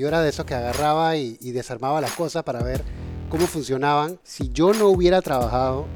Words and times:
yo 0.00 0.08
era 0.08 0.22
de 0.22 0.30
esos 0.30 0.46
que 0.46 0.54
agarraba 0.54 1.18
y, 1.18 1.36
desarmaba 1.52 2.00
las 2.00 2.12
cosas 2.12 2.42
para 2.42 2.62
ver 2.62 2.82
cómo 3.28 3.46
funcionaban. 3.46 4.18
Si 4.24 4.50
yo 4.50 4.72
no 4.72 4.88
hubiera 4.88 5.20
trabajado, 5.20 5.86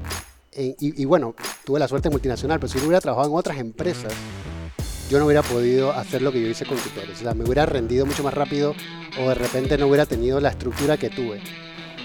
y, 0.54 1.04
bueno, 1.06 1.34
tuve 1.64 1.80
la 1.80 1.88
suerte 1.88 2.10
multinacional, 2.10 2.60
pero 2.60 2.70
si 2.70 2.76
no 2.78 2.84
hubiera 2.84 3.00
trabajado 3.00 3.30
en 3.30 3.38
otras 3.38 3.56
empresas, 3.56 4.12
yo 5.08 5.18
no 5.18 5.24
hubiera 5.24 5.42
podido 5.42 5.90
hacer 5.90 6.20
lo 6.20 6.32
que 6.32 6.42
yo 6.42 6.48
hice 6.48 6.66
con 6.66 6.76
tutores. 6.76 7.16
O 7.18 7.22
sea, 7.22 7.32
me 7.32 7.44
hubiera 7.44 7.64
rendido 7.64 8.04
mucho 8.04 8.22
más 8.22 8.34
rápido 8.34 8.74
o 9.18 9.28
de 9.30 9.34
repente 9.34 9.78
no 9.78 9.86
hubiera 9.86 10.04
tenido 10.04 10.38
la 10.38 10.50
estructura 10.50 10.98
que 10.98 11.08
tuve. 11.08 11.40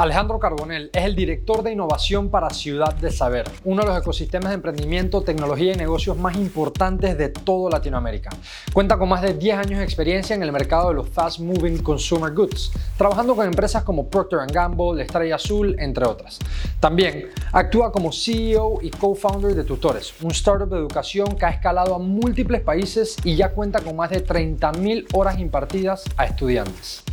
Alejandro 0.00 0.38
Carbonell 0.38 0.88
es 0.94 1.04
el 1.04 1.14
director 1.14 1.62
de 1.62 1.72
innovación 1.72 2.30
para 2.30 2.48
Ciudad 2.48 2.94
de 2.94 3.10
Saber, 3.10 3.44
uno 3.64 3.82
de 3.82 3.88
los 3.88 3.98
ecosistemas 3.98 4.48
de 4.48 4.54
emprendimiento, 4.54 5.20
tecnología 5.20 5.74
y 5.74 5.76
negocios 5.76 6.16
más 6.16 6.36
importantes 6.36 7.18
de 7.18 7.28
toda 7.28 7.72
Latinoamérica. 7.72 8.30
Cuenta 8.72 8.96
con 8.96 9.10
más 9.10 9.20
de 9.20 9.34
10 9.34 9.58
años 9.58 9.78
de 9.80 9.84
experiencia 9.84 10.34
en 10.34 10.42
el 10.42 10.52
mercado 10.52 10.88
de 10.88 10.94
los 10.94 11.10
fast 11.10 11.40
moving 11.40 11.82
consumer 11.82 12.32
goods, 12.32 12.72
trabajando 12.96 13.36
con 13.36 13.44
empresas 13.44 13.84
como 13.84 14.08
Procter 14.08 14.38
Gamble, 14.50 15.02
Estrella 15.02 15.34
Azul, 15.34 15.76
entre 15.78 16.06
otras. 16.06 16.38
También 16.80 17.28
actúa 17.52 17.92
como 17.92 18.10
CEO 18.10 18.78
y 18.80 18.88
co-founder 18.88 19.54
de 19.54 19.64
Tutores, 19.64 20.14
un 20.22 20.30
startup 20.30 20.70
de 20.70 20.78
educación 20.78 21.36
que 21.36 21.44
ha 21.44 21.50
escalado 21.50 21.94
a 21.94 21.98
múltiples 21.98 22.62
países 22.62 23.18
y 23.22 23.36
ya 23.36 23.50
cuenta 23.50 23.82
con 23.82 23.96
más 23.96 24.08
de 24.08 24.24
30.000 24.24 25.08
horas 25.12 25.38
impartidas 25.38 26.04
a 26.16 26.24
estudiantes. 26.24 27.04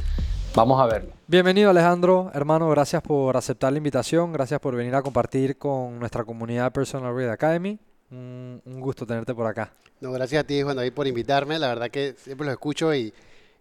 Vamos 0.58 0.82
a 0.82 0.88
verlo. 0.88 1.12
Bienvenido 1.28 1.70
Alejandro, 1.70 2.32
hermano, 2.34 2.68
gracias 2.72 3.04
por 3.04 3.38
aceptar 3.38 3.72
la 3.72 3.78
invitación, 3.78 4.34
gracias 4.34 4.60
por 4.60 4.76
venir 4.76 4.96
a 4.96 5.04
compartir 5.04 5.56
con 5.60 6.00
nuestra 6.00 6.24
comunidad 6.24 6.72
Personal 6.72 7.16
Read 7.16 7.30
Academy. 7.30 7.78
Un, 8.10 8.60
gusto 8.66 9.06
tenerte 9.06 9.36
por 9.36 9.46
acá. 9.46 9.72
No, 10.02 10.12
gracias 10.12 10.44
a 10.44 10.48
ti, 10.48 10.64
Juan 10.64 10.76
David, 10.76 10.94
por 10.94 11.06
invitarme. 11.06 11.60
La 11.60 11.68
verdad 11.68 11.92
que 11.92 12.16
siempre 12.18 12.46
los 12.46 12.54
escucho 12.54 12.92
y 12.96 13.14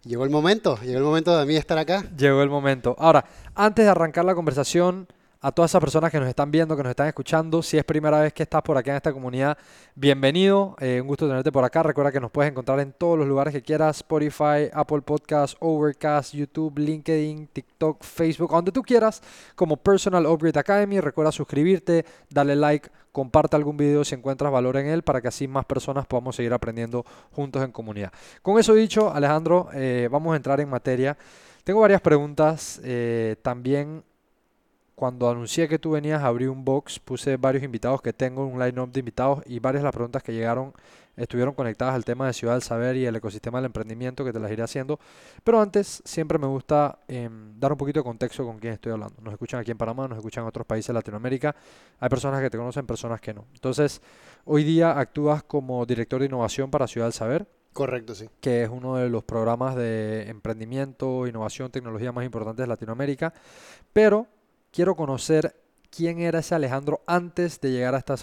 llegó 0.05 0.25
el 0.25 0.31
momento, 0.31 0.79
llegó 0.79 0.97
el 0.97 1.05
momento 1.05 1.39
de 1.39 1.45
mí 1.45 1.57
estar 1.57 1.77
acá. 1.77 2.03
Llegó 2.17 2.41
el 2.41 2.49
momento. 2.49 2.97
Ahora, 2.99 3.27
antes 3.55 3.85
de 3.85 3.91
arrancar 3.91 4.25
la 4.25 4.35
conversación, 4.35 5.07
a 5.41 5.53
todas 5.53 5.71
esas 5.71 5.81
personas 5.81 6.11
que 6.11 6.19
nos 6.19 6.29
están 6.29 6.51
viendo, 6.51 6.77
que 6.77 6.83
nos 6.83 6.91
están 6.91 7.09
escuchando. 7.09 7.63
Si 7.63 7.77
es 7.77 7.85
primera 7.85 8.21
vez 8.21 8.33
que 8.33 8.43
estás 8.43 8.63
por 8.63 8.77
aquí 8.77 8.91
en 8.91 8.97
esta 8.97 9.13
comunidad, 9.13 9.57
bienvenido. 9.95 10.77
Eh, 10.81 11.01
un 11.01 11.07
gusto 11.07 11.29
tenerte 11.29 11.53
por 11.53 11.65
acá. 11.65 11.83
Recuerda 11.83 12.11
que 12.11 12.21
nos 12.21 12.31
puedes 12.31 12.51
encontrar 12.51 12.81
en 12.81 12.93
todos 12.93 13.19
los 13.19 13.27
lugares 13.27 13.53
que 13.53 13.63
quieras: 13.63 13.99
Spotify, 13.99 14.71
Apple 14.73 15.03
Podcasts, 15.03 15.57
Overcast, 15.61 16.35
YouTube, 16.35 16.79
LinkedIn, 16.79 17.49
TikTok, 17.49 18.03
Facebook, 18.03 18.51
donde 18.51 18.73
tú 18.73 18.83
quieras, 18.83 19.23
como 19.55 19.77
Personal 19.77 20.27
Upgrade 20.27 20.59
Academy. 20.59 21.01
Recuerda 21.01 21.33
suscribirte, 21.33 22.05
darle 22.31 22.57
like, 22.57 22.89
comparte 23.13 23.57
algún 23.57 23.77
video 23.77 24.05
si 24.05 24.15
encuentras 24.15 24.53
valor 24.53 24.77
en 24.77 24.87
él 24.87 25.03
para 25.03 25.21
que 25.21 25.29
así 25.29 25.49
más 25.49 25.65
personas 25.65 26.07
podamos 26.07 26.37
seguir 26.37 26.53
aprendiendo 26.53 27.05
juntos 27.33 27.63
en 27.63 27.73
comunidad. 27.73 28.13
Con 28.43 28.59
eso 28.59 28.75
dicho, 28.75 29.13
Alejandro, 29.13 29.69
eh, 29.75 30.09
vamos 30.11 30.33
a 30.33 30.37
entrar 30.37 30.61
en 30.61 30.69
materia. 30.69 31.17
Tengo 31.65 31.81
varias 31.81 32.01
preguntas. 32.01 32.81
Eh, 32.85 33.37
también 33.43 34.05
cuando 34.97 35.29
anuncié 35.29 35.69
que 35.69 35.79
tú 35.79 35.91
venías, 35.91 36.23
abrí 36.23 36.47
un 36.47 36.65
box, 36.65 36.99
puse 36.99 37.37
varios 37.37 37.63
invitados 37.63 38.01
que 38.01 38.15
tengo, 38.15 38.47
un 38.47 38.59
line-up 38.59 38.91
de 38.91 39.01
invitados 39.01 39.43
y 39.45 39.59
varias 39.59 39.83
de 39.83 39.85
las 39.85 39.93
preguntas 39.93 40.23
que 40.23 40.33
llegaron 40.33 40.73
estuvieron 41.17 41.55
conectadas 41.55 41.95
al 41.95 42.05
tema 42.05 42.27
de 42.27 42.33
Ciudad 42.33 42.55
del 42.55 42.63
Saber 42.63 42.97
y 42.97 43.05
el 43.05 43.15
ecosistema 43.15 43.59
del 43.59 43.67
emprendimiento 43.67 44.25
que 44.25 44.33
te 44.33 44.41
las 44.41 44.51
iré 44.51 44.63
haciendo. 44.63 44.99
Pero 45.45 45.61
antes, 45.61 46.03
siempre 46.05 46.39
me 46.39 46.47
gusta 46.47 46.99
em, 47.09 47.59
dar 47.61 47.73
un 47.73 47.79
poquito 47.79 48.01
de 48.01 48.05
contexto 48.05 48.45
con 48.45 48.59
quién 48.59 48.73
estoy 48.73 48.93
hablando. 48.93 49.17
Nos 49.23 49.33
escuchan 49.35 49.61
aquí 49.61 49.71
en 49.71 49.79
Panamá, 49.79 50.09
nos 50.09 50.17
escuchan 50.17 50.45
en 50.45 50.49
otros 50.49 50.67
países 50.67 50.89
de 50.89 50.95
Latinoamérica. 50.95 51.55
Hay 52.01 52.09
personas 52.09 52.41
que 52.41 52.49
te 52.49 52.57
conocen, 52.57 52.87
personas 52.87 53.21
que 53.21 53.35
no. 53.35 53.45
Entonces, 53.53 54.01
hoy 54.47 54.65
día 54.65 54.99
actúas 54.99 55.43
como 55.43 55.85
director 55.85 56.21
de 56.21 56.27
innovación 56.27 56.71
para 56.71 56.87
Ciudad 56.87 57.07
del 57.07 57.13
Saber. 57.13 57.47
Correcto, 57.75 58.15
sí. 58.15 58.31
Que 58.41 58.63
es 58.63 58.71
uno 58.71 58.97
de 58.97 59.11
los 59.11 59.23
programas 59.25 59.77
de 59.77 60.31
emprendimiento, 60.31 61.27
innovación, 61.27 61.71
tecnología 61.71 62.13
más 62.13 62.25
importantes 62.25 62.63
de 62.63 62.69
Latinoamérica. 62.69 63.35
Pero 63.93 64.27
quiero 64.77 64.95
conocer 64.95 65.57
quién 65.89 66.21
era 66.21 66.41
ese 66.41 66.55
Alejandro 66.55 67.01
antes 67.07 67.59
de 67.63 67.71
llegar 67.71 67.95
a, 67.95 67.99
esta, 67.99 68.17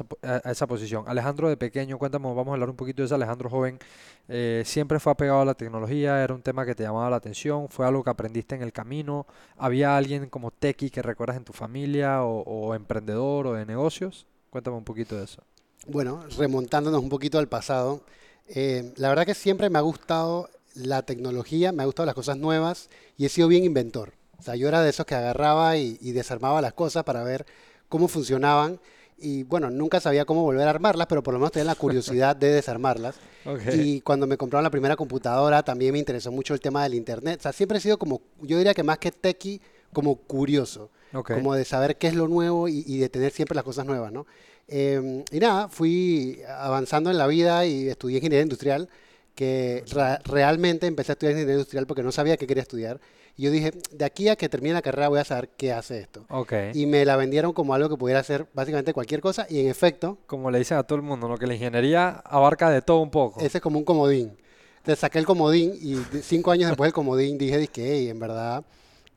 esa 0.46 0.68
posición. 0.68 1.04
Alejandro 1.08 1.50
de 1.50 1.58
pequeño, 1.58 1.98
cuéntame, 1.98 2.28
vamos 2.28 2.50
a 2.50 2.52
hablar 2.52 2.70
un 2.70 2.76
poquito 2.76 3.02
de 3.02 3.08
ese 3.08 3.16
Alejandro 3.16 3.50
joven. 3.50 3.80
Eh, 4.28 4.62
siempre 4.64 5.00
fue 5.00 5.14
apegado 5.14 5.42
a 5.42 5.46
la 5.46 5.56
tecnología, 5.56 6.24
era 6.24 6.32
un 6.32 6.44
tema 6.44 6.64
que 6.64 6.76
te 6.76 6.84
llamaba 6.84 7.10
la 7.10 7.16
atención, 7.16 7.70
fue 7.70 7.88
algo 7.88 8.04
que 8.04 8.12
aprendiste 8.12 8.54
en 8.54 8.62
el 8.62 8.72
camino. 8.72 9.26
¿Había 9.58 9.98
alguien 9.98 10.30
como 10.30 10.52
Tequi 10.52 10.92
que 10.92 11.02
recuerdas 11.02 11.38
en 11.38 11.44
tu 11.44 11.54
familia 11.54 12.24
o, 12.24 12.76
emprendedor 12.76 13.48
o 13.48 13.54
de 13.54 13.66
negocios? 13.66 14.28
Cuéntame 14.52 14.78
un 14.78 14.84
poquito 14.84 15.18
de 15.18 15.24
eso. 15.24 15.42
Bueno, 15.88 16.24
remontándonos 16.38 17.02
un 17.02 17.10
poquito 17.10 17.40
al 17.40 17.48
pasado, 17.48 18.04
eh, 18.48 18.94
la 18.98 19.10
verdad 19.10 19.26
que 19.26 19.34
siempre 19.34 19.72
me 19.72 19.80
ha 19.80 19.82
gustado 19.82 20.52
la 20.76 21.02
tecnología, 21.02 21.72
me 21.72 21.82
ha 21.82 21.88
gustado 21.88 22.06
las 22.06 22.16
cosas 22.16 22.38
nuevas 22.38 22.92
y 23.18 23.26
he 23.26 23.30
sido 23.30 23.48
bien 23.48 23.64
inventor. 23.64 24.14
O 24.40 24.42
sea, 24.42 24.56
yo 24.56 24.68
era 24.68 24.82
de 24.82 24.90
esos 24.90 25.06
que 25.06 25.16
agarraba 25.16 25.78
y, 25.78 26.12
desarmaba 26.12 26.62
las 26.62 26.74
cosas 26.74 27.04
para 27.04 27.24
ver 27.24 27.46
cómo 27.90 28.08
funcionaban. 28.08 28.80
Y 29.18 29.44
bueno, 29.44 29.70
nunca 29.70 30.00
sabía 30.00 30.26
cómo 30.26 30.44
volver 30.44 30.68
a 30.68 30.72
armarlas, 30.72 31.08
pero 31.08 31.24
por 31.24 31.34
lo 31.34 31.40
menos 31.40 31.52
tenía 31.52 31.66
la 31.66 31.76
curiosidad 31.76 32.36
de 32.36 32.52
desarmarlas. 32.52 33.16
Y 33.74 34.02
cuando 34.02 34.26
me 34.26 34.38
compraron 34.38 34.64
la 34.64 34.70
primera 34.70 34.96
computadora 34.96 35.64
también 35.64 35.92
me 35.92 36.00
interesó 36.00 36.32
mucho 36.32 36.54
el 36.54 36.62
tema 36.62 36.84
del 36.84 36.94
Internet. 36.94 37.40
O 37.40 37.44
sea, 37.44 37.52
siempre 37.52 37.78
he 37.78 37.82
sido 37.82 37.98
como, 37.98 38.22
yo 38.42 38.58
diría 38.58 38.74
que 38.74 38.84
más 38.84 38.98
que 38.98 39.12
techie, 39.12 39.60
como 39.94 40.16
curioso. 40.16 40.90
Como 41.24 41.54
de 41.54 41.64
saber 41.64 41.98
qué 41.98 42.08
es 42.08 42.16
lo 42.16 42.28
nuevo 42.28 42.68
y, 42.68 42.98
de 42.98 43.08
tener 43.08 43.32
siempre 43.32 43.56
las 43.56 43.64
cosas 43.64 43.86
nuevas, 43.86 44.12
¿no? 44.12 44.26
Em, 44.68 45.24
y 45.32 45.40
nada, 45.40 45.68
fui 45.68 46.42
avanzando 46.58 47.12
en 47.12 47.20
la 47.20 47.28
vida 47.28 47.66
y 47.68 47.88
estudié 47.88 48.18
ingeniería 48.18 48.42
industrial, 48.42 48.90
que 49.36 49.84
realmente 50.26 50.88
empecé 50.88 51.12
a 51.12 51.14
estudiar 51.14 51.32
ingeniería 51.32 51.56
industrial 51.56 51.88
porque 51.88 52.04
no 52.04 52.12
sabía 52.12 52.38
qué 52.38 52.48
quería 52.48 52.62
estudiar. 52.62 53.00
Y 53.36 53.44
yo 53.44 53.52
dije, 53.52 53.72
de 53.92 54.06
aquí 54.06 54.30
a 54.30 54.36
que 54.36 54.48
termine 54.48 54.76
la 54.76 54.84
carrera 54.84 55.08
voy 55.08 55.20
a 55.20 55.24
saber 55.24 55.50
qué 55.58 55.74
hace 55.74 56.00
esto. 56.00 56.26
Okay. 56.30 56.72
Y 56.76 56.86
me 56.86 57.04
la 57.04 57.16
vendieron 57.16 57.52
como 57.52 57.74
algo 57.74 57.90
que 57.90 57.98
pudiera 57.98 58.20
hacer 58.20 58.46
básicamente 58.54 58.94
cualquier 58.94 59.22
cosa 59.22 59.48
y 59.50 59.60
en 59.60 59.70
efecto... 59.70 60.20
Como 60.28 60.52
le 60.52 60.60
dicen 60.60 60.78
a 60.78 60.84
todo 60.84 60.98
el 60.98 61.02
mundo, 61.02 61.28
¿no? 61.28 61.38
Que 61.38 61.48
la 61.48 61.56
ingeniería 61.56 62.10
abarca 62.10 62.70
de 62.70 62.84
todo 62.84 63.00
un 63.00 63.10
poco. 63.10 63.40
Ese 63.40 63.58
es 63.58 63.62
como 63.62 63.80
un 63.80 63.86
comodín. 63.86 64.38
Entonces 64.78 65.00
saqué 65.00 65.18
el 65.18 65.26
comodín 65.26 65.74
y 65.82 65.96
cinco 66.22 66.52
años 66.52 66.70
después 66.70 66.88
del 66.88 66.94
comodín 66.94 67.38
dije, 67.38 67.68
que 67.68 68.10
en 68.10 68.20
verdad 68.20 68.64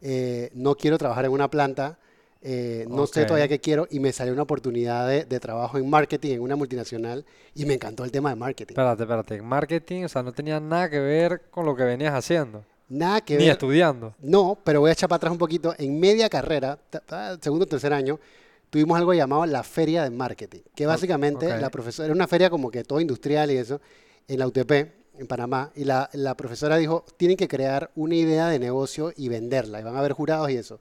eh, 0.00 0.50
no 0.54 0.76
quiero 0.76 0.96
trabajar 0.96 1.26
en 1.26 1.32
una 1.32 1.50
planta, 1.50 1.98
eh, 2.42 2.86
no 2.88 3.06
sé 3.06 3.24
todavía 3.24 3.48
qué 3.48 3.60
quiero 3.60 3.88
y 3.90 3.98
me 3.98 4.12
salió 4.12 4.32
una 4.32 4.42
oportunidad 4.42 5.08
de, 5.08 5.24
de, 5.24 5.40
trabajo 5.40 5.78
en 5.78 5.88
marketing 5.88 6.32
en 6.32 6.40
una 6.40 6.54
multinacional 6.54 7.24
y 7.54 7.64
me 7.64 7.74
encantó 7.74 8.04
el 8.04 8.12
tema 8.12 8.30
de 8.30 8.36
marketing. 8.36 8.72
Espérate, 8.72 9.02
espérate, 9.02 9.42
marketing, 9.42 10.04
o 10.04 10.08
sea, 10.08 10.22
no 10.22 10.32
tenía 10.32 10.60
nada 10.60 10.88
que 10.88 11.00
ver 11.00 11.42
con 11.50 11.66
lo 11.66 11.74
que 11.74 11.84
venías 11.84 12.14
haciendo. 12.14 12.64
Nada 12.88 13.20
que 13.20 13.36
Ni 13.36 13.48
estudiando. 13.48 14.14
No, 14.20 14.58
pero 14.62 14.80
voy 14.80 14.90
a 14.90 14.92
echar 14.92 15.08
para 15.08 15.16
atrás 15.16 15.32
un 15.32 15.38
poquito. 15.38 15.74
En 15.78 15.98
media 15.98 16.28
carrera, 16.28 16.78
segundo 17.40 17.64
o 17.64 17.68
tercer 17.68 17.92
año, 17.92 18.20
tuvimos 18.70 18.96
algo 18.96 19.12
llamado 19.12 19.44
la 19.46 19.62
Feria 19.62 20.04
de 20.04 20.10
Marketing, 20.10 20.60
que 20.74 20.86
básicamente 20.86 21.48
la 21.60 21.70
profesora, 21.70 22.06
era 22.06 22.14
una 22.14 22.28
feria 22.28 22.50
como 22.50 22.70
que 22.70 22.84
todo 22.84 23.00
industrial 23.00 23.50
y 23.50 23.56
eso, 23.56 23.80
en 24.28 24.38
la 24.38 24.46
UTP, 24.46 24.70
en 25.18 25.26
Panamá, 25.26 25.72
y 25.74 25.84
la, 25.84 26.10
la 26.12 26.36
profesora 26.36 26.76
dijo, 26.76 27.04
tienen 27.16 27.36
que 27.36 27.48
crear 27.48 27.90
una 27.96 28.14
idea 28.14 28.48
de 28.48 28.58
negocio 28.58 29.12
y 29.16 29.28
venderla, 29.28 29.80
y 29.80 29.82
van 29.82 29.96
a 29.96 29.98
haber 29.98 30.12
jurados 30.12 30.50
y 30.50 30.56
eso. 30.56 30.78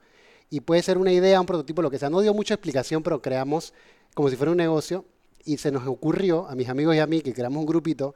Y 0.49 0.61
puede 0.61 0.81
ser 0.81 0.97
una 0.97 1.11
idea, 1.11 1.39
un 1.39 1.47
prototipo, 1.47 1.81
lo 1.81 1.91
que 1.91 1.99
sea. 1.99 2.09
No 2.09 2.21
dio 2.21 2.33
mucha 2.33 2.53
explicación, 2.53 3.03
pero 3.03 3.21
creamos 3.21 3.73
como 4.13 4.29
si 4.29 4.35
fuera 4.35 4.51
un 4.51 4.57
negocio, 4.57 5.05
y 5.43 5.57
se 5.57 5.71
nos 5.71 5.85
ocurrió, 5.87 6.47
a 6.47 6.55
mis 6.55 6.69
amigos 6.69 6.95
y 6.95 6.99
a 6.99 7.07
mí, 7.07 7.21
que 7.21 7.33
creamos 7.33 7.59
un 7.59 7.65
grupito, 7.65 8.15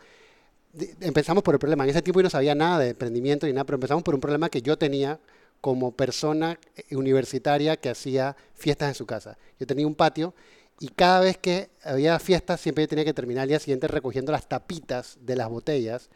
empezamos 1.01 1.43
por 1.43 1.55
el 1.55 1.59
problema. 1.59 1.83
En 1.83 1.91
ese 1.91 2.01
tiempo 2.01 2.19
yo 2.19 2.23
no 2.23 2.29
sabía 2.29 2.55
nada 2.55 2.79
de 2.79 2.89
emprendimiento 2.89 3.45
ni 3.45 3.53
nada, 3.53 3.65
pero 3.65 3.75
empezamos 3.75 4.03
por 4.03 4.15
un 4.15 4.21
problema 4.21 4.49
que 4.49 4.61
yo 4.61 4.77
tenía 4.77 5.19
como 5.61 5.91
persona 5.91 6.59
eh, 6.75 6.95
universitaria 6.95 7.77
que 7.77 7.89
hacía 7.89 8.35
fiestas 8.55 8.89
en 8.89 8.95
su 8.95 9.05
casa. 9.05 9.37
Yo 9.59 9.67
tenía 9.67 9.85
un 9.85 9.95
patio 9.95 10.33
y 10.79 10.87
cada 10.89 11.19
vez 11.19 11.37
que 11.37 11.69
había 11.83 12.17
fiestas 12.19 12.61
siempre 12.61 12.87
tenía 12.87 13.03
que 13.03 13.13
terminar 13.13 13.43
el 13.43 13.49
día 13.49 13.59
siguiente 13.59 13.87
recogiendo 13.87 14.31
las 14.31 14.47
tapitas 14.47 15.17
de 15.21 15.35
las 15.35 15.49
botellas 15.49 16.09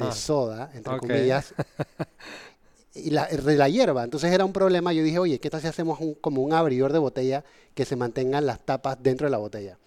de 0.00 0.10
soda, 0.10 0.70
entre 0.74 0.98
comillas, 0.98 1.54
y 2.94 3.10
la, 3.10 3.26
de 3.26 3.56
la 3.56 3.68
hierba. 3.68 4.04
Entonces 4.04 4.32
era 4.32 4.44
un 4.44 4.52
problema. 4.52 4.92
Yo 4.92 5.02
dije, 5.02 5.18
oye, 5.18 5.38
¿qué 5.38 5.50
tal 5.50 5.60
si 5.60 5.68
hacemos 5.68 5.98
como 6.20 6.42
un 6.42 6.52
abridor 6.52 6.92
de 6.92 6.98
botella 6.98 7.44
que 7.74 7.84
se 7.84 7.96
mantengan 7.96 8.46
las 8.46 8.60
tapas 8.64 8.98
dentro 9.02 9.26
de 9.26 9.30
la 9.30 9.38
botella? 9.38 9.78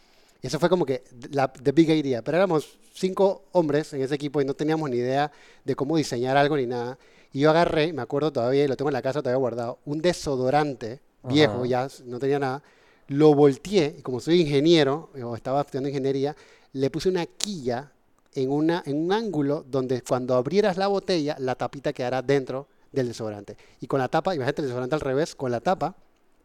Y 0.41 0.47
eso 0.47 0.59
fue 0.59 0.69
como 0.69 0.85
que 0.85 1.03
la 1.31 1.51
the 1.51 1.71
big 1.71 1.89
idea. 1.89 2.21
Pero 2.21 2.37
éramos 2.37 2.77
cinco 2.93 3.43
hombres 3.53 3.93
en 3.93 4.01
ese 4.01 4.15
equipo 4.15 4.41
y 4.41 4.45
no 4.45 4.53
teníamos 4.53 4.89
ni 4.89 4.97
idea 4.97 5.31
de 5.63 5.75
cómo 5.75 5.97
diseñar 5.97 6.37
algo 6.37 6.57
ni 6.57 6.65
nada. 6.65 6.97
Y 7.31 7.39
yo 7.39 7.49
agarré, 7.49 7.93
me 7.93 8.01
acuerdo 8.01 8.31
todavía, 8.31 8.63
y 8.63 8.67
lo 8.67 8.77
tengo 8.77 8.89
en 8.89 8.93
la 8.93 9.01
casa 9.01 9.21
todavía 9.21 9.39
guardado, 9.39 9.79
un 9.85 10.01
desodorante 10.01 10.99
viejo, 11.23 11.65
ya 11.65 11.87
no 12.05 12.19
tenía 12.19 12.37
nada. 12.37 12.63
Lo 13.07 13.33
volteé, 13.33 13.95
y 13.97 14.01
como 14.01 14.19
soy 14.19 14.41
ingeniero, 14.41 15.09
o 15.23 15.35
estaba 15.35 15.61
estudiando 15.61 15.89
ingeniería, 15.89 16.35
le 16.73 16.89
puse 16.91 17.09
una 17.09 17.25
quilla 17.25 17.91
en, 18.33 18.51
una, 18.51 18.83
en 18.85 18.97
un 18.97 19.11
ángulo 19.11 19.65
donde 19.67 20.03
cuando 20.03 20.35
abrieras 20.35 20.77
la 20.77 20.87
botella, 20.87 21.35
la 21.39 21.55
tapita 21.55 21.91
quedara 21.91 22.21
dentro 22.21 22.67
del 22.93 23.09
desodorante. 23.09 23.57
Y 23.81 23.87
con 23.87 23.99
la 23.99 24.07
tapa, 24.07 24.33
imagínate 24.33 24.61
el 24.61 24.67
desodorante 24.67 24.95
al 24.95 25.01
revés, 25.01 25.35
con 25.35 25.51
la 25.51 25.59
tapa 25.59 25.95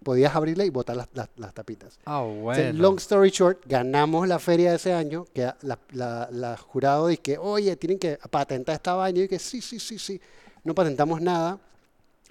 podías 0.02 0.34
abrirla 0.34 0.64
y 0.64 0.70
botar 0.70 0.96
las, 0.96 1.08
las, 1.36 1.54
tapitas. 1.54 1.98
Ah, 2.04 2.22
bueno. 2.22 2.72
long 2.80 2.96
story 2.98 3.30
short, 3.30 3.64
ganamos 3.66 4.28
la 4.28 4.38
feria 4.38 4.70
de 4.70 4.76
ese 4.76 4.92
año, 4.92 5.26
que 5.34 5.42
la, 5.62 5.78
la, 5.90 6.28
la 6.30 6.56
jurado 6.56 7.08
dice 7.08 7.22
que, 7.22 7.38
oye, 7.38 7.76
tienen 7.76 7.98
que 7.98 8.18
patentar 8.30 8.76
esta 8.76 8.94
vaina. 8.94 9.20
Y 9.20 9.28
que 9.28 9.38
sí, 9.38 9.60
sí, 9.60 9.78
sí, 9.80 9.98
sí. 9.98 10.20
No 10.64 10.74
patentamos 10.74 11.20
nada, 11.20 11.58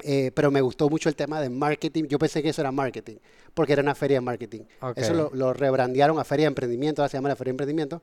eh, 0.04 0.32
pero 0.34 0.52
me 0.52 0.62
gustó 0.62 0.90
mucho 0.90 1.10
el 1.10 1.16
tema 1.16 1.42
de 1.42 1.50
marketing. 1.50 2.06
Yo 2.06 2.20
pensé 2.20 2.42
que 2.42 2.50
eso 2.50 2.62
era 2.62 2.72
marketing, 2.72 3.18
porque 3.54 3.74
era 3.74 3.82
una 3.82 3.96
feria 3.96 4.18
de 4.18 4.22
marketing. 4.22 4.62
Eso 4.96 5.14
lo, 5.14 5.32
lo, 5.34 5.54
rebrandearon 5.54 6.20
a 6.20 6.24
feria 6.24 6.46
de 6.46 6.50
emprendimiento, 6.50 7.02
ahora 7.02 7.10
se 7.10 7.18
llama 7.18 7.30
la 7.30 7.36
feria 7.36 7.52
de 7.52 7.54
emprendimiento. 7.54 8.02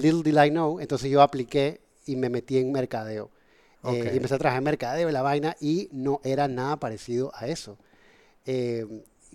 Little 0.00 0.22
did 0.22 0.42
I 0.42 0.50
know, 0.50 0.80
entonces 0.80 1.10
yo 1.10 1.22
apliqué 1.22 1.80
y 2.06 2.16
me 2.16 2.28
metí 2.28 2.58
en 2.58 2.72
mercadeo. 2.72 3.30
Eh, 3.86 4.10
y 4.12 4.16
empecé 4.16 4.34
a 4.34 4.38
trabajar 4.38 4.60
en 4.60 4.64
mercadeo 4.64 5.08
y 5.08 5.12
la 5.12 5.22
vaina 5.22 5.56
y 5.60 5.88
no 5.92 6.20
era 6.24 6.48
nada 6.48 6.76
parecido 6.76 7.30
a 7.34 7.46
eso. 7.46 7.76
Eh, 8.46 8.86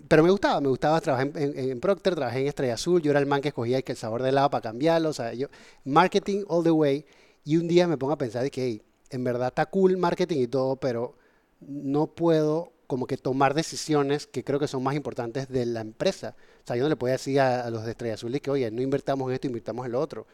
pero 0.08 0.22
me 0.22 0.30
gustaba, 0.30 0.60
me 0.60 0.68
gustaba 0.68 1.00
trabajar 1.00 1.30
en, 1.34 1.80
Procter, 1.80 2.14
trabajé 2.14 2.40
en 2.40 2.46
Estrella 2.46 2.74
Azul, 2.74 3.02
yo 3.02 3.10
era 3.10 3.20
el 3.20 3.26
man 3.26 3.40
que 3.40 3.48
escogía 3.48 3.80
el 3.84 3.96
sabor 3.96 4.22
de 4.22 4.30
helado 4.30 4.50
para 4.50 4.62
cambiarlo, 4.62 5.10
o 5.10 5.12
sea, 5.12 5.34
yo, 5.34 5.48
marketing 5.84 6.44
all 6.48 6.64
the 6.64 6.70
way, 6.70 7.04
y 7.44 7.56
un 7.56 7.68
día 7.68 7.86
me 7.86 7.98
pongo 7.98 8.14
a 8.14 8.18
pensar 8.18 8.42
de 8.42 8.50
que, 8.50 8.82
en 9.10 9.24
verdad 9.24 9.48
está 9.48 9.66
cool 9.66 9.96
marketing 9.96 10.38
y 10.38 10.46
todo, 10.46 10.76
pero 10.76 11.16
no 11.60 12.06
puedo 12.06 12.72
como 12.86 13.06
que 13.06 13.16
tomar 13.16 13.54
decisiones 13.54 14.26
que 14.26 14.42
creo 14.42 14.58
que 14.58 14.66
son 14.66 14.82
más 14.82 14.94
importantes 14.96 15.48
de 15.48 15.66
la 15.66 15.80
empresa. 15.80 16.34
O 16.64 16.66
sea, 16.66 16.76
yo 16.76 16.82
no 16.82 16.88
le 16.88 16.96
podía 16.96 17.12
decir 17.12 17.40
a, 17.40 17.70
los 17.70 17.84
de 17.84 17.92
Estrella 17.92 18.14
Azul 18.14 18.40
que, 18.40 18.50
oye, 18.50 18.70
no 18.70 18.82
invertamos 18.82 19.28
en 19.28 19.34
esto, 19.34 19.46
invirtamos 19.46 19.86
en 19.86 19.92
lo 19.92 20.00
otro. 20.00 20.26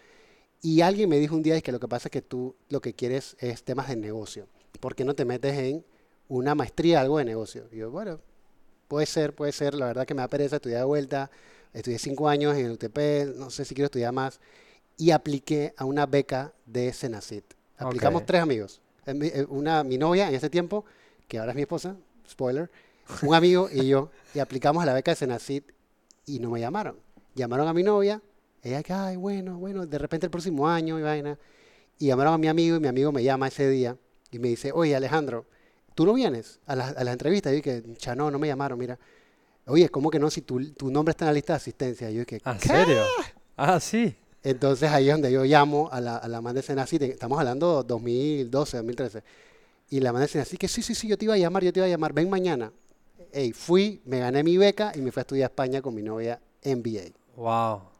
Y 0.66 0.80
alguien 0.80 1.08
me 1.08 1.20
dijo 1.20 1.36
un 1.36 1.44
día 1.44 1.54
es 1.54 1.62
que 1.62 1.70
lo 1.70 1.78
que 1.78 1.86
pasa 1.86 2.08
es 2.08 2.10
que 2.10 2.22
tú 2.22 2.56
lo 2.70 2.80
que 2.80 2.92
quieres 2.92 3.36
es 3.38 3.62
temas 3.62 3.86
de 3.86 3.94
negocio. 3.94 4.48
¿Por 4.80 4.96
qué 4.96 5.04
no 5.04 5.14
te 5.14 5.24
metes 5.24 5.56
en 5.56 5.84
una 6.26 6.56
maestría, 6.56 7.00
algo 7.00 7.18
de 7.18 7.24
negocio? 7.24 7.68
Y 7.70 7.76
yo, 7.76 7.92
bueno, 7.92 8.18
puede 8.88 9.06
ser, 9.06 9.32
puede 9.32 9.52
ser. 9.52 9.74
La 9.74 9.86
verdad 9.86 10.04
que 10.04 10.14
me 10.14 10.22
da 10.22 10.28
pereza 10.28 10.56
estudiar 10.56 10.80
de 10.80 10.86
vuelta. 10.86 11.30
Estudié 11.72 12.00
cinco 12.00 12.28
años 12.28 12.56
en 12.56 12.66
el 12.66 12.72
UTP, 12.72 13.36
no 13.36 13.48
sé 13.48 13.64
si 13.64 13.76
quiero 13.76 13.84
estudiar 13.84 14.12
más. 14.12 14.40
Y 14.96 15.12
apliqué 15.12 15.72
a 15.76 15.84
una 15.84 16.04
beca 16.04 16.52
de 16.64 16.92
Senacit. 16.92 17.44
Aplicamos 17.78 18.26
tres 18.26 18.42
amigos. 18.42 18.80
Eh, 19.06 19.46
una, 19.48 19.84
mi 19.84 19.98
novia 19.98 20.28
en 20.28 20.34
ese 20.34 20.50
tiempo 20.50 20.84
que 21.28 21.38
ahora 21.38 21.52
es 21.52 21.56
mi 21.56 21.62
esposa, 21.62 21.94
spoiler, 22.28 22.68
un 23.22 23.36
amigo 23.36 23.68
y 23.72 23.86
yo, 23.86 24.10
y 24.34 24.40
aplicamos 24.40 24.82
a 24.82 24.86
la 24.86 24.94
beca 24.94 25.12
de 25.12 25.16
Senacit 25.16 25.64
y 26.24 26.40
no 26.40 26.50
me 26.50 26.58
llamaron. 26.58 26.98
Llamaron 27.36 27.68
a 27.68 27.72
mi 27.72 27.84
novia, 27.84 28.20
ella 28.66 28.82
que, 28.82 28.92
ay, 28.92 29.16
bueno, 29.16 29.58
bueno, 29.58 29.86
de 29.86 29.98
repente 29.98 30.26
el 30.26 30.30
próximo 30.30 30.68
año 30.68 30.98
y 30.98 31.02
vaina. 31.02 31.38
Y 31.98 32.06
llamaron 32.06 32.34
a 32.34 32.38
mi 32.38 32.48
amigo 32.48 32.76
y 32.76 32.80
mi 32.80 32.88
amigo 32.88 33.12
me 33.12 33.22
llama 33.22 33.48
ese 33.48 33.68
día 33.68 33.96
y 34.30 34.38
me 34.38 34.48
dice, 34.48 34.72
oye, 34.72 34.94
Alejandro, 34.94 35.46
¿tú 35.94 36.04
no 36.04 36.12
vienes 36.12 36.60
a, 36.66 36.76
las 36.76 37.06
entrevistas? 37.08 37.52
Y 37.52 37.56
yo 37.56 37.62
dije, 37.62 37.82
ya 37.98 38.14
no, 38.14 38.30
no 38.30 38.38
me 38.38 38.46
llamaron, 38.46 38.78
mira. 38.78 38.98
Oye, 39.66 39.88
¿cómo 39.88 40.10
que 40.10 40.18
no? 40.18 40.30
Si 40.30 40.42
tu, 40.42 40.72
tu 40.74 40.90
nombre 40.90 41.10
está 41.10 41.24
en 41.24 41.28
la 41.28 41.32
lista 41.32 41.54
de 41.54 41.56
asistencia. 41.56 42.10
yo 42.10 42.20
dije, 42.20 42.40
¿en 42.44 42.60
serio? 42.60 43.02
Ah, 43.56 43.80
sí. 43.80 44.14
Entonces 44.42 44.90
ahí 44.90 45.08
es 45.08 45.14
donde 45.14 45.32
yo 45.32 45.44
llamo 45.44 45.88
a 45.90 46.00
la, 46.00 46.18
a 46.18 46.28
la 46.28 46.40
man 46.40 46.54
de 46.54 46.62
Senacit, 46.62 47.02
estamos 47.02 47.38
hablando 47.38 47.82
2012, 47.82 48.76
2013. 48.76 49.22
Y 49.90 50.00
la 50.00 50.12
decía 50.12 50.42
así 50.42 50.56
que 50.56 50.68
sí, 50.68 50.82
sí, 50.82 50.94
sí, 50.94 51.08
yo 51.08 51.16
te 51.16 51.24
iba 51.24 51.34
a 51.34 51.38
llamar, 51.38 51.64
yo 51.64 51.72
te 51.72 51.80
iba 51.80 51.86
a 51.86 51.88
llamar, 51.88 52.12
ven 52.12 52.28
mañana. 52.28 52.72
Hey, 53.32 53.52
fui, 53.52 54.02
me 54.04 54.18
gané 54.18 54.44
mi 54.44 54.56
beca 54.56 54.92
y 54.94 55.00
me 55.00 55.10
fui 55.10 55.20
a 55.20 55.22
estudiar 55.22 55.48
a 55.48 55.52
España 55.52 55.80
con 55.80 55.94
mi 55.94 56.02
novia 56.02 56.40
MBA. 56.64 57.12
Wow. 57.36 57.95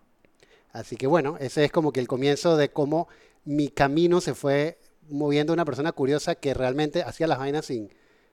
Así 0.76 0.96
que 0.96 1.06
bueno, 1.06 1.36
ese 1.40 1.64
es 1.64 1.72
como 1.72 1.92
que 1.92 2.00
el 2.00 2.08
comienzo 2.08 2.56
de 2.56 2.70
cómo 2.70 3.08
mi 3.44 3.68
camino 3.68 4.20
se 4.20 4.34
fue 4.34 4.78
moviendo 5.08 5.52
una 5.52 5.64
persona 5.64 5.92
curiosa 5.92 6.34
que 6.34 6.54
realmente 6.54 7.02
hacía 7.02 7.26
las 7.26 7.38
vainas 7.38 7.66
sin, 7.66 7.90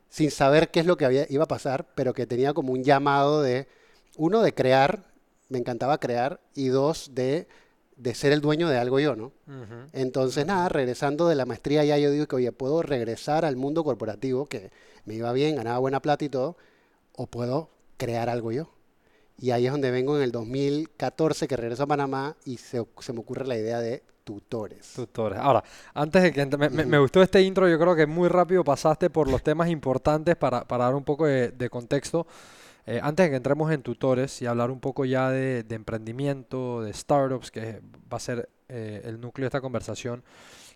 sin 0.09 0.31
saber 0.31 0.69
qué 0.69 0.79
es 0.79 0.85
lo 0.85 0.97
que 0.97 1.05
había, 1.05 1.25
iba 1.29 1.43
a 1.43 1.47
pasar, 1.47 1.87
pero 1.95 2.13
que 2.13 2.25
tenía 2.25 2.53
como 2.53 2.73
un 2.73 2.83
llamado 2.83 3.41
de, 3.41 3.67
uno, 4.17 4.41
de 4.41 4.53
crear, 4.53 5.05
me 5.49 5.59
encantaba 5.59 5.99
crear, 5.99 6.41
y 6.53 6.67
dos, 6.67 7.11
de 7.13 7.47
de 7.95 8.15
ser 8.15 8.33
el 8.33 8.41
dueño 8.41 8.69
de 8.69 8.77
algo 8.77 8.99
yo, 8.99 9.15
¿no? 9.15 9.31
Entonces, 9.93 10.45
nada, 10.45 10.67
regresando 10.69 11.27
de 11.27 11.35
la 11.35 11.45
maestría 11.45 11.83
ya 11.83 11.97
yo 11.97 12.11
digo 12.11 12.25
que, 12.27 12.35
oye, 12.35 12.51
puedo 12.51 12.81
regresar 12.81 13.45
al 13.45 13.55
mundo 13.55 13.83
corporativo, 13.83 14.47
que 14.47 14.71
me 15.05 15.13
iba 15.13 15.31
bien, 15.31 15.55
ganaba 15.55 15.79
buena 15.79 16.01
plata 16.01 16.25
y 16.25 16.29
todo, 16.29 16.57
o 17.15 17.27
puedo 17.27 17.69
crear 17.97 18.29
algo 18.29 18.51
yo. 18.51 18.69
Y 19.37 19.51
ahí 19.51 19.65
es 19.65 19.71
donde 19.71 19.91
vengo 19.91 20.15
en 20.17 20.23
el 20.23 20.31
2014, 20.31 21.47
que 21.47 21.57
regreso 21.57 21.83
a 21.83 21.87
Panamá 21.87 22.35
y 22.45 22.57
se, 22.57 22.77
me 22.77 23.19
ocurre 23.19 23.45
la 23.45 23.57
idea 23.57 23.79
de 23.79 24.03
tutores. 24.23 24.93
Tutores. 24.93 25.39
Ahora, 25.39 25.63
antes 25.93 26.23
de 26.23 26.31
que 26.31 26.45
me, 26.45 26.97
gustó 26.99 27.21
este 27.21 27.41
intro, 27.41 27.67
yo 27.67 27.77
creo 27.77 27.95
que 27.95 28.05
muy 28.05 28.29
rápido 28.29 28.63
pasaste 28.63 29.09
por 29.09 29.29
los 29.29 29.43
temas 29.43 29.69
importantes 29.69 30.35
para, 30.35 30.65
para 30.65 30.85
dar 30.85 30.95
un 30.95 31.03
poco 31.03 31.25
de 31.25 31.69
contexto. 31.69 32.25
Eh, 32.85 32.99
antes 33.01 33.25
de 33.25 33.29
que 33.29 33.35
entremos 33.37 33.71
en 33.71 33.81
tutores 33.81 34.41
y 34.41 34.45
hablar 34.45 34.69
un 34.69 34.81
poco 34.81 35.05
ya 35.05 35.29
de, 35.29 35.65
emprendimiento, 35.69 36.81
de 36.81 36.93
startups, 36.93 37.49
que 37.49 37.81
va 38.11 38.17
a 38.17 38.19
ser 38.19 38.49
eh, 38.67 39.01
el 39.05 39.21
núcleo 39.21 39.45
de 39.45 39.47
esta 39.47 39.61
conversación, 39.61 40.23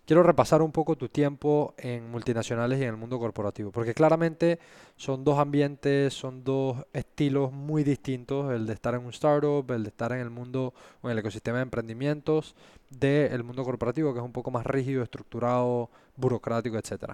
quiero 0.08 0.24
repasar 0.24 0.62
un 0.62 0.72
poco 0.72 0.96
tu 0.96 1.08
tiempo 1.08 1.74
en 1.76 2.10
multinacionales 2.10 2.80
y 2.80 2.82
en 2.82 2.88
el 2.88 2.96
mundo 2.96 3.20
corporativo, 3.20 3.70
porque 3.70 3.92
claramente 3.92 4.58
son 4.96 5.22
dos 5.22 5.38
ambientes, 5.38 6.14
son 6.14 6.42
dos 6.42 6.78
estilos 6.94 7.52
muy 7.52 7.84
distintos, 7.84 8.50
el 8.50 8.66
de 8.66 8.72
estar 8.72 8.94
en 8.94 9.04
un 9.04 9.10
startup, 9.10 9.70
el 9.70 9.82
de 9.84 9.90
estar 9.90 10.10
en 10.12 10.20
el 10.20 10.30
mundo 10.30 10.72
o 11.02 11.08
en 11.08 11.12
el 11.12 11.18
ecosistema 11.18 11.58
de 11.58 11.64
emprendimientos, 11.64 12.56
del 12.88 13.44
mundo 13.44 13.62
corporativo, 13.64 14.14
que 14.14 14.20
es 14.20 14.24
un 14.24 14.32
poco 14.32 14.50
más 14.50 14.64
rígido, 14.64 15.02
estructurado, 15.02 15.90
burocrático, 16.16 16.78
etc. 16.78 17.12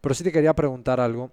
Pero 0.00 0.14
sí 0.14 0.24
te 0.24 0.32
quería 0.32 0.54
preguntar 0.54 1.00
algo 1.00 1.30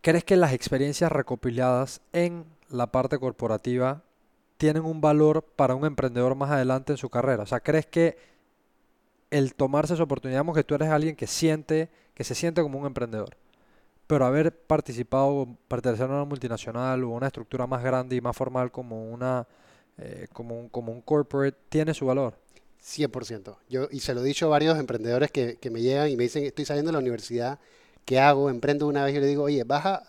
¿Crees 0.00 0.24
que 0.24 0.36
las 0.36 0.52
experiencias 0.52 1.10
recopiladas 1.10 2.00
en 2.12 2.44
la 2.68 2.92
parte 2.92 3.18
corporativa 3.18 4.02
tienen 4.56 4.84
un 4.84 5.00
valor 5.00 5.42
para 5.42 5.74
un 5.74 5.84
emprendedor 5.84 6.34
más 6.34 6.50
adelante 6.50 6.92
en 6.92 6.96
su 6.96 7.08
carrera? 7.08 7.44
O 7.44 7.46
sea, 7.46 7.60
¿crees 7.60 7.86
que 7.86 8.16
el 9.36 9.54
tomarse 9.54 9.94
esa 9.94 10.02
oportunidad, 10.02 10.44
que 10.54 10.64
tú 10.64 10.74
eres 10.74 10.88
alguien 10.88 11.16
que 11.16 11.26
siente, 11.26 11.88
que 12.14 12.24
se 12.24 12.34
siente 12.34 12.62
como 12.62 12.78
un 12.78 12.86
emprendedor, 12.86 13.36
pero 14.06 14.24
haber 14.24 14.56
participado, 14.56 15.48
pertenecer 15.68 16.06
a 16.10 16.14
una 16.14 16.24
multinacional 16.24 17.04
o 17.04 17.10
una 17.10 17.26
estructura 17.26 17.66
más 17.66 17.82
grande 17.82 18.16
y 18.16 18.20
más 18.20 18.36
formal 18.36 18.70
como 18.70 19.10
una, 19.10 19.46
eh, 19.98 20.26
como 20.32 20.58
un, 20.58 20.68
como 20.68 20.92
un 20.92 21.00
corporate, 21.00 21.56
tiene 21.68 21.94
su 21.94 22.06
valor? 22.06 22.38
100%. 22.82 23.56
Yo, 23.68 23.88
y 23.90 24.00
se 24.00 24.14
lo 24.14 24.20
he 24.20 24.24
dicho 24.24 24.46
a 24.46 24.50
varios 24.50 24.78
emprendedores 24.78 25.30
que, 25.32 25.56
que 25.56 25.70
me 25.70 25.80
llegan 25.80 26.08
y 26.08 26.16
me 26.16 26.24
dicen, 26.24 26.44
estoy 26.44 26.64
saliendo 26.64 26.90
de 26.90 26.92
la 26.92 27.00
universidad 27.00 27.58
¿qué 28.06 28.20
hago? 28.20 28.48
Emprendo 28.48 28.86
una 28.86 29.04
vez 29.04 29.14
y 29.14 29.20
le 29.20 29.26
digo, 29.26 29.42
oye, 29.42 29.64
vas 29.64 29.84
a, 29.84 30.02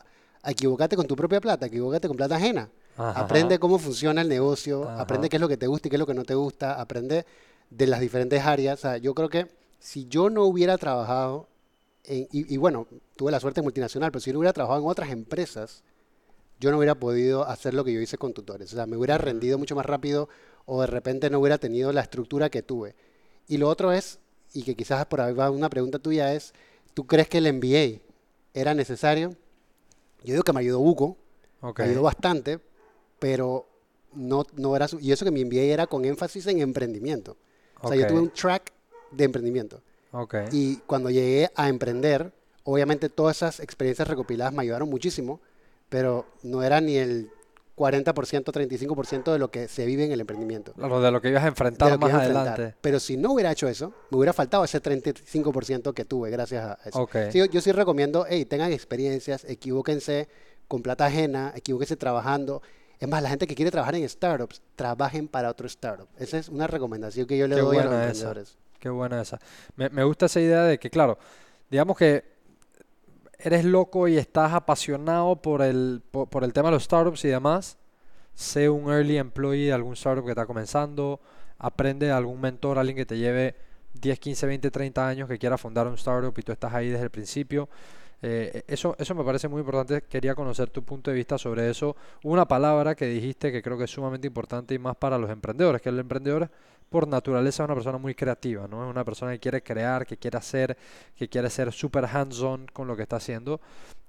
equivocarte 0.46 0.96
con 0.96 1.08
tu 1.08 1.18
propia 1.18 1.42
plata, 1.42 1.66
equivocate 1.66 2.08
con 2.08 2.16
plata 2.16 2.38
ajena. 2.38 2.70
Aprende 2.96 3.60
cómo 3.60 3.78
funciona 3.78 4.22
el 4.22 4.30
negocio, 4.30 4.90
aprende 4.90 5.28
qué 5.28 5.36
es 5.36 5.42
lo 5.42 5.50
que 5.50 5.58
te 5.58 5.68
gusta 5.68 5.88
y 5.88 5.90
qué 5.90 5.98
es 5.98 6.00
lo 6.00 6.06
que 6.06 6.14
no 6.14 6.24
te 6.24 6.36
gusta, 6.36 6.80
aprende 6.80 7.26
de 7.70 7.88
las 7.88 8.00
diferentes 8.00 8.44
áreas. 8.44 8.80
O 8.80 8.82
sea, 8.82 8.98
yo 8.98 9.14
creo 9.14 9.30
que 9.30 9.48
si 9.80 10.08
yo 10.08 10.30
no 10.30 10.44
hubiera 10.46 10.78
trabajado, 10.78 11.48
y, 12.10 12.56
bueno, 12.56 12.88
tuve 13.18 13.32
la 13.32 13.40
suerte 13.40 13.62
multinacional, 13.62 14.12
pero 14.12 14.22
si 14.22 14.30
yo 14.30 14.34
no 14.34 14.40
hubiera 14.40 14.54
trabajado 14.54 14.82
en 14.82 14.90
otras 14.90 15.10
empresas, 15.12 15.84
yo 16.60 16.72
no 16.72 16.78
hubiera 16.78 16.96
podido 16.96 17.46
hacer 17.46 17.74
lo 17.74 17.84
que 17.84 17.94
yo 17.94 18.00
hice 18.00 18.18
con 18.18 18.34
tutores. 18.34 18.72
O 18.72 18.76
sea, 18.78 18.86
me 18.86 18.96
hubiera 18.96 19.18
rendido 19.18 19.58
mucho 19.58 19.76
más 19.76 19.86
rápido 19.86 20.30
o 20.66 20.82
de 20.82 20.88
repente 20.88 21.30
no 21.30 21.40
hubiera 21.40 21.58
tenido 21.58 21.92
la 21.92 22.02
estructura 22.02 22.50
que 22.50 22.64
tuve. 22.64 22.96
Y 23.48 23.58
lo 23.58 23.68
otro 23.68 23.92
es, 23.92 24.20
y 24.54 24.64
que 24.64 24.76
quizás 24.76 25.06
por 25.08 25.20
ahí 25.20 25.34
va 25.34 25.52
una 25.52 25.70
pregunta 25.70 26.00
tuya, 26.00 26.34
es 26.34 26.54
¿Tú 26.98 27.06
crees 27.06 27.30
que 27.30 27.38
el 27.38 27.54
MBA 27.54 28.02
era 28.56 28.74
necesario? 28.74 29.30
Yo 30.24 30.34
digo 30.34 30.42
que 30.42 30.52
me 30.52 30.62
ayudó 30.62 30.80
Buco, 30.80 31.16
me 31.62 31.84
ayudó 31.84 32.02
bastante, 32.02 32.60
pero 33.20 33.68
no, 34.16 34.48
no 34.56 34.76
era... 34.76 34.88
y 35.00 35.12
eso 35.12 35.24
que 35.24 35.30
mi 35.30 35.46
MBA 35.46 35.62
era 35.62 35.86
con 35.86 36.06
énfasis 36.06 36.48
en 36.48 36.60
emprendimiento. 36.60 37.38
O 37.82 37.88
sea, 37.90 37.98
yo 37.98 38.08
tuve 38.08 38.20
un 38.20 38.30
track 38.30 38.72
de 39.12 39.24
emprendimiento. 39.24 39.82
Y 40.52 40.78
cuando 40.88 41.10
llegué 41.10 41.52
a 41.56 41.70
emprender, 41.70 42.32
obviamente 42.64 43.10
todas 43.10 43.38
esas 43.38 43.60
experiencias 43.60 44.08
recopiladas 44.08 44.54
me 44.54 44.64
ayudaron 44.64 44.90
muchísimo, 44.90 45.40
pero 45.90 46.26
no 46.44 46.64
era 46.64 46.82
ni 46.82 46.98
el 46.98 47.30
40%, 47.78 48.44
35% 48.44 49.32
de 49.32 49.38
lo 49.38 49.52
que 49.52 49.68
se 49.68 49.86
vive 49.86 50.04
en 50.04 50.12
el 50.12 50.20
emprendimiento. 50.20 50.74
Claro, 50.74 51.00
de 51.00 51.12
lo 51.12 51.22
que 51.22 51.30
ibas 51.30 51.44
a 51.44 51.48
enfrentar 51.48 52.00
más 52.00 52.12
adelante. 52.12 52.76
Pero 52.82 53.00
si 53.00 53.18
no 53.18 53.34
hubiera 53.34 53.52
hecho 53.52 53.68
eso, 53.68 53.94
me 54.10 54.18
hubiera 54.18 54.34
faltado 54.34 54.64
ese 54.64 54.82
35% 54.82 55.94
que 55.94 56.04
tuve 56.04 56.32
gracias 56.32 56.66
a 56.66 56.80
eso. 56.84 57.08
yo, 57.32 57.46
yo, 57.46 57.62
sí 57.62 57.72
recomiendo, 57.72 58.26
hey, 58.28 58.46
tengan 58.46 58.74
experiencias, 58.74 59.46
equivóquense 59.46 60.28
con 60.68 60.82
plata 60.82 61.06
ajena, 61.06 61.54
equivóquense 61.56 61.96
trabajando. 61.96 62.64
Es 63.00 63.08
más, 63.08 63.22
la 63.22 63.30
gente 63.30 63.46
que 63.48 63.56
quiere 63.56 63.72
trabajar 63.72 63.96
en 63.96 64.08
startups, 64.08 64.62
trabajen 64.76 65.28
para 65.28 65.50
otro 65.50 65.68
startup. 65.68 66.08
Esa 66.18 66.38
es 66.38 66.50
una 66.50 66.68
recomendación 66.68 67.28
que 67.28 67.38
yo 67.38 67.48
le 67.48 67.56
doy 67.58 67.78
a 67.78 67.84
los 67.84 67.94
emprendedores. 67.94 68.58
Qué 68.80 68.90
buena 68.90 69.22
esa. 69.22 69.40
Me, 69.76 69.90
me 69.90 70.04
gusta 70.04 70.28
esa 70.28 70.40
idea 70.40 70.64
de 70.64 70.80
que, 70.80 70.90
claro, 70.90 71.18
digamos 71.70 71.98
que 71.98 72.38
eres 73.40 73.66
loco 73.66 74.08
y 74.08 74.18
estás 74.18 74.54
apasionado 74.54 75.36
por 75.36 75.62
el, 75.62 76.02
por, 76.12 76.44
el 76.44 76.54
tema 76.54 76.70
de 76.70 76.74
los 76.74 76.84
startups 76.84 77.24
y 77.26 77.30
demás, 77.30 77.78
sé 78.34 78.70
un 78.70 78.92
early 78.92 79.18
employee 79.18 79.68
de 79.68 79.74
algún 79.74 79.94
startup 79.94 80.26
que 80.26 80.32
está 80.32 80.46
comenzando, 80.46 81.20
aprende 81.58 82.08
de 82.08 82.12
algún 82.12 82.42
mentor, 82.42 82.80
alguien 82.80 82.98
que 82.98 83.06
te 83.06 83.18
lleve 83.18 83.56
10, 83.94 84.20
15, 84.20 84.48
20, 84.48 84.72
30 84.72 85.08
años 85.08 85.30
que 85.30 85.38
quiera 85.38 85.58
fundar 85.58 85.88
un 85.88 85.96
startup 85.96 86.34
y 86.38 86.42
tú 86.42 86.52
estás 86.52 86.74
ahí 86.74 86.90
desde 86.90 87.04
el 87.04 87.10
principio. 87.10 87.70
Eh, 88.22 88.64
eso, 88.68 88.96
eso 88.98 89.16
me 89.16 89.24
parece 89.24 89.48
muy 89.48 89.60
importante. 89.60 90.02
Quería 90.04 90.36
conocer 90.36 90.70
tu 90.70 90.84
punto 90.84 91.12
de 91.12 91.18
vista 91.18 91.38
sobre 91.38 91.70
eso. 91.70 91.96
Una 92.24 92.48
palabra 92.48 92.96
que 92.96 93.06
dijiste 93.06 93.52
que 93.52 93.62
creo 93.62 93.78
que 93.78 93.86
es 93.86 93.92
sumamente 93.92 94.28
importante 94.28 94.74
y 94.74 94.80
más 94.80 94.96
para 94.96 95.18
los 95.18 95.30
emprendedores, 95.30 95.82
que 95.82 95.90
el 95.90 96.00
emprendedor 96.00 96.50
por 96.90 97.08
naturaleza 97.08 97.64
es 97.64 97.68
una 97.68 97.76
persona 97.76 97.98
muy 97.98 98.16
creativa, 98.16 98.68
¿no? 98.68 98.86
Es 98.86 98.90
una 98.90 99.04
persona 99.04 99.34
que 99.34 99.40
quiere 99.40 99.62
crear, 99.62 100.06
que 100.06 100.18
quiere 100.18 100.38
hacer, 100.38 100.78
que 101.16 101.28
quiere 101.28 101.50
ser 101.50 101.72
super 101.72 102.06
hands-on 102.06 102.68
con 102.72 102.88
lo 102.88 102.96
que 102.96 103.04
está 103.04 103.18
haciendo. 103.18 103.60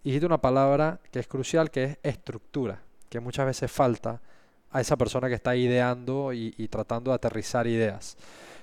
Y 0.02 0.10
dijiste 0.10 0.26
una 0.26 0.40
palabra 0.40 1.00
que 1.10 1.18
es 1.18 1.26
crucial, 1.26 1.70
que 1.70 1.84
es 1.84 1.98
estructura, 2.02 2.80
que 3.08 3.20
muchas 3.20 3.46
veces 3.46 3.70
falta 3.70 4.20
a 4.70 4.80
esa 4.80 4.96
persona 4.96 5.28
que 5.28 5.34
está 5.34 5.56
ideando 5.56 6.32
y, 6.32 6.68
tratando 6.68 7.10
de 7.10 7.16
aterrizar 7.16 7.66
ideas. 7.66 8.16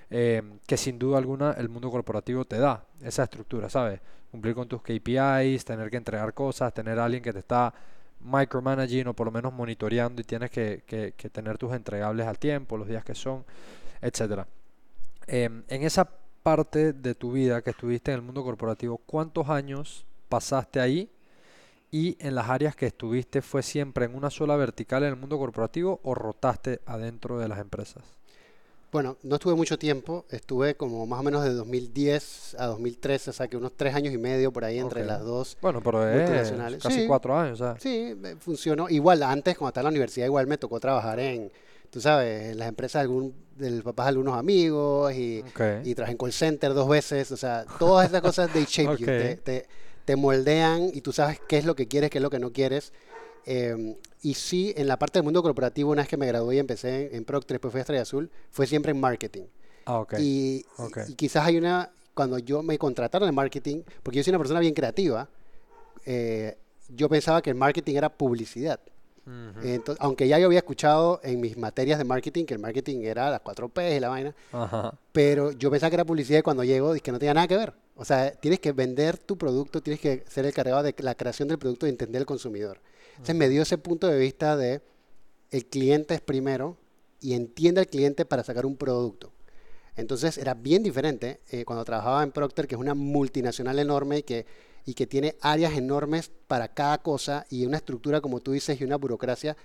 Eh, 0.09 0.41
que 0.67 0.77
sin 0.77 0.99
duda 0.99 1.17
alguna 1.17 1.53
el 1.53 1.67
mundo 1.67 1.89
corporativo 1.89 2.45
te 2.45 2.57
da 2.57 2.85
esa 3.01 3.23
estructura, 3.23 3.69
¿sabes? 3.69 3.99
Cumplir 4.31 4.53
con 4.53 4.67
tus 4.67 4.81
KPIs, 4.81 5.65
tener 5.65 5.89
que 5.89 5.97
entregar 5.97 6.33
cosas, 6.33 6.73
tener 6.73 6.99
a 6.99 7.05
alguien 7.05 7.23
que 7.23 7.33
te 7.33 7.39
está 7.39 7.73
micromanaging 8.19 9.07
o 9.07 9.13
por 9.13 9.27
lo 9.27 9.31
menos 9.31 9.53
monitoreando 9.53 10.21
y 10.21 10.25
tienes 10.25 10.51
que, 10.51 10.83
que, 10.85 11.13
que 11.15 11.29
tener 11.29 11.57
tus 11.57 11.73
entregables 11.73 12.27
al 12.27 12.39
tiempo, 12.39 12.77
los 12.77 12.87
días 12.87 13.03
que 13.03 13.15
son 13.15 13.43
etcétera. 14.05 14.47
Em, 15.27 15.63
en 15.67 15.83
esa 15.83 16.07
parte 16.43 16.93
de 16.93 17.15
tu 17.15 17.31
vida 17.31 17.61
que 17.61 17.71
estuviste 17.71 18.11
en 18.11 18.17
el 18.17 18.21
mundo 18.21 18.43
corporativo, 18.43 18.99
¿cuántos 18.99 19.49
años 19.49 20.05
pasaste 20.29 20.79
ahí? 20.79 21.09
Y 21.91 22.17
en 22.19 22.35
las 22.35 22.49
áreas 22.49 22.75
que 22.75 22.85
estuviste, 22.85 23.41
¿fue 23.41 23.63
siempre 23.63 24.05
en 24.05 24.15
una 24.15 24.29
sola 24.29 24.55
vertical 24.55 25.03
en 25.03 25.09
el 25.09 25.15
mundo 25.15 25.37
corporativo 25.37 25.99
o 26.03 26.13
rotaste 26.13 26.81
adentro 26.85 27.39
de 27.39 27.47
las 27.47 27.59
empresas? 27.59 28.03
Bueno, 28.95 29.17
no 29.23 29.35
estuve 29.35 29.55
mucho 29.55 29.77
tiempo, 29.77 30.23
estuve 30.29 30.75
como 30.75 31.05
más 31.05 31.19
o 31.19 31.23
menos 31.23 31.43
de 31.43 31.53
2010 31.53 32.55
a 32.57 32.67
2013, 32.67 33.29
o 33.29 33.33
sea 33.33 33.49
que 33.49 33.57
unos 33.57 33.73
tres 33.75 33.93
años 33.93 34.13
y 34.13 34.17
medio 34.17 34.53
por 34.53 34.63
ahí 34.63 34.79
entre 34.79 35.03
las 35.03 35.21
dos. 35.21 35.57
Bueno, 35.61 35.81
pero 35.81 36.09
es 36.09 36.53
casi 36.81 37.05
cuatro 37.05 37.37
años. 37.37 37.61
Sí, 37.79 38.15
funcionó. 38.39 38.87
Igual 38.87 39.21
antes, 39.23 39.57
cuando 39.57 39.71
estaba 39.71 39.89
en 39.89 39.93
la 39.95 39.97
universidad, 39.97 40.27
igual 40.27 40.47
me 40.47 40.57
tocó 40.57 40.79
trabajar 40.79 41.19
en, 41.19 41.51
tú 41.89 41.99
sabes, 41.99 42.53
en 42.53 42.57
las 42.57 42.69
empresas 42.69 43.01
de 43.01 43.03
algún, 43.03 43.35
del 43.57 43.83
papá 43.83 44.03
de 44.03 44.09
algunos 44.11 44.37
amigos 44.37 45.13
y, 45.13 45.43
y 45.83 45.93
trabajé 45.93 46.13
en 46.13 46.17
call 46.17 46.31
center 46.31 46.73
dos 46.73 46.87
veces, 46.87 47.29
o 47.33 47.37
sea, 47.37 47.65
todas 47.77 48.07
esas 48.07 48.21
cosas 48.21 48.53
de 48.53 48.63
shape 48.69 48.95
you, 48.95 49.05
te, 49.07 49.67
te, 50.05 50.15
moldean 50.15 50.89
y 50.93 51.01
tú 51.01 51.11
sabes 51.11 51.41
qué 51.49 51.57
es 51.57 51.65
lo 51.65 51.75
que 51.75 51.89
quieres, 51.89 52.09
qué 52.09 52.19
es 52.19 52.21
lo 52.21 52.29
que 52.29 52.39
no 52.39 52.53
quieres. 52.53 52.93
Em, 53.45 53.95
y 54.21 54.33
sí, 54.33 54.73
en 54.75 54.87
la 54.87 54.97
parte 54.97 55.19
del 55.19 55.23
mundo 55.23 55.43
corporativo, 55.43 55.91
una 55.91 56.01
vez 56.01 56.09
que 56.09 56.17
me 56.17 56.25
gradué 56.25 56.55
y 56.55 56.59
empecé 56.59 57.15
en, 57.15 57.25
Procter, 57.25 57.55
después 57.55 57.71
fui 57.71 57.79
a 57.79 57.81
Estrella 57.81 58.01
Azul, 58.01 58.29
fue 58.51 58.65
siempre 58.65 58.91
en 58.91 58.99
marketing. 58.99 59.43
Ah, 59.85 59.99
okay. 59.99 60.19
Y, 60.23 60.65
y, 61.07 61.13
quizás 61.13 61.45
hay 61.45 61.57
una, 61.57 61.91
cuando 62.15 62.39
yo 62.39 62.63
me 62.63 62.77
contrataron 62.79 63.29
en 63.29 63.35
marketing, 63.35 63.83
porque 64.01 64.17
yo 64.17 64.23
soy 64.23 64.31
una 64.31 64.39
persona 64.39 64.59
bien 64.59 64.73
creativa, 64.73 65.29
eh, 66.05 66.57
yo 66.89 67.09
pensaba 67.09 67.41
que 67.41 67.51
el 67.51 67.55
marketing 67.55 67.95
era 67.95 68.09
publicidad. 68.09 68.79
Entonces, 69.63 69.97
aunque 70.01 70.27
ya 70.27 70.37
yo 70.37 70.45
había 70.45 70.59
escuchado 70.59 71.19
en 71.23 71.41
mis 71.41 71.57
materias 71.57 71.97
de 71.97 72.03
marketing 72.03 72.45
que 72.45 72.53
el 72.53 72.59
marketing 72.59 72.99
era 73.01 73.31
las 73.31 73.41
4 73.41 73.69
P 73.69 73.95
y 73.95 73.99
la 73.99 74.09
vaina, 74.09 74.35
pero 75.11 75.51
yo 75.51 75.71
pensaba 75.71 75.89
que 75.89 75.95
era 75.95 76.05
publicidad 76.05 76.39
y 76.39 76.41
cuando 76.43 76.63
llego 76.63 76.93
dije 76.93 77.01
que 77.01 77.11
no 77.11 77.17
tenía 77.17 77.33
nada 77.33 77.47
que 77.47 77.57
ver. 77.57 77.73
O 77.95 78.05
sea, 78.05 78.29
tienes 78.33 78.59
que 78.59 78.71
vender 78.71 79.17
tu 79.17 79.35
producto, 79.35 79.81
tienes 79.81 79.99
que 79.99 80.23
ser 80.27 80.45
el 80.45 80.53
cargado 80.53 80.83
de 80.83 80.93
la 80.99 81.15
creación 81.15 81.47
del 81.47 81.57
producto 81.57 81.87
y 81.87 81.89
entender 81.89 82.21
al 82.21 82.27
consumidor. 82.27 82.79
Entonces 83.15 83.35
me 83.35 83.49
dio 83.49 83.61
ese 83.61 83.77
punto 83.77 84.07
de 84.07 84.17
vista 84.17 84.57
de 84.57 84.81
el 85.51 85.65
cliente 85.65 86.13
es 86.13 86.21
primero 86.21 86.77
y 87.21 87.33
entiende 87.33 87.81
al 87.81 87.87
cliente 87.87 88.25
para 88.25 88.43
sacar 88.43 88.65
un 88.65 88.77
producto. 88.77 89.31
Entonces 89.95 90.37
era 90.37 90.53
bien 90.53 90.83
diferente 90.83 91.39
eh, 91.49 91.63
cuando 91.65 91.85
trabajaba 91.85 92.21
en 92.23 92.31
Procter, 92.31 92.67
que 92.67 92.75
es 92.75 92.81
una 92.81 92.93
multinacional 92.93 93.79
enorme 93.79 94.19
y 94.19 94.23
que 94.23 94.45
y 94.85 94.93
que 94.93 95.07
tiene 95.07 95.35
áreas 95.41 95.73
enormes 95.73 96.31
para 96.47 96.67
cada 96.67 96.99
cosa 96.99 97.45
y 97.49 97.65
una 97.65 97.77
estructura, 97.77 98.21
como 98.21 98.39
tú 98.39 98.51
dices, 98.51 98.79
y 98.79 98.83
una 98.83 98.97
burocracia 98.97 99.57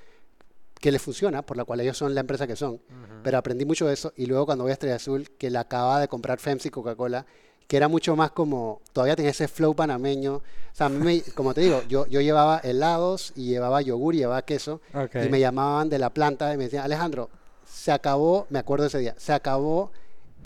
que 0.80 0.90
le 0.90 0.98
funciona, 0.98 1.42
por 1.42 1.58
la 1.58 1.64
cual 1.64 1.80
ellos 1.80 1.98
son 1.98 2.14
la 2.14 2.22
empresa 2.22 2.46
que 2.46 2.56
son. 2.56 2.80
Pero 3.22 3.36
aprendí 3.36 3.66
mucho 3.66 3.86
de 3.86 3.92
eso 3.92 4.14
y 4.16 4.24
luego 4.24 4.46
cuando 4.46 4.64
voy 4.64 4.70
a 4.70 4.72
Estrella 4.72 4.96
Azul, 4.96 5.28
que 5.36 5.50
la 5.50 5.60
acaba 5.60 6.00
de 6.00 6.08
comprar 6.08 6.38
FEMS 6.38 6.66
y 6.66 6.70
Coca-Cola, 6.70 7.26
que 7.70 7.76
era 7.76 7.86
mucho 7.86 8.16
más 8.16 8.32
como, 8.32 8.80
todavía 8.92 9.14
tenía 9.14 9.30
ese 9.30 9.46
flow 9.46 9.76
panameño. 9.76 10.38
O 10.38 10.42
sea, 10.72 10.86
a 10.86 10.88
mí 10.88 11.20
como 11.36 11.54
te 11.54 11.60
digo, 11.60 11.84
yo, 11.88 12.04
yo 12.08 12.20
llevaba 12.20 12.58
helados 12.58 13.32
y 13.36 13.44
llevaba 13.44 13.80
yogur 13.80 14.16
y 14.16 14.18
llevaba 14.18 14.42
queso 14.42 14.80
y 14.92 15.28
me 15.28 15.38
llamaban 15.38 15.88
de 15.88 16.00
la 16.00 16.10
planta 16.10 16.52
y 16.52 16.56
me 16.56 16.64
decían, 16.64 16.82
Alejandro, 16.82 17.30
se 17.64 17.92
acabó, 17.92 18.48
me 18.50 18.58
acuerdo 18.58 18.86
ese 18.86 18.98
día, 18.98 19.14
se 19.18 19.32
acabó 19.32 19.92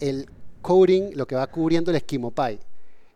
el 0.01 0.29
coating, 0.61 1.17
lo 1.17 1.27
que 1.27 1.35
va 1.35 1.47
cubriendo 1.47 1.91
el 1.93 1.97
esquimo 1.97 2.31
pie 2.31 2.61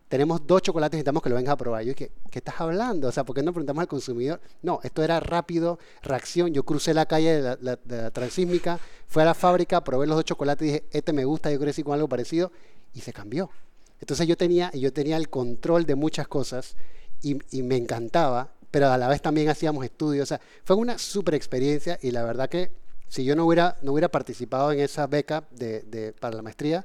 tenemos 0.08 0.46
dos 0.46 0.62
chocolates, 0.62 0.96
necesitamos 0.96 1.22
que 1.22 1.28
lo 1.28 1.36
vengas 1.36 1.52
a 1.52 1.56
probar. 1.58 1.82
Yo 1.82 1.92
dije, 1.92 2.10
¿qué 2.30 2.38
estás 2.38 2.58
hablando? 2.62 3.08
O 3.08 3.12
sea, 3.12 3.24
¿por 3.24 3.36
qué 3.36 3.42
no 3.42 3.52
preguntamos 3.52 3.82
al 3.82 3.88
consumidor? 3.88 4.40
No, 4.62 4.80
esto 4.82 5.02
era 5.02 5.20
rápido, 5.20 5.78
reacción. 6.02 6.54
Yo 6.54 6.62
crucé 6.62 6.94
la 6.94 7.04
calle 7.04 7.42
de 7.42 7.58
la, 7.60 8.10
transísmica, 8.10 8.80
fui 9.06 9.20
a 9.20 9.26
la 9.26 9.34
fábrica, 9.34 9.84
probé 9.84 10.06
los 10.06 10.16
dos 10.16 10.24
chocolates 10.24 10.66
y 10.66 10.72
dije, 10.72 10.84
este 10.92 11.12
me 11.12 11.26
gusta, 11.26 11.50
yo 11.50 11.60
crecí 11.60 11.82
con 11.82 11.92
algo 11.92 12.08
parecido, 12.08 12.50
y 12.94 13.00
se 13.00 13.12
cambió. 13.12 13.50
Entonces 14.00 14.26
yo 14.26 14.36
tenía, 14.36 14.70
yo 14.72 14.92
tenía 14.92 15.16
el 15.16 15.28
control 15.28 15.84
de 15.86 15.94
muchas 15.94 16.28
cosas 16.28 16.76
y, 17.22 17.62
me 17.62 17.76
encantaba, 17.76 18.52
pero 18.70 18.90
a 18.90 18.98
la 18.98 19.08
vez 19.08 19.20
también 19.20 19.48
hacíamos 19.48 19.84
estudios. 19.84 20.24
O 20.24 20.26
sea, 20.26 20.40
fue 20.64 20.76
una 20.76 20.98
súper 20.98 21.34
experiencia 21.34 21.98
y 22.00 22.10
la 22.10 22.24
verdad 22.24 22.48
que 22.48 22.70
si 23.08 23.24
yo 23.24 23.34
no 23.34 23.46
hubiera, 23.46 23.76
no 23.82 23.92
hubiera 23.92 24.08
participado 24.08 24.70
en 24.72 24.80
esa 24.80 25.06
beca 25.06 25.44
de, 25.50 26.14
para 26.20 26.36
la 26.36 26.42
maestría, 26.42 26.84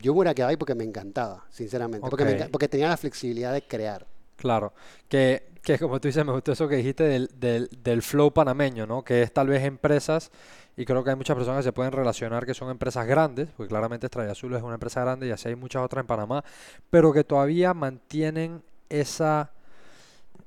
yo 0.00 0.12
me 0.12 0.18
hubiera 0.18 0.34
quedado 0.34 0.50
ahí 0.50 0.56
porque 0.56 0.74
me 0.74 0.84
encantaba, 0.84 1.44
sinceramente. 1.50 2.08
Porque, 2.08 2.48
porque 2.50 2.68
tenía 2.68 2.88
la 2.88 2.96
flexibilidad 2.96 3.52
de 3.52 3.66
crear. 3.66 4.06
Claro. 4.36 4.74
Que, 5.08 5.54
que 5.62 5.78
como 5.78 6.00
tú 6.00 6.08
dices, 6.08 6.24
me 6.24 6.32
gustó 6.32 6.52
eso 6.52 6.68
que 6.68 6.76
dijiste 6.76 7.04
del, 7.04 7.30
del, 7.36 7.68
del, 7.82 8.02
flow 8.02 8.32
panameño, 8.32 8.86
¿no? 8.86 9.02
Que 9.02 9.22
es 9.22 9.32
tal 9.32 9.48
vez 9.48 9.64
empresas, 9.64 10.30
y 10.76 10.84
creo 10.84 11.04
que 11.04 11.10
hay 11.10 11.16
muchas 11.16 11.36
personas 11.36 11.60
que 11.60 11.68
se 11.68 11.72
pueden 11.72 11.92
relacionar 11.92 12.46
que 12.46 12.54
son 12.54 12.70
empresas 12.70 13.06
grandes, 13.06 13.48
porque 13.56 13.68
claramente 13.68 14.06
Estrella 14.06 14.32
Azul 14.32 14.54
es 14.54 14.62
una 14.62 14.74
empresa 14.74 15.00
grande 15.00 15.28
y 15.28 15.30
así 15.30 15.48
hay 15.48 15.56
muchas 15.56 15.82
otras 15.82 16.02
en 16.02 16.06
Panamá, 16.06 16.44
pero 16.90 17.12
que 17.12 17.24
todavía 17.24 17.74
mantienen 17.74 18.62
esa, 18.88 19.52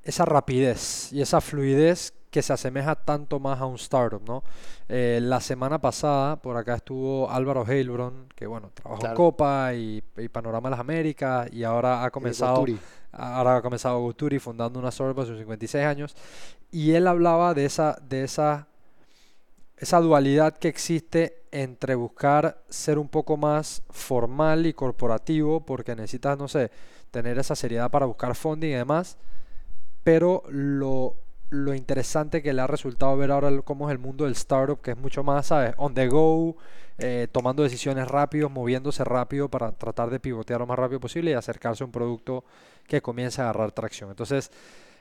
esa 0.03 0.25
rapidez 0.25 1.11
y 1.13 1.21
esa 1.21 1.41
fluidez 1.41 2.13
que 2.29 2.41
se 2.41 2.53
asemeja 2.53 2.95
tanto 2.95 3.39
más 3.39 3.59
a 3.61 3.65
un 3.65 3.75
startup, 3.75 4.21
¿no? 4.27 4.43
Eh, 4.89 5.19
la 5.21 5.39
semana 5.39 5.79
pasada 5.79 6.35
por 6.35 6.57
acá 6.57 6.75
estuvo 6.75 7.31
Álvaro 7.31 7.65
Heilbron, 7.65 8.27
que 8.35 8.45
bueno, 8.47 8.69
trabajó 8.73 9.07
en 9.07 9.15
Copa 9.15 9.73
y, 9.73 10.01
Panorama 10.31 10.69
de 10.69 10.71
las 10.71 10.79
Américas 10.79 11.49
y 11.53 11.63
ahora 11.63 12.03
ha 12.03 12.11
comenzado 12.11 12.65
ahora 13.13 13.57
ha 13.57 13.61
comenzado 13.61 13.99
Guturi 14.01 14.39
fundando 14.39 14.77
una 14.77 14.89
startup 14.89 15.21
a 15.21 15.25
sus 15.25 15.37
56 15.37 15.85
años 15.85 16.15
y 16.69 16.91
él 16.91 17.07
hablaba 17.07 17.53
de 17.53 17.65
esa 17.65 17.97
de 18.07 18.25
esa 18.25 18.67
esa 19.77 19.99
dualidad 19.99 20.57
que 20.57 20.67
existe 20.67 21.43
entre 21.51 21.95
buscar 21.95 22.63
ser 22.69 22.97
un 22.97 23.09
poco 23.09 23.37
más 23.37 23.83
formal 23.89 24.65
y 24.65 24.73
corporativo 24.73 25.65
porque 25.65 25.95
necesitas, 25.95 26.37
no 26.37 26.47
sé, 26.47 26.71
tener 27.11 27.37
esa 27.37 27.55
seriedad 27.55 27.89
para 27.91 28.05
buscar 28.05 28.35
funding 28.35 28.69
y 28.69 28.73
demás, 28.73 29.17
pero 30.03 30.43
lo 30.49 31.15
lo 31.49 31.73
interesante 31.73 32.41
que 32.41 32.53
le 32.53 32.61
ha 32.61 32.67
resultado 32.67 33.15
ver 33.15 33.31
ahora 33.31 33.61
cómo 33.61 33.89
es 33.89 33.93
el 33.93 33.99
mundo 33.99 34.25
del 34.25 34.33
startup, 34.33 34.81
que 34.81 34.91
es 34.91 34.97
mucho 34.97 35.23
más, 35.23 35.47
¿sabes? 35.47 35.73
On 35.77 35.93
the 35.93 36.07
go, 36.07 36.57
eh, 36.97 37.27
tomando 37.31 37.63
decisiones 37.63 38.07
rápido, 38.07 38.49
moviéndose 38.49 39.03
rápido 39.03 39.49
para 39.49 39.71
tratar 39.71 40.09
de 40.09 40.19
pivotear 40.19 40.59
lo 40.59 40.67
más 40.67 40.77
rápido 40.77 40.99
posible 40.99 41.31
y 41.31 41.33
acercarse 41.33 41.83
a 41.83 41.85
un 41.85 41.91
producto 41.91 42.43
que 42.85 43.01
comience 43.01 43.41
a 43.41 43.45
agarrar 43.45 43.71
tracción. 43.71 44.09
Entonces, 44.09 44.51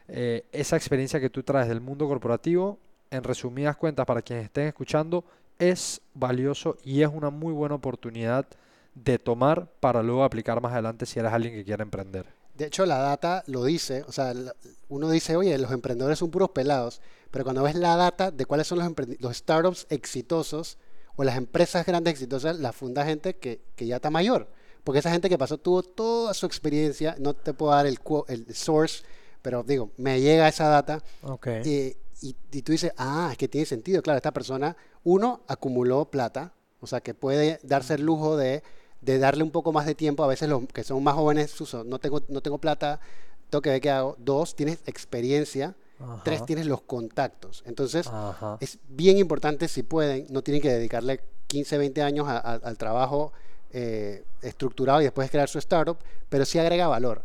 eh, 0.08 0.46
esa 0.52 0.76
experiencia 0.76 1.20
que 1.20 1.30
tú 1.30 1.42
traes 1.42 1.68
del 1.68 1.80
mundo 1.80 2.06
corporativo, 2.06 2.78
en 3.16 3.24
resumidas 3.24 3.76
cuentas, 3.76 4.06
para 4.06 4.22
quienes 4.22 4.44
estén 4.46 4.68
escuchando, 4.68 5.24
es 5.58 6.00
valioso 6.14 6.76
y 6.84 7.02
es 7.02 7.08
una 7.12 7.30
muy 7.30 7.52
buena 7.52 7.74
oportunidad 7.74 8.46
de 8.94 9.18
tomar 9.18 9.68
para 9.80 10.02
luego 10.02 10.24
aplicar 10.24 10.60
más 10.60 10.72
adelante 10.72 11.06
si 11.06 11.18
eres 11.18 11.32
alguien 11.32 11.54
que 11.54 11.64
quiere 11.64 11.82
emprender. 11.82 12.26
De 12.54 12.66
hecho, 12.66 12.86
la 12.86 12.98
data 12.98 13.44
lo 13.46 13.64
dice, 13.64 14.02
o 14.08 14.12
sea, 14.12 14.32
uno 14.88 15.10
dice, 15.10 15.36
oye, 15.36 15.58
los 15.58 15.70
emprendedores 15.72 16.18
son 16.18 16.30
puros 16.30 16.50
pelados, 16.50 17.02
pero 17.30 17.44
cuando 17.44 17.62
ves 17.62 17.74
la 17.74 17.96
data 17.96 18.30
de 18.30 18.46
cuáles 18.46 18.66
son 18.66 18.78
los, 18.78 18.90
los 19.20 19.36
startups 19.36 19.86
exitosos 19.90 20.78
o 21.16 21.24
las 21.24 21.36
empresas 21.36 21.84
grandes 21.84 22.12
exitosas, 22.12 22.58
la 22.58 22.72
funda 22.72 23.04
gente 23.04 23.36
que, 23.36 23.60
que, 23.76 23.86
ya 23.86 23.96
está 23.96 24.10
mayor. 24.10 24.48
Porque 24.84 25.00
esa 25.00 25.10
gente 25.10 25.28
que 25.28 25.36
pasó 25.36 25.58
tuvo 25.58 25.82
toda 25.82 26.32
su 26.32 26.46
experiencia, 26.46 27.16
no 27.18 27.34
te 27.34 27.52
puedo 27.52 27.72
dar 27.72 27.86
el, 27.86 27.98
el 28.28 28.54
source, 28.54 29.04
pero 29.42 29.62
digo, 29.62 29.90
me 29.98 30.20
llega 30.20 30.48
esa 30.48 30.68
data. 30.68 31.02
Okay. 31.22 31.62
Y, 31.64 31.96
y, 32.20 32.34
tú 32.62 32.72
dices, 32.72 32.92
ah, 32.96 33.28
es 33.32 33.38
que 33.38 33.48
tiene 33.48 33.66
sentido. 33.66 34.02
Claro, 34.02 34.16
esta 34.16 34.32
persona, 34.32 34.76
uno, 35.04 35.42
acumuló 35.46 36.10
plata, 36.10 36.54
o 36.80 36.86
sea, 36.86 37.00
que 37.00 37.14
puede 37.14 37.60
darse 37.62 37.94
el 37.94 38.02
lujo 38.02 38.36
de 38.36 38.62
de 39.02 39.18
darle 39.18 39.44
un 39.44 39.50
poco 39.50 39.72
más 39.72 39.86
de 39.86 39.94
tiempo. 39.94 40.24
A 40.24 40.26
veces 40.26 40.48
los 40.48 40.66
que 40.66 40.82
son 40.82 41.02
más 41.04 41.14
jóvenes, 41.14 41.54
no 41.84 41.98
tengo, 41.98 42.22
no 42.28 42.40
tengo 42.40 42.58
plata, 42.58 42.98
tengo 43.50 43.62
que 43.62 43.70
ver 43.70 43.80
qué 43.80 43.90
hago. 43.90 44.16
Dos, 44.18 44.56
tienes 44.56 44.80
experiencia 44.86 45.76
Tres, 46.24 46.44
tienes 46.44 46.66
los 46.66 46.82
contactos. 46.82 47.62
Entonces, 47.64 48.06
es 48.60 48.78
bien 48.88 49.16
importante 49.16 49.66
si 49.66 49.82
pueden, 49.82 50.26
no 50.28 50.42
tienen 50.42 50.60
que 50.60 50.70
dedicarle 50.70 51.20
15, 51.46 51.78
20 51.78 52.02
años 52.02 52.28
al 52.28 52.76
trabajo 52.76 53.32
eh, 53.72 54.24
estructurado 54.42 55.00
y 55.00 55.04
después 55.04 55.30
crear 55.30 55.48
su 55.48 55.58
startup, 55.58 55.96
pero 56.28 56.44
sí 56.44 56.58
agrega 56.58 56.86
valor. 56.86 57.24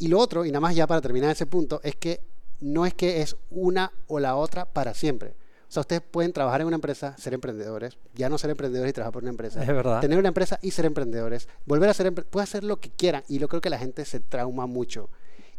Y 0.00 0.08
lo 0.08 0.18
otro, 0.18 0.44
y 0.44 0.48
nada 0.48 0.60
más 0.60 0.74
ya 0.74 0.88
para 0.88 1.00
terminar 1.00 1.30
ese 1.30 1.46
punto, 1.46 1.80
es 1.84 1.94
que 1.94 2.20
no 2.62 2.86
es 2.86 2.94
que 2.94 3.20
es 3.20 3.36
una 3.50 3.92
o 4.06 4.20
la 4.20 4.36
otra 4.36 4.64
para 4.64 4.94
siempre. 4.94 5.34
O 5.68 5.72
sea, 5.72 5.80
ustedes 5.80 6.02
pueden 6.02 6.32
trabajar 6.32 6.60
en 6.60 6.66
una 6.66 6.76
empresa, 6.76 7.16
ser 7.16 7.32
emprendedores, 7.32 7.96
ya 8.14 8.28
no 8.28 8.36
ser 8.36 8.50
emprendedores 8.50 8.90
y 8.90 8.92
trabajar 8.92 9.12
por 9.12 9.22
una 9.22 9.30
empresa. 9.30 9.62
Es 9.62 9.68
verdad. 9.68 10.00
Tener 10.00 10.18
una 10.18 10.28
empresa 10.28 10.58
y 10.60 10.70
ser 10.70 10.84
emprendedores, 10.84 11.48
volver 11.64 11.88
a 11.88 11.94
ser 11.94 12.12
puede 12.12 12.44
hacer 12.44 12.62
lo 12.62 12.78
que 12.78 12.90
quieran. 12.90 13.24
Y 13.28 13.38
yo 13.38 13.48
creo 13.48 13.60
que 13.60 13.70
la 13.70 13.78
gente 13.78 14.04
se 14.04 14.20
trauma 14.20 14.66
mucho 14.66 15.08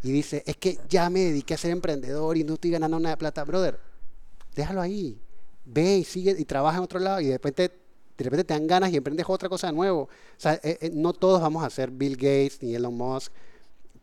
y 0.04 0.12
dice, 0.12 0.44
es 0.46 0.58
que 0.58 0.78
ya 0.90 1.10
me 1.10 1.22
dediqué 1.22 1.54
a 1.54 1.58
ser 1.58 1.72
emprendedor 1.72 2.38
y 2.38 2.44
no 2.44 2.56
estoy 2.56 2.72
ganando 2.72 3.00
nada 3.00 3.16
de 3.16 3.18
plata. 3.18 3.44
Brother, 3.44 3.80
déjalo 4.54 4.82
ahí. 4.82 5.20
Ve 5.66 5.98
y 5.98 6.04
sigue 6.04 6.36
y 6.38 6.46
trabaja 6.46 6.78
en 6.78 6.84
otro 6.84 7.00
lado 7.00 7.22
y 7.22 7.28
de 7.28 7.34
repente, 7.34 7.72
de 8.18 8.24
repente 8.24 8.44
te 8.44 8.54
dan 8.54 8.68
ganas 8.68 8.92
y 8.92 8.98
emprendes 8.98 9.26
otra 9.28 9.48
cosa 9.48 9.68
de 9.68 9.74
nuevo. 9.74 10.02
O 10.02 10.10
sea, 10.38 10.56
eh, 10.56 10.78
eh, 10.82 10.92
no 10.94 11.14
todos 11.14 11.42
vamos 11.42 11.64
a 11.64 11.70
ser 11.70 11.90
Bill 11.90 12.18
Gates 12.18 12.62
ni 12.62 12.76
Elon 12.76 12.96
Musk, 12.96 13.32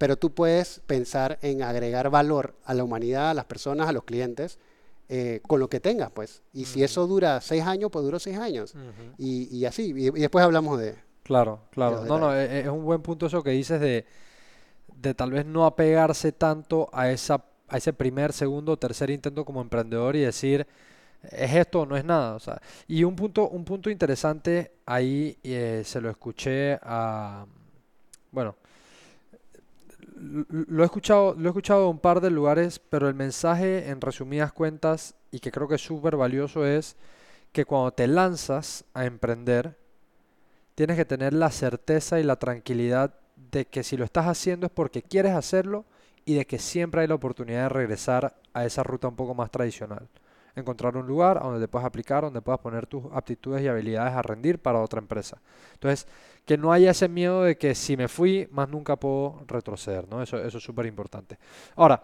pero 0.01 0.17
tú 0.17 0.33
puedes 0.33 0.81
pensar 0.87 1.39
en 1.43 1.63
agregar 1.63 2.09
valor 2.09 2.55
a 2.65 2.73
la 2.73 2.83
humanidad, 2.85 3.29
a 3.29 3.35
las 3.35 3.45
personas, 3.45 3.87
a 3.87 3.93
los 3.93 4.05
clientes 4.05 4.59
eh, 5.11 5.43
con 5.47 5.61
lo 5.61 5.69
que 5.69 5.79
tengas, 5.79 6.11
pues. 6.11 6.43
Y 6.55 6.65
si 6.65 6.83
eso 6.83 7.07
dura 7.07 7.39
seis 7.43 7.65
años, 7.65 7.91
pues 7.93 8.03
duró 8.03 8.19
seis 8.19 8.39
años. 8.39 8.75
y, 9.19 9.63
así, 9.67 9.93
y, 9.95 10.09
después 10.09 10.43
hablamos 10.43 10.81
de... 10.81 10.97
Claro, 11.23 11.61
claro. 11.71 12.07
No, 12.07 12.19
no, 12.19 12.35
e, 12.35 12.47
e, 12.47 12.61
es, 12.61 12.69
un 12.69 12.83
buen 12.83 13.03
punto 13.03 13.27
eso 13.27 13.43
que 13.43 13.51
dices 13.51 13.79
de, 13.79 14.07
de 14.97 15.13
tal 15.13 15.33
vez 15.33 15.45
no 15.45 15.67
apegarse 15.67 16.33
tanto 16.33 16.89
a, 16.95 17.11
esa, 17.11 17.45
a 17.69 17.77
ese 17.77 17.93
primer, 17.93 18.33
segundo, 18.33 18.79
tercer 18.79 19.11
intento 19.11 19.45
como 19.45 19.61
emprendedor 19.61 20.17
y 20.17 20.21
decir, 20.21 20.67
es 21.25 21.55
esto 21.55 21.83
o 21.83 21.87
no 21.87 21.95
es 21.99 22.07
nada. 22.07 22.37
O 22.37 22.41
sea, 22.41 22.59
y 22.89 23.05
un 23.05 23.17
punto, 23.17 23.51
un 23.51 23.67
punto 23.67 23.91
interesante 23.91 24.73
ahí, 24.87 25.37
eh, 25.43 25.83
se 25.85 26.01
lo 26.01 26.09
escuché 26.09 26.79
a... 26.81 27.45
Bueno, 28.33 28.57
lo 30.21 30.83
he 30.83 30.85
escuchado, 30.85 31.35
lo 31.39 31.49
he 31.49 31.51
escuchado 31.51 31.85
en 31.85 31.91
un 31.91 31.99
par 31.99 32.21
de 32.21 32.31
lugares, 32.31 32.79
pero 32.79 33.09
el 33.09 33.15
mensaje 33.15 33.89
en 33.89 34.01
resumidas 34.01 34.53
cuentas 34.53 35.15
y 35.31 35.41
que 35.41 35.51
creo 35.51 35.67
que 35.67 35.77
es 35.77 35.81
súper 35.81 36.17
valioso 36.17 36.67
es 36.67 36.97
que 37.53 37.65
cuando 37.65 37.93
te 37.93 38.07
lanzas 38.07 38.85
a 38.93 39.07
emprender, 39.07 39.77
tienes 40.75 40.97
que 40.97 41.05
tener 41.05 41.33
la 41.33 41.51
certeza 41.51 42.21
y 42.21 42.23
la 42.23 42.37
tranquilidad 42.37 43.15
de 43.51 43.65
que 43.67 43.83
si 43.83 43.97
lo 43.97 44.05
estás 44.05 44.27
haciendo 44.27 44.67
es 44.67 44.73
porque 44.73 45.03
quieres 45.03 45.33
hacerlo 45.33 45.85
y 46.25 46.35
de 46.35 46.47
que 46.47 46.59
siempre 46.59 47.01
hay 47.01 47.09
la 47.09 47.15
oportunidad 47.15 47.65
de 47.65 47.69
regresar 47.71 48.37
a 48.53 48.65
esa 48.65 48.83
ruta 48.83 49.09
un 49.09 49.17
poco 49.17 49.35
más 49.35 49.51
tradicional. 49.51 50.09
Encontrar 50.55 50.97
un 50.97 51.07
lugar 51.07 51.41
donde 51.41 51.61
te 51.61 51.69
puedas 51.69 51.87
aplicar, 51.87 52.25
donde 52.25 52.43
puedas 52.43 52.61
poner 52.61 52.87
tus 52.87 53.05
aptitudes 53.13 53.63
y 53.63 53.69
habilidades 53.69 54.15
a 54.15 54.23
rendir 54.23 54.59
para 54.59 54.81
otra 54.81 55.01
empresa. 55.01 55.41
Entonces, 55.75 56.07
que 56.45 56.59
no 56.59 56.73
haya 56.73 56.91
ese 56.91 57.09
miedo 57.09 57.43
de 57.43 57.57
que 57.57 57.75
si 57.75 57.97
me 57.97 58.09
fui, 58.09 58.49
más 58.51 58.69
nunca 58.69 58.97
puedo 58.97 59.45
retroceder, 59.47 60.09
¿no? 60.09 60.23
Eso, 60.23 60.39
eso 60.39 60.59
es 60.59 60.65
súper 60.65 60.87
importante. 60.87 61.39
Ahora, 61.77 62.03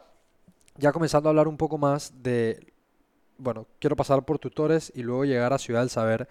ya 0.77 0.93
comenzando 0.93 1.29
a 1.29 1.31
hablar 1.31 1.49
un 1.49 1.57
poco 1.57 1.79
más 1.79 2.13
de, 2.23 2.73
bueno, 3.39 3.67
quiero 3.79 3.97
pasar 3.97 4.23
por 4.25 4.39
tutores 4.39 4.93
y 4.95 5.03
luego 5.03 5.25
llegar 5.25 5.53
a 5.53 5.59
Ciudad 5.59 5.81
del 5.81 5.91
Saber. 5.91 6.29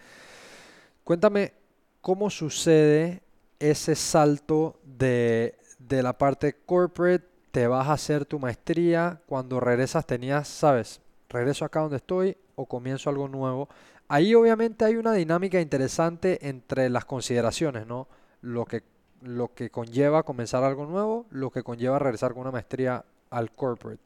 Cuéntame 1.03 1.53
cómo 2.01 2.29
sucede 2.29 3.21
ese 3.59 3.95
salto 3.95 4.79
de, 4.83 5.57
de 5.79 6.03
la 6.03 6.17
parte 6.17 6.55
corporate, 6.65 7.25
te 7.51 7.67
vas 7.67 7.87
a 7.87 7.93
hacer 7.93 8.25
tu 8.25 8.37
maestría, 8.37 9.21
cuando 9.25 9.59
regresas 9.59 10.05
tenías, 10.05 10.47
sabes, 10.47 11.01
regreso 11.29 11.65
acá 11.65 11.81
donde 11.81 11.97
estoy 11.97 12.37
o 12.55 12.65
comienzo 12.65 13.09
algo 13.09 13.27
nuevo. 13.27 13.69
Ahí 14.07 14.35
obviamente 14.35 14.85
hay 14.85 14.95
una 14.95 15.13
dinámica 15.13 15.59
interesante 15.59 16.47
entre 16.47 16.89
las 16.89 17.05
consideraciones, 17.05 17.87
¿no? 17.87 18.07
Lo 18.41 18.65
que, 18.65 18.83
lo 19.21 19.53
que 19.53 19.69
conlleva 19.69 20.23
comenzar 20.23 20.63
algo 20.63 20.85
nuevo, 20.85 21.25
lo 21.31 21.49
que 21.49 21.63
conlleva 21.63 21.97
regresar 21.97 22.33
con 22.33 22.41
una 22.41 22.51
maestría 22.51 23.03
al 23.31 23.51
corporate. 23.51 24.01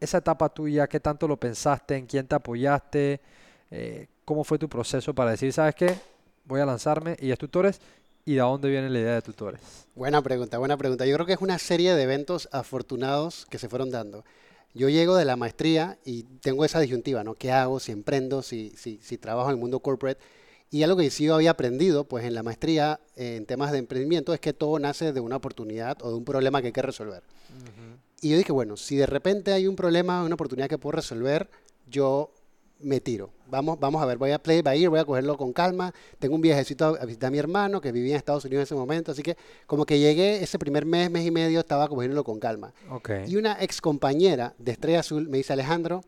Esa 0.00 0.18
etapa 0.18 0.50
tuya, 0.50 0.86
¿qué 0.86 1.00
tanto 1.00 1.26
lo 1.26 1.38
pensaste? 1.38 1.96
¿En 1.96 2.06
quién 2.06 2.26
te 2.26 2.34
apoyaste? 2.34 3.20
Eh, 3.70 4.06
¿Cómo 4.26 4.44
fue 4.44 4.58
tu 4.58 4.68
proceso 4.68 5.14
para 5.14 5.30
decir, 5.30 5.52
sabes 5.52 5.74
qué? 5.74 5.96
Voy 6.44 6.60
a 6.60 6.66
lanzarme 6.66 7.16
y 7.20 7.30
es 7.30 7.38
tutores. 7.38 7.80
¿Y 8.26 8.34
de 8.34 8.40
dónde 8.40 8.70
viene 8.70 8.88
la 8.88 8.98
idea 8.98 9.14
de 9.14 9.22
tutores? 9.22 9.60
Buena 9.94 10.22
pregunta, 10.22 10.58
buena 10.58 10.76
pregunta. 10.76 11.04
Yo 11.04 11.14
creo 11.14 11.26
que 11.26 11.34
es 11.34 11.40
una 11.40 11.58
serie 11.58 11.94
de 11.94 12.02
eventos 12.02 12.48
afortunados 12.52 13.46
que 13.50 13.58
se 13.58 13.68
fueron 13.68 13.90
dando 13.90 14.24
yo 14.74 14.88
llego 14.88 15.16
de 15.16 15.24
la 15.24 15.36
maestría 15.36 15.98
y 16.04 16.24
tengo 16.40 16.64
esa 16.64 16.80
disyuntiva, 16.80 17.22
¿no? 17.22 17.34
¿Qué 17.34 17.52
hago? 17.52 17.78
Si 17.78 17.92
emprendo, 17.92 18.42
si, 18.42 18.72
si, 18.76 18.98
si 19.00 19.18
trabajo 19.18 19.48
en 19.48 19.54
el 19.54 19.60
mundo 19.60 19.80
corporate. 19.80 20.20
Y 20.70 20.82
algo 20.82 20.96
que 20.96 21.08
sí 21.10 21.24
yo 21.24 21.36
había 21.36 21.52
aprendido, 21.52 22.04
pues 22.04 22.24
en 22.24 22.34
la 22.34 22.42
maestría, 22.42 23.00
en 23.14 23.46
temas 23.46 23.70
de 23.70 23.78
emprendimiento, 23.78 24.34
es 24.34 24.40
que 24.40 24.52
todo 24.52 24.78
nace 24.80 25.12
de 25.12 25.20
una 25.20 25.36
oportunidad 25.36 26.02
o 26.02 26.10
de 26.10 26.16
un 26.16 26.24
problema 26.24 26.60
que 26.60 26.68
hay 26.68 26.72
que 26.72 26.82
resolver. 26.82 27.22
Y 28.20 28.30
yo 28.30 28.36
dije, 28.36 28.50
bueno, 28.50 28.76
si 28.76 28.96
de 28.96 29.06
repente 29.06 29.52
hay 29.52 29.68
un 29.68 29.76
problema, 29.76 30.24
una 30.24 30.34
oportunidad 30.34 30.68
que 30.68 30.78
puedo 30.78 30.96
resolver, 30.96 31.48
yo 31.86 32.32
me 32.84 33.00
tiro. 33.00 33.30
Vamos, 33.48 33.78
vamos 33.78 34.02
a 34.02 34.06
ver, 34.06 34.18
voy 34.18 34.30
a 34.32 34.38
play 34.38 34.62
by 34.62 34.80
ear, 34.80 34.90
voy 34.90 35.00
a 35.00 35.04
cogerlo 35.04 35.36
con 35.36 35.52
calma. 35.52 35.92
Tengo 36.18 36.34
un 36.34 36.40
viajecito 36.40 36.98
a 37.00 37.04
visitar 37.04 37.28
a 37.28 37.30
mi 37.30 37.38
hermano 37.38 37.80
que 37.80 37.92
vivía 37.92 38.12
en 38.12 38.16
Estados 38.16 38.44
Unidos 38.44 38.62
en 38.62 38.64
ese 38.64 38.74
momento, 38.74 39.12
así 39.12 39.22
que 39.22 39.36
como 39.66 39.86
que 39.86 39.98
llegué 39.98 40.42
ese 40.42 40.58
primer 40.58 40.86
mes, 40.86 41.10
mes 41.10 41.26
y 41.26 41.30
medio, 41.30 41.60
estaba 41.60 41.88
cogiéndolo 41.88 42.24
con 42.24 42.38
calma. 42.38 42.72
Y 43.26 43.36
una 43.36 43.62
ex 43.62 43.80
compañera 43.80 44.54
de 44.58 44.72
Estrella 44.72 45.00
Azul 45.00 45.28
me 45.28 45.38
dice, 45.38 45.52
Alejandro, 45.52 46.02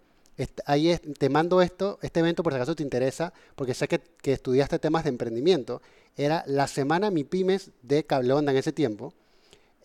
ahí 0.67 0.97
te 1.19 1.29
mando 1.29 1.63
esto, 1.63 1.99
este 2.03 2.21
evento 2.21 2.43
por 2.43 2.53
si 2.53 2.57
acaso 2.57 2.75
te 2.75 2.83
interesa, 2.83 3.33
porque 3.55 3.75
sé 3.75 3.89
que, 3.89 4.01
que 4.21 4.33
estudiaste 4.33 4.79
temas 4.79 5.05
de 5.05 5.11
emprendimiento. 5.11 5.83
Era 6.17 6.45
la 6.47 6.67
semana 6.67 7.11
Mi 7.11 7.25
Pymes 7.25 7.71
de 7.83 8.05
Cable 8.05 8.33
Onda 8.33 8.53
en 8.53 8.59
ese 8.59 8.73
tiempo. 8.73 9.13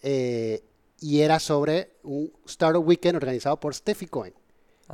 Eh, 0.01 0.63
y 1.01 1.21
era 1.21 1.39
sobre 1.39 1.89
un 2.03 2.31
Startup 2.45 2.87
Weekend 2.87 3.15
organizado 3.15 3.59
por 3.59 3.73
Steffi 3.73 4.05
Cohen. 4.05 4.33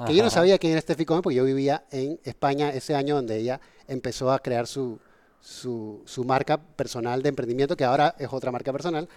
Que 0.06 0.16
yo 0.16 0.24
no 0.24 0.30
sabía 0.30 0.58
quién 0.58 0.74
era 0.74 0.82
Steffi 0.82 1.06
Cohen 1.06 1.22
porque 1.22 1.36
yo 1.36 1.44
vivía 1.44 1.86
en 1.92 2.20
España 2.24 2.70
ese 2.70 2.94
año 2.94 3.16
donde 3.16 3.38
ella 3.38 3.60
empezó 3.88 4.32
a 4.32 4.40
crear 4.40 4.68
su, 4.68 5.00
su, 5.40 6.02
su 6.06 6.24
marca 6.24 6.58
personal 6.58 7.24
de 7.24 7.30
emprendimiento, 7.30 7.76
que 7.76 7.86
ahora 7.86 8.16
es 8.20 8.28
otra 8.32 8.52
marca 8.52 8.72
personal. 8.72 9.08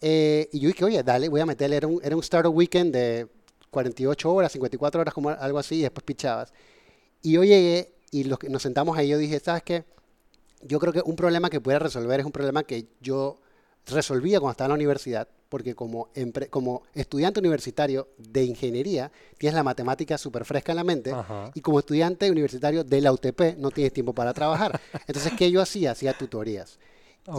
Eh, 0.00 0.48
y 0.52 0.60
yo 0.60 0.68
dije, 0.68 0.84
oye, 0.84 1.02
dale, 1.02 1.28
voy 1.28 1.40
a 1.40 1.46
meterle, 1.46 1.76
era 1.76 1.86
un, 1.86 2.00
era 2.02 2.14
un 2.14 2.22
startup 2.22 2.54
weekend 2.54 2.92
de 2.92 3.26
48 3.70 4.32
horas, 4.32 4.52
54 4.52 5.00
horas, 5.00 5.14
como 5.14 5.30
algo 5.30 5.58
así, 5.58 5.76
y 5.76 5.82
después 5.82 6.04
pichabas. 6.04 6.52
Y 7.22 7.32
yo 7.32 7.44
llegué 7.44 7.94
y 8.10 8.24
los, 8.24 8.38
nos 8.48 8.62
sentamos 8.62 8.96
ahí, 8.96 9.08
yo 9.08 9.18
dije, 9.18 9.40
¿sabes 9.40 9.62
qué? 9.62 9.84
Yo 10.62 10.78
creo 10.78 10.92
que 10.92 11.00
un 11.04 11.16
problema 11.16 11.48
que 11.48 11.60
pudiera 11.60 11.78
resolver 11.78 12.20
es 12.20 12.26
un 12.26 12.32
problema 12.32 12.62
que 12.64 12.86
yo 13.00 13.40
resolvía 13.86 14.40
cuando 14.40 14.52
estaba 14.52 14.66
en 14.66 14.70
la 14.70 14.74
universidad, 14.76 15.28
porque 15.48 15.74
como, 15.74 16.08
como 16.48 16.82
estudiante 16.94 17.40
universitario 17.40 18.08
de 18.16 18.44
ingeniería 18.44 19.10
tienes 19.36 19.54
la 19.54 19.64
matemática 19.64 20.16
súper 20.16 20.44
fresca 20.44 20.72
en 20.72 20.76
la 20.76 20.84
mente 20.84 21.12
y 21.54 21.60
como 21.60 21.80
estudiante 21.80 22.30
universitario 22.30 22.84
de 22.84 23.00
la 23.00 23.12
UTP 23.12 23.56
no 23.58 23.70
tienes 23.70 23.92
tiempo 23.92 24.14
para 24.14 24.32
trabajar. 24.32 24.80
Entonces, 25.06 25.32
¿qué 25.36 25.50
yo 25.50 25.60
hacía? 25.60 25.90
Hacía 25.92 26.16
tutorías. 26.16 26.78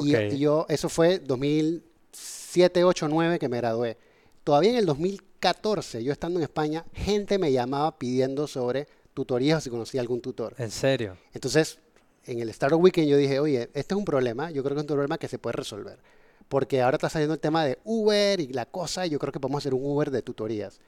Y, 0.03 0.37
yo, 0.37 0.65
eso 0.69 0.89
fue 0.89 1.19
2007, 1.19 2.83
8, 2.83 3.07
9 3.07 3.39
que 3.39 3.49
me 3.49 3.57
gradué. 3.57 3.97
Todavía 4.43 4.71
en 4.71 4.77
el 4.77 4.85
2014, 4.85 6.03
yo 6.03 6.11
estando 6.11 6.39
en 6.39 6.43
España, 6.43 6.85
gente 6.93 7.37
me 7.37 7.51
llamaba 7.51 7.97
pidiendo 7.97 8.47
sobre 8.47 8.87
tutorías 9.13 9.59
o 9.59 9.61
si 9.61 9.69
conocía 9.69 10.01
algún 10.01 10.21
tutor. 10.21 10.55
¿En 10.57 10.71
serio? 10.71 11.17
Entonces, 11.33 11.79
en 12.25 12.39
el 12.39 12.49
Startup 12.49 12.79
Weekend 12.81 13.07
yo 13.07 13.17
dije, 13.17 13.39
oye, 13.39 13.69
este 13.73 13.93
es 13.93 13.97
un 13.97 14.05
problema, 14.05 14.51
yo 14.51 14.63
creo 14.63 14.75
que 14.75 14.79
es 14.79 14.83
un 14.83 14.87
problema 14.87 15.17
que 15.17 15.27
se 15.27 15.39
puede 15.39 15.53
resolver 15.53 15.99
porque 16.51 16.81
ahora 16.81 16.97
está 16.97 17.07
saliendo 17.07 17.33
el 17.33 17.39
tema 17.39 17.63
de 17.63 17.79
Uber 17.85 18.41
y 18.41 18.47
la 18.47 18.65
cosa, 18.65 19.07
y 19.07 19.09
yo 19.09 19.19
creo 19.19 19.31
que 19.31 19.39
podemos 19.39 19.61
hacer 19.61 19.73
un 19.73 19.85
Uber 19.85 20.11
de 20.11 20.21
tutorías. 20.21 20.81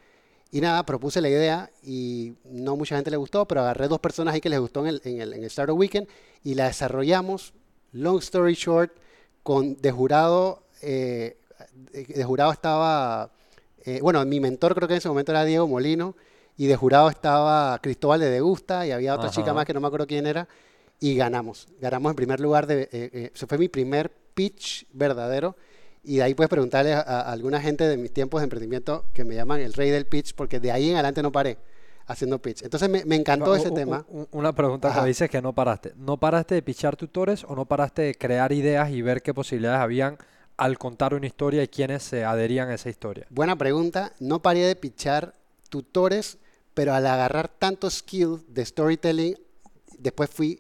Y 0.52 0.60
nada, 0.60 0.86
propuse 0.86 1.22
la 1.22 1.30
idea 1.30 1.72
y 1.82 2.34
no 2.44 2.76
mucha 2.76 2.98
gente 2.98 3.10
le 3.10 3.16
gustó, 3.16 3.48
pero 3.48 3.62
agarré 3.62 3.88
dos 3.88 4.00
personas 4.00 4.34
ahí 4.34 4.42
que 4.42 4.50
les 4.50 4.60
gustó 4.60 4.82
en 4.82 4.88
el, 4.88 5.02
en 5.06 5.22
el, 5.22 5.34
en 5.34 5.40
el 5.40 5.46
Startup 5.46 5.78
Weekend 5.78 6.10
y 6.44 6.56
la 6.56 6.66
desarrollamos, 6.66 7.54
long 7.94 8.20
story 8.20 8.56
short, 8.56 8.92
con 9.42 9.78
de 9.78 9.90
jurado, 9.90 10.64
eh, 10.82 11.38
de 11.94 12.24
jurado 12.26 12.52
estaba, 12.52 13.32
eh, 13.86 14.00
bueno, 14.02 14.24
mi 14.26 14.42
mentor 14.42 14.76
creo 14.76 14.90
que 14.90 14.96
en 14.96 14.98
ese 14.98 15.08
momento 15.08 15.32
era 15.32 15.46
Diego 15.46 15.66
Molino, 15.66 16.18
y 16.58 16.68
de 16.68 16.76
jurado 16.76 17.10
estaba 17.10 17.80
Cristóbal 17.82 18.20
de 18.20 18.30
Degusta 18.30 18.86
y 18.86 18.92
había 18.92 19.16
otra 19.16 19.30
chica 19.30 19.54
más 19.54 19.66
que 19.66 19.74
no 19.74 19.80
me 19.80 19.88
acuerdo 19.88 20.08
quién 20.08 20.28
era, 20.28 20.46
y 21.00 21.16
ganamos. 21.16 21.70
Ganamos 21.80 22.10
en 22.10 22.16
primer 22.18 22.42
lugar, 22.42 22.68
de, 22.68 22.82
eh, 22.82 22.90
eh 22.92 23.32
fue 23.34 23.58
mi 23.58 23.70
primer 23.70 24.23
pitch 24.34 24.88
verdadero. 24.94 25.56
Y 26.04 26.18
de 26.18 26.24
ahí 26.24 26.34
puedes 26.34 26.50
preguntarle 26.50 26.94
a, 26.94 27.02
alguna 27.02 27.62
gente 27.62 27.88
de 27.88 27.98
mis 27.98 28.12
tiempos 28.12 28.42
de 28.42 28.46
emprendimiento 28.46 29.06
que 29.14 29.24
me 29.24 29.36
llaman 29.36 29.62
el 29.62 29.74
rey 29.74 29.90
del 29.90 30.06
pitch, 30.06 30.36
porque 30.36 30.60
de 30.60 30.72
ahí 30.72 30.90
en 30.90 30.96
adelante 30.96 31.24
no 31.24 31.32
paré 31.32 31.58
haciendo 32.08 32.42
pitch. 32.42 32.64
Entonces 32.64 32.90
me, 32.90 33.16
encantó 33.16 33.56
ese 33.56 33.72
tema. 33.72 34.06
Una 34.32 34.54
pregunta 34.54 34.94
que 34.94 35.08
dices 35.08 35.30
que 35.30 35.42
no 35.42 35.54
paraste. 35.54 35.94
¿No 35.96 36.18
paraste 36.18 36.56
de 36.56 36.62
pitchar 36.62 36.96
tutores 36.96 37.46
o 37.46 37.56
no 37.56 37.66
paraste 37.66 38.02
de 38.02 38.16
crear 38.16 38.52
ideas 38.52 38.92
y 38.92 39.02
ver 39.02 39.22
qué 39.22 39.34
posibilidades 39.34 39.80
habían 39.80 40.18
al 40.58 40.78
contar 40.78 41.14
una 41.14 41.26
historia 41.26 41.64
y 41.64 41.68
quiénes 41.68 42.04
se 42.04 42.26
adherían 42.26 42.70
a 42.70 42.76
esa 42.76 42.90
historia? 42.90 43.26
Buena 43.30 43.56
pregunta. 43.56 44.14
No 44.20 44.42
paré 44.42 44.60
de 44.62 44.76
pitchar 44.76 45.34
tutores, 45.70 46.38
pero 46.74 46.94
al 46.94 47.08
agarrar 47.08 47.48
tanto 47.48 47.90
skill 47.90 48.44
de 48.48 48.66
storytelling, 48.66 49.36
después 49.98 50.30
fui 50.30 50.60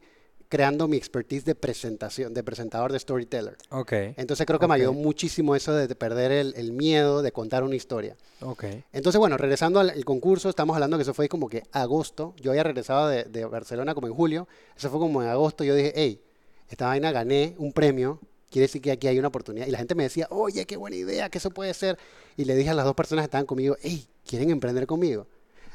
creando 0.53 0.87
mi 0.87 0.97
expertise 0.97 1.45
de 1.45 1.55
presentación, 1.55 2.31
de 2.35 2.43
presentador 2.43 2.91
de 2.91 2.99
storyteller. 2.99 3.57
Ok. 3.71 3.91
Entonces 4.17 4.45
creo 4.45 4.59
que 4.59 4.67
me 4.67 4.75
Ok. 4.75 4.81
ayudó 4.81 4.93
muchísimo 4.93 5.55
eso 5.55 5.73
de 5.73 5.95
perder 5.95 6.31
el, 6.31 6.53
el 6.55 6.73
miedo 6.73 7.23
de 7.23 7.31
contar 7.31 7.63
una 7.63 7.73
historia. 7.75 8.15
Ok. 8.39 8.65
Entonces, 8.91 9.17
bueno, 9.17 9.35
regresando 9.35 9.79
al 9.79 9.89
el 9.89 10.05
concurso, 10.05 10.49
estamos 10.49 10.75
hablando 10.75 10.95
que 10.97 11.01
eso 11.01 11.15
fue 11.15 11.27
como 11.27 11.49
que 11.49 11.63
agosto. 11.71 12.35
Yo 12.39 12.51
había 12.51 12.61
regresado 12.61 13.07
de, 13.07 13.23
de 13.23 13.45
Barcelona 13.45 13.95
como 13.95 14.05
en 14.05 14.13
julio. 14.13 14.47
Eso 14.77 14.91
fue 14.91 14.99
como 14.99 15.23
en 15.23 15.29
agosto. 15.29 15.63
Yo 15.63 15.73
dije, 15.73 15.91
hey, 15.95 16.21
esta 16.69 16.85
vaina 16.85 17.11
gané 17.11 17.55
un 17.57 17.73
premio. 17.73 18.19
Quiere 18.51 18.67
decir 18.67 18.79
que 18.79 18.91
aquí 18.91 19.07
hay 19.07 19.17
una 19.17 19.29
oportunidad. 19.29 19.65
Y 19.65 19.71
la 19.71 19.79
gente 19.79 19.95
me 19.95 20.03
decía, 20.03 20.27
oye, 20.29 20.67
qué 20.67 20.77
buena 20.77 20.97
idea, 20.97 21.29
que 21.29 21.39
eso 21.39 21.49
puede 21.49 21.73
ser. 21.73 21.97
Y 22.37 22.45
le 22.45 22.53
dije 22.55 22.69
a 22.69 22.75
las 22.75 22.85
dos 22.85 22.93
personas 22.93 23.23
que 23.23 23.25
estaban 23.25 23.47
conmigo, 23.47 23.75
hey, 23.81 24.05
¿quieren 24.23 24.51
emprender 24.51 24.85
conmigo? 24.85 25.25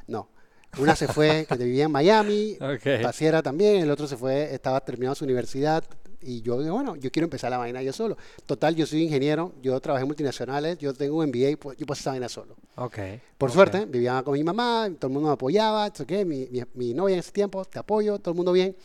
No. 0.06 0.28
Una 0.76 0.94
se 0.94 1.08
fue, 1.08 1.46
que 1.48 1.56
vivía 1.56 1.84
en 1.84 1.92
Miami, 1.92 2.56
Ok. 2.60 3.02
Pasiera 3.02 3.42
también, 3.42 3.82
el 3.82 3.90
otro 3.90 4.06
se 4.06 4.16
fue, 4.16 4.54
estaba 4.54 4.80
terminando 4.80 5.14
su 5.14 5.24
universidad 5.24 5.82
y 6.20 6.42
yo 6.42 6.58
dije, 6.58 6.70
bueno, 6.70 6.96
yo 6.96 7.10
quiero 7.10 7.24
empezar 7.26 7.50
la 7.50 7.58
vaina 7.58 7.82
yo 7.82 7.92
solo. 7.92 8.16
Total, 8.44 8.74
yo 8.74 8.86
soy 8.86 9.02
ingeniero, 9.02 9.52
yo 9.62 9.78
trabajé 9.80 10.02
en 10.02 10.08
multinacionales, 10.08 10.78
yo 10.78 10.92
tengo 10.92 11.18
un 11.18 11.28
MBA, 11.28 11.56
pues 11.58 11.78
yo 11.78 11.86
puedo 11.86 11.92
hacer 11.92 12.02
esa 12.02 12.10
vaina 12.10 12.28
solo. 12.28 12.56
Ok. 12.76 12.98
Por 13.38 13.50
suerte, 13.50 13.86
vivía 13.86 14.22
con 14.22 14.34
mi 14.34 14.42
mamá, 14.42 14.90
todo 14.98 15.08
el 15.08 15.14
mundo 15.14 15.28
me 15.28 15.34
apoyaba, 15.34 15.86
okay, 15.86 16.24
mi, 16.24 16.46
mi, 16.50 16.62
mi 16.74 16.94
novia 16.94 17.14
en 17.14 17.20
ese 17.20 17.32
tiempo, 17.32 17.64
te 17.64 17.78
apoyo, 17.78 18.18
todo 18.18 18.32
el 18.32 18.36
mundo 18.36 18.52
bien. 18.52 18.76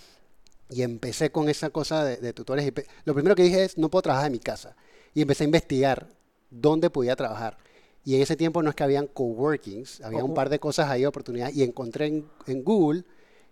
Y 0.69 0.81
empecé 0.83 1.31
con 1.31 1.49
esa 1.49 1.69
cosa 1.69 2.03
de, 2.03 2.17
de 2.17 2.33
tutores. 2.33 2.65
y 2.65 2.73
Lo 3.05 3.13
primero 3.13 3.35
que 3.35 3.43
dije 3.43 3.63
es, 3.63 3.77
no 3.77 3.89
puedo 3.89 4.03
trabajar 4.03 4.27
en 4.27 4.33
mi 4.33 4.39
casa. 4.39 4.75
Y 5.13 5.21
empecé 5.21 5.43
a 5.43 5.45
investigar 5.45 6.07
dónde 6.49 6.89
podía 6.89 7.15
trabajar. 7.15 7.57
Y 8.05 8.15
en 8.15 8.21
ese 8.21 8.35
tiempo 8.35 8.61
no 8.61 8.69
es 8.69 8.75
que 8.75 8.83
habían 8.83 9.07
coworkings, 9.07 10.01
había 10.01 10.19
un 10.23 10.31
Ojo. 10.31 10.33
par 10.35 10.49
de 10.49 10.59
cosas 10.59 10.89
ahí, 10.89 11.05
oportunidades. 11.05 11.55
Y 11.55 11.63
encontré 11.63 12.07
en, 12.07 12.25
en 12.47 12.63
Google 12.63 13.03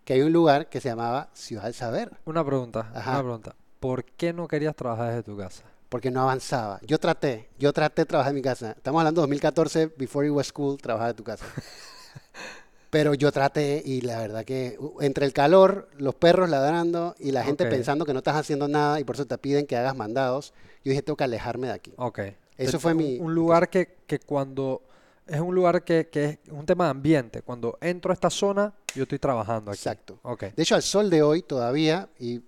que 0.03 0.13
hay 0.13 0.21
un 0.21 0.33
lugar 0.33 0.67
que 0.69 0.81
se 0.81 0.89
llamaba 0.89 1.29
Ciudad 1.33 1.63
del 1.63 1.73
Saber, 1.73 2.11
Una 2.25 2.43
pregunta, 2.43 2.91
Ajá. 2.93 3.11
una 3.11 3.23
pregunta. 3.23 3.55
¿Por 3.79 4.03
qué 4.03 4.33
no 4.33 4.47
querías 4.47 4.75
trabajar 4.75 5.09
desde 5.09 5.23
tu 5.23 5.37
casa? 5.37 5.63
porque 5.89 6.09
no 6.09 6.21
avanzaba. 6.21 6.79
Yo 6.87 6.99
traté, 6.99 7.49
yo 7.59 7.73
traté 7.73 8.03
de 8.03 8.05
trabajar 8.05 8.31
en 8.31 8.35
mi 8.35 8.41
casa. 8.41 8.71
Estamos 8.77 8.99
hablando 9.01 9.19
de 9.19 9.23
2014, 9.23 9.87
before 9.97 10.25
it 10.25 10.31
was 10.33 10.49
cool, 10.53 10.77
trabajar 10.77 11.09
en 11.09 11.15
tu 11.17 11.23
casa. 11.25 11.43
Pero 12.89 13.13
yo 13.13 13.31
traté 13.31 13.81
y 13.85 13.99
la 14.01 14.19
verdad 14.19 14.43
que 14.45 14.77
uh, 14.79 15.01
entre 15.01 15.25
el 15.25 15.33
calor, 15.33 15.89
los 15.97 16.15
perros 16.15 16.49
ladrando 16.49 17.15
y 17.19 17.31
la 17.31 17.43
gente 17.43 17.63
Ok. 17.65 17.69
pensando 17.69 18.05
que 18.05 18.13
no 18.13 18.19
estás 18.19 18.35
haciendo 18.37 18.67
nada 18.69 18.99
y 19.01 19.03
por 19.05 19.15
eso 19.15 19.25
te 19.25 19.37
piden 19.37 19.65
que 19.65 19.75
hagas 19.77 19.95
mandados, 19.95 20.53
yo 20.83 20.91
dije, 20.91 21.01
tengo 21.01 21.15
que 21.17 21.23
alejarme 21.25 21.67
de 21.67 21.73
aquí. 21.73 21.93
Ok. 21.97 22.19
Eso 22.57 22.77
Es 22.77 22.81
fue 22.83 22.91
un- 22.93 22.97
mi- 22.97 23.17
Un 23.19 23.33
lugar 23.35 23.69
que, 23.69 23.97
que 24.05 24.19
cuando... 24.19 24.81
Es 25.27 25.39
un 25.39 25.55
lugar 25.55 25.83
que, 25.83 26.09
que 26.09 26.25
es 26.25 26.39
un 26.49 26.65
tema 26.65 26.85
de 26.85 26.91
ambiente. 26.91 27.41
Cuando 27.41 27.77
entro 27.79 28.11
a 28.11 28.13
esta 28.13 28.29
zona, 28.29 28.73
yo 28.95 29.03
estoy 29.03 29.19
trabajando 29.19 29.71
aquí. 29.71 29.77
Exacto. 29.77 30.19
Ok. 30.23 30.45
De 30.55 30.63
hecho, 30.63 30.75
al 30.75 30.81
sol 30.81 31.09
de 31.09 31.21
hoy 31.21 31.41
todavía, 31.43 32.09
y 32.19 32.41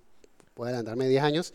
puedo 0.52 0.68
adelantarme 0.68 1.08
10 1.08 1.22
años, 1.22 1.54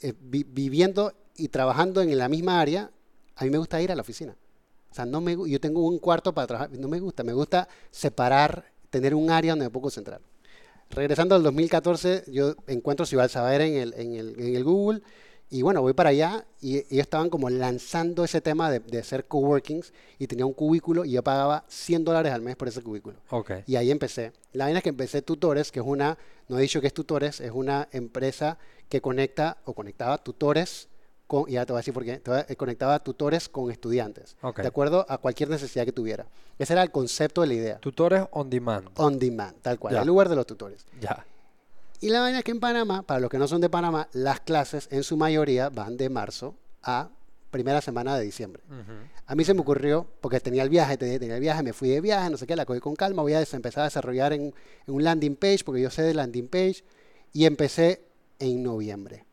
eh, 0.00 0.14
vi- 0.18 0.44
viviendo 0.44 1.12
y 1.36 1.48
trabajando 1.48 2.00
en 2.00 2.16
la 2.16 2.28
misma 2.28 2.60
área, 2.60 2.90
a 3.36 3.44
mí 3.44 3.50
me 3.50 3.58
gusta 3.58 3.82
ir 3.82 3.92
a 3.92 3.94
la 3.94 4.00
oficina. 4.02 4.36
O 4.90 4.94
sea, 4.94 5.04
no 5.04 5.20
me, 5.20 5.36
yo 5.48 5.60
tengo 5.60 5.86
un 5.86 5.98
cuarto 5.98 6.32
para 6.32 6.46
trabajar, 6.46 6.70
no 6.78 6.88
me 6.88 7.00
gusta, 7.00 7.24
me 7.24 7.32
gusta 7.32 7.68
separar, 7.90 8.64
tener 8.90 9.14
un 9.14 9.30
área 9.30 9.52
donde 9.52 9.66
me 9.66 9.70
puedo 9.70 9.82
concentrar. 9.82 10.20
Regresando 10.90 11.34
al 11.34 11.42
2014, 11.42 12.24
yo 12.28 12.54
encuentro 12.68 13.04
Ciudad 13.04 13.28
Saber 13.28 13.60
en 13.62 13.74
el, 13.74 13.94
en 13.94 14.14
el, 14.14 14.40
en 14.40 14.54
el 14.56 14.62
Google 14.64 15.02
y 15.56 15.62
bueno, 15.62 15.82
voy 15.82 15.92
para 15.92 16.10
allá 16.10 16.44
y 16.60 16.78
ellos 16.78 16.86
estaban 17.04 17.30
como 17.30 17.48
lanzando 17.48 18.24
ese 18.24 18.40
tema 18.40 18.70
de, 18.72 18.80
de 18.80 18.98
hacer 18.98 19.26
coworkings 19.26 19.92
y 20.18 20.26
tenía 20.26 20.44
un 20.46 20.52
cubículo 20.52 21.04
y 21.04 21.12
yo 21.12 21.22
pagaba 21.22 21.64
100 21.68 22.04
dólares 22.04 22.32
al 22.32 22.42
mes 22.42 22.56
por 22.56 22.66
ese 22.66 22.82
cubículo. 22.82 23.16
Ok. 23.30 23.52
Y 23.66 23.76
ahí 23.76 23.92
empecé. 23.92 24.32
La 24.52 24.64
vaina 24.64 24.78
es 24.78 24.82
que 24.82 24.88
empecé 24.88 25.22
Tutores, 25.22 25.70
que 25.70 25.78
es 25.78 25.86
una, 25.86 26.18
no 26.48 26.58
he 26.58 26.62
dicho 26.62 26.80
que 26.80 26.88
es 26.88 26.94
Tutores, 26.94 27.40
es 27.40 27.52
una 27.52 27.88
empresa 27.92 28.58
que 28.88 29.00
conecta 29.00 29.58
o 29.64 29.74
conectaba 29.74 30.18
tutores 30.18 30.88
con, 31.28 31.48
y 31.48 31.52
ya 31.52 31.64
te 31.64 31.72
voy 31.72 31.78
a 31.78 31.80
decir 31.82 31.94
por 31.94 32.04
qué, 32.04 32.20
a- 32.26 32.46
eh, 32.48 32.56
conectaba 32.56 32.98
tutores 32.98 33.48
con 33.48 33.70
estudiantes, 33.70 34.36
Ok. 34.42 34.60
de 34.60 34.66
acuerdo 34.68 35.06
a 35.08 35.18
cualquier 35.18 35.50
necesidad 35.50 35.84
que 35.84 35.92
tuviera. 35.92 36.26
Ese 36.58 36.72
era 36.72 36.82
el 36.82 36.90
concepto 36.90 37.40
de 37.42 37.46
la 37.46 37.54
idea. 37.54 37.78
Tutores 37.78 38.24
on 38.32 38.50
demand. 38.50 38.88
On 38.96 39.18
demand, 39.20 39.54
tal 39.62 39.78
cual, 39.78 39.94
Ya. 39.94 40.00
el 40.00 40.06
lugar 40.08 40.28
de 40.28 40.34
los 40.36 40.46
tutores. 40.46 40.84
Ya. 41.00 41.24
Y 42.04 42.10
la 42.10 42.20
vaina 42.20 42.40
es 42.40 42.44
que 42.44 42.50
en 42.50 42.60
Panamá, 42.60 43.00
para 43.00 43.18
los 43.18 43.30
que 43.30 43.38
no 43.38 43.48
son 43.48 43.62
de 43.62 43.70
Panamá, 43.70 44.08
las 44.12 44.40
clases 44.40 44.88
en 44.90 45.02
su 45.04 45.16
mayoría 45.16 45.70
van 45.70 45.96
de 45.96 46.10
marzo 46.10 46.54
a 46.82 47.08
primera 47.50 47.80
semana 47.80 48.18
de 48.18 48.24
diciembre. 48.26 48.62
A 49.24 49.34
mí 49.34 49.42
se 49.42 49.54
me 49.54 49.62
ocurrió, 49.62 50.06
porque 50.20 50.38
tenía 50.38 50.64
el 50.64 50.68
viaje, 50.68 50.98
tenía, 50.98 51.18
tenía 51.18 51.36
el 51.36 51.40
viaje, 51.40 51.62
me 51.62 51.72
fui 51.72 51.88
de 51.88 52.02
viaje, 52.02 52.28
no 52.28 52.36
sé 52.36 52.46
qué, 52.46 52.56
la 52.56 52.66
cogí 52.66 52.78
con 52.80 52.94
calma, 52.94 53.22
voy 53.22 53.32
a 53.32 53.40
empezar 53.40 53.80
a 53.80 53.84
desarrollar 53.84 54.34
en, 54.34 54.52
en 54.86 54.94
un 54.94 55.02
landing 55.02 55.34
page, 55.34 55.60
porque 55.64 55.80
yo 55.80 55.88
sé 55.88 56.02
de 56.02 56.12
landing 56.12 56.46
page, 56.46 56.84
y 57.32 57.46
empecé 57.46 58.02
en 58.38 58.62
noviembre, 58.62 59.24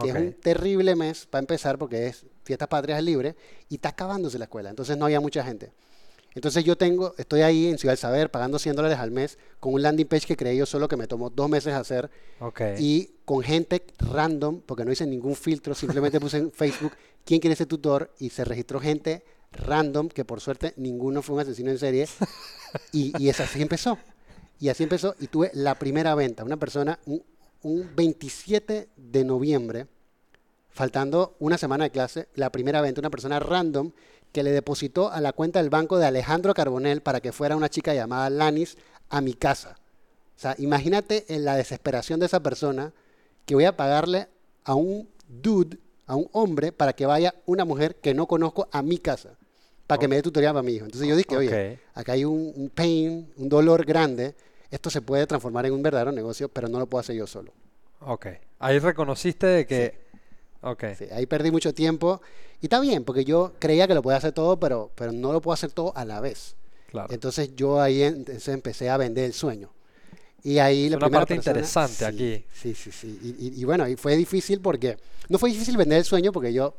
que 0.00 0.08
es 0.08 0.14
un 0.16 0.32
terrible 0.32 0.96
mes 0.96 1.26
para 1.26 1.42
empezar, 1.42 1.78
porque 1.78 2.08
es 2.08 2.26
fiestas 2.42 2.66
patrias 2.66 3.00
libre, 3.04 3.36
y 3.68 3.76
está 3.76 3.90
acabándose 3.90 4.36
la 4.36 4.46
escuela, 4.46 4.70
entonces 4.70 4.96
no 4.96 5.04
había 5.04 5.20
mucha 5.20 5.44
gente. 5.44 5.70
Entonces 6.36 6.62
yo 6.64 6.76
tengo, 6.76 7.14
estoy 7.16 7.40
ahí 7.40 7.66
en 7.66 7.78
Ciudad 7.78 7.92
del 7.94 7.98
Saber 7.98 8.30
pagando 8.30 8.58
100 8.58 8.76
dólares 8.76 8.98
al 8.98 9.10
mes 9.10 9.38
con 9.58 9.72
un 9.72 9.80
landing 9.80 10.06
page 10.06 10.26
que 10.26 10.36
creé 10.36 10.54
yo 10.54 10.66
solo, 10.66 10.86
que 10.86 10.96
me 10.98 11.06
tomó 11.06 11.30
dos 11.30 11.48
meses 11.48 11.72
hacer, 11.72 12.10
Ok. 12.40 12.60
y 12.78 13.10
con 13.24 13.42
gente 13.42 13.84
random, 13.98 14.60
porque 14.60 14.84
no 14.84 14.92
hice 14.92 15.06
ningún 15.06 15.34
filtro, 15.34 15.74
simplemente 15.74 16.20
puse 16.20 16.36
en 16.36 16.52
Facebook 16.52 16.92
quién 17.24 17.40
quiere 17.40 17.56
ser 17.56 17.66
tutor 17.66 18.12
y 18.18 18.28
se 18.28 18.44
registró 18.44 18.78
gente 18.80 19.24
random, 19.52 20.08
que 20.10 20.26
por 20.26 20.42
suerte 20.42 20.74
ninguno 20.76 21.22
fue 21.22 21.36
un 21.36 21.40
asesino 21.40 21.70
en 21.70 21.78
serie, 21.78 22.06
y, 22.92 23.12
y 23.18 23.30
es 23.30 23.40
así 23.40 23.62
empezó. 23.62 23.98
Y 24.60 24.68
así 24.68 24.82
empezó, 24.82 25.14
y 25.18 25.28
tuve 25.28 25.50
la 25.54 25.74
primera 25.78 26.14
venta, 26.14 26.44
una 26.44 26.58
persona, 26.58 26.98
un, 27.06 27.22
un 27.62 27.90
27 27.96 28.88
de 28.94 29.24
noviembre, 29.24 29.86
faltando 30.68 31.34
una 31.38 31.56
semana 31.56 31.84
de 31.84 31.90
clase, 31.90 32.28
la 32.34 32.52
primera 32.52 32.82
venta, 32.82 33.00
una 33.00 33.08
persona 33.10 33.40
random 33.40 33.92
que 34.36 34.42
le 34.42 34.50
depositó 34.50 35.10
a 35.10 35.22
la 35.22 35.32
cuenta 35.32 35.60
del 35.60 35.70
banco 35.70 35.96
de 35.96 36.04
Alejandro 36.04 36.52
Carbonell 36.52 37.00
para 37.00 37.22
que 37.22 37.32
fuera 37.32 37.56
una 37.56 37.70
chica 37.70 37.94
llamada 37.94 38.28
Lanis 38.28 38.76
a 39.08 39.22
mi 39.22 39.32
casa. 39.32 39.78
O 40.36 40.38
sea, 40.38 40.54
imagínate 40.58 41.24
en 41.34 41.46
la 41.46 41.56
desesperación 41.56 42.20
de 42.20 42.26
esa 42.26 42.40
persona 42.40 42.92
que 43.46 43.54
voy 43.54 43.64
a 43.64 43.78
pagarle 43.78 44.28
a 44.64 44.74
un 44.74 45.08
dude, 45.26 45.78
a 46.04 46.16
un 46.16 46.28
hombre, 46.32 46.70
para 46.70 46.92
que 46.92 47.06
vaya 47.06 47.34
una 47.46 47.64
mujer 47.64 47.96
que 47.96 48.12
no 48.12 48.26
conozco 48.26 48.68
a 48.72 48.82
mi 48.82 48.98
casa, 48.98 49.38
para 49.86 49.98
que 49.98 50.06
me 50.06 50.16
dé 50.16 50.22
tutoría 50.22 50.52
para 50.52 50.62
mi 50.62 50.72
hijo. 50.72 50.84
Entonces 50.84 51.08
yo 51.08 51.16
dije, 51.16 51.34
oye, 51.34 51.80
acá 51.94 52.12
hay 52.12 52.26
un, 52.26 52.52
un 52.54 52.68
pain, 52.68 53.32
un 53.38 53.48
dolor 53.48 53.86
grande, 53.86 54.34
esto 54.70 54.90
se 54.90 55.00
puede 55.00 55.26
transformar 55.26 55.64
en 55.64 55.72
un 55.72 55.82
verdadero 55.82 56.12
negocio, 56.12 56.50
pero 56.50 56.68
no 56.68 56.78
lo 56.78 56.84
puedo 56.86 57.00
hacer 57.00 57.16
yo 57.16 57.26
solo. 57.26 57.54
Ok. 58.00 58.26
Ahí 58.58 58.80
reconociste 58.80 59.46
de 59.46 59.66
que... 59.66 60.05
Ok. 60.70 60.84
Sí, 60.98 61.04
ahí 61.12 61.26
perdí 61.26 61.50
mucho 61.50 61.72
tiempo 61.74 62.20
y 62.60 62.66
está 62.66 62.80
bien, 62.80 63.04
porque 63.04 63.24
yo 63.24 63.52
creía 63.58 63.86
que 63.86 63.94
lo 63.94 64.02
podía 64.02 64.18
hacer 64.18 64.32
todo, 64.32 64.58
pero, 64.58 64.90
pero 64.94 65.12
no 65.12 65.32
lo 65.32 65.40
puedo 65.40 65.54
hacer 65.54 65.70
todo 65.72 65.92
a 65.96 66.04
la 66.04 66.20
vez. 66.20 66.56
Claro. 66.90 67.12
Entonces 67.12 67.54
yo 67.56 67.80
ahí 67.80 68.02
en- 68.02 68.16
entonces 68.16 68.48
empecé 68.48 68.88
a 68.90 68.96
vender 68.96 69.24
el 69.24 69.32
sueño. 69.32 69.70
Y 70.42 70.58
ahí 70.58 70.88
la 70.88 70.96
una 70.96 71.06
primera 71.06 71.20
parte 71.20 71.34
persona- 71.34 71.50
interesante 71.58 71.94
sí, 71.96 72.04
aquí. 72.04 72.44
Sí, 72.52 72.74
sí, 72.74 72.92
sí. 72.92 73.18
Y, 73.22 73.28
y- 73.48 73.60
y 73.60 73.64
bueno, 73.64 73.88
y 73.88 73.96
fue 73.96 74.16
difícil 74.16 74.60
porque, 74.60 74.96
no 75.28 75.38
fue 75.38 75.50
difícil 75.50 75.76
vender 75.76 75.98
el 75.98 76.04
sueño 76.04 76.30
porque 76.32 76.52
yo, 76.52 76.74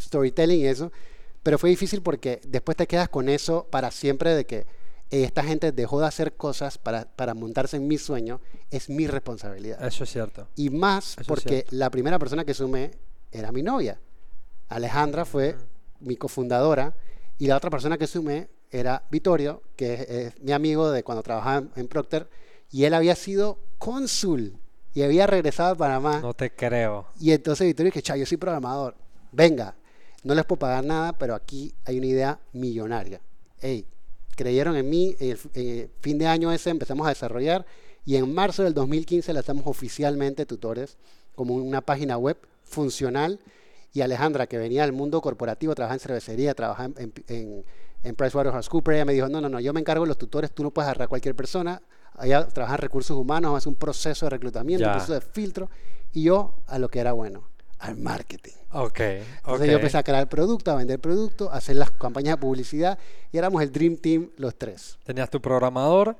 storytelling 0.00 0.60
y 0.60 0.66
eso, 0.66 0.92
pero 1.42 1.58
fue 1.58 1.70
difícil 1.70 2.02
porque 2.02 2.40
después 2.46 2.76
te 2.76 2.86
quedas 2.86 3.08
con 3.08 3.28
eso 3.28 3.66
para 3.70 3.90
siempre 3.90 4.34
de 4.34 4.44
que 4.46 4.66
esta 5.10 5.42
gente 5.42 5.72
dejó 5.72 6.00
de 6.00 6.06
hacer 6.06 6.34
cosas 6.34 6.76
para, 6.78 7.06
para 7.06 7.32
montarse 7.34 7.76
en 7.78 7.88
mi 7.88 7.96
sueño, 7.98 8.40
es 8.70 8.88
mi 8.90 9.06
responsabilidad. 9.06 9.84
Eso 9.84 10.04
es 10.04 10.10
cierto. 10.10 10.46
Y 10.54 10.68
más 10.70 11.12
Eso 11.12 11.22
es 11.22 11.26
porque 11.26 11.64
la 11.70 11.90
primera 11.90 12.18
persona 12.18 12.44
que 12.44 12.52
sumé 12.54 12.90
era 13.32 13.52
mi 13.52 13.62
novia. 13.62 13.98
Alejandra 14.68 15.24
fue 15.24 15.56
mi 16.00 16.16
cofundadora 16.16 16.94
y 17.38 17.46
la 17.46 17.56
otra 17.56 17.70
persona 17.70 17.96
que 17.98 18.06
sumé 18.06 18.48
era 18.70 19.02
Vittorio, 19.10 19.62
que 19.76 19.94
es, 19.94 20.00
es 20.10 20.40
mi 20.42 20.52
amigo 20.52 20.90
de 20.90 21.02
cuando 21.02 21.22
trabajaba 21.22 21.58
en, 21.58 21.70
en 21.76 21.88
Procter 21.88 22.28
y 22.70 22.84
él 22.84 22.92
había 22.94 23.14
sido 23.14 23.58
cónsul 23.78 24.58
y 24.94 25.02
había 25.02 25.26
regresado 25.26 25.72
a 25.72 25.74
Panamá. 25.76 26.20
No 26.20 26.34
te 26.34 26.50
creo. 26.50 27.06
Y 27.18 27.32
entonces 27.32 27.66
Vittorio 27.66 27.90
dije, 27.90 28.02
"Cha, 28.02 28.16
yo 28.16 28.26
soy 28.26 28.36
programador. 28.36 28.94
Venga, 29.32 29.74
no 30.24 30.34
les 30.34 30.44
puedo 30.44 30.58
pagar 30.58 30.84
nada, 30.84 31.12
pero 31.16 31.34
aquí 31.34 31.72
hay 31.84 31.98
una 31.98 32.06
idea 32.06 32.40
millonaria. 32.52 33.20
Ey, 33.60 33.86
creyeron 34.36 34.76
en 34.76 34.88
mí, 34.90 35.16
en 35.18 35.30
el 35.30 35.36
f- 35.36 35.88
fin 36.00 36.18
de 36.18 36.26
año 36.26 36.52
ese 36.52 36.70
empezamos 36.70 37.06
a 37.06 37.10
desarrollar 37.10 37.64
y 38.04 38.16
en 38.16 38.32
marzo 38.34 38.62
del 38.64 38.74
2015 38.74 39.32
lanzamos 39.32 39.66
oficialmente 39.66 40.44
Tutores 40.46 40.96
como 41.34 41.54
una 41.54 41.80
página 41.80 42.18
web 42.18 42.36
funcional 42.68 43.40
y 43.92 44.00
Alejandra, 44.02 44.46
que 44.46 44.58
venía 44.58 44.82
del 44.82 44.92
mundo 44.92 45.20
corporativo, 45.20 45.74
trabajaba 45.74 45.94
en 45.96 46.00
cervecería, 46.00 46.54
trabajaba 46.54 46.90
en, 46.96 47.12
en, 47.28 47.64
en, 48.02 48.14
PricewaterhouseCoopers, 48.14 48.96
ella 48.96 49.04
me 49.04 49.12
dijo, 49.14 49.28
no, 49.28 49.40
no, 49.40 49.48
no, 49.48 49.60
yo 49.60 49.72
me 49.72 49.80
encargo 49.80 50.04
de 50.04 50.08
los 50.08 50.18
tutores, 50.18 50.52
tú 50.52 50.62
no 50.62 50.70
puedes 50.70 50.86
agarrar 50.86 51.06
a 51.06 51.08
cualquier 51.08 51.34
persona, 51.34 51.82
ella 52.22 52.46
trabaja 52.46 52.74
en 52.74 52.80
recursos 52.80 53.16
humanos, 53.16 53.56
hace 53.56 53.68
un 53.68 53.74
proceso 53.74 54.26
de 54.26 54.30
reclutamiento, 54.30 54.82
Ya. 54.82 54.88
un 54.88 54.92
proceso 54.94 55.14
de 55.14 55.20
filtro, 55.20 55.70
y 56.12 56.24
yo 56.24 56.54
a 56.66 56.78
lo 56.78 56.88
que 56.88 57.00
era 57.00 57.12
bueno, 57.12 57.48
al 57.78 57.96
marketing. 57.96 58.52
Ok. 58.72 59.00
Entonces 59.00 59.68
yo 59.68 59.76
empecé 59.76 59.98
a 59.98 60.02
crear 60.02 60.28
producto, 60.28 60.70
a 60.70 60.74
vender 60.74 61.00
producto, 61.00 61.50
a 61.50 61.56
hacer 61.56 61.76
las 61.76 61.90
campañas 61.92 62.36
de 62.36 62.40
publicidad 62.40 62.98
y 63.32 63.38
éramos 63.38 63.62
el 63.62 63.72
Dream 63.72 63.96
Team 63.96 64.30
los 64.36 64.56
tres. 64.56 64.98
Tenías 65.04 65.30
tu 65.30 65.40
programador, 65.40 66.16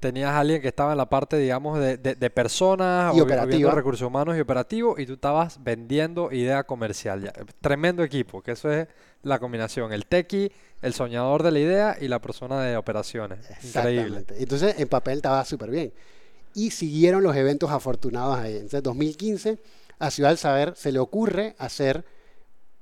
tenías 0.00 0.30
a 0.30 0.40
alguien 0.40 0.60
que 0.60 0.68
estaba 0.68 0.92
en 0.92 0.98
la 0.98 1.08
parte, 1.08 1.38
digamos, 1.38 1.78
de, 1.78 1.96
de, 1.96 2.30
personas 2.30 3.16
y 3.16 3.20
operativa. 3.20 3.70
recursos 3.70 4.06
humanos 4.06 4.36
y 4.36 4.40
operativos 4.40 4.98
y 5.00 5.06
tú 5.06 5.14
estabas 5.14 5.62
vendiendo 5.62 6.32
idea 6.32 6.64
comercial. 6.64 7.32
Tremendo 7.60 8.02
equipo, 8.02 8.42
que 8.42 8.52
eso 8.52 8.70
es 8.70 8.88
la 9.22 9.38
combinación. 9.38 9.92
El 9.92 10.06
tequi, 10.06 10.50
el 10.82 10.94
soñador 10.94 11.42
de 11.42 11.50
la 11.50 11.58
idea 11.58 11.96
y 12.00 12.08
la 12.08 12.20
persona 12.20 12.62
de 12.62 12.76
operaciones. 12.76 13.38
Increíble. 13.62 14.24
Entonces 14.38 14.78
en 14.78 14.88
papel 14.88 15.16
estaba 15.16 15.44
súper 15.44 15.70
bien. 15.70 15.92
Y 16.54 16.70
siguieron 16.70 17.22
los 17.22 17.36
eventos 17.36 17.70
afortunados 17.70 18.38
ahí. 18.38 18.54
Entonces 18.54 18.82
2015 18.82 19.58
a 19.98 20.10
Ciudad 20.10 20.30
del 20.30 20.38
Saber 20.38 20.74
se 20.76 20.92
le 20.92 20.98
ocurre 20.98 21.54
hacer 21.58 22.04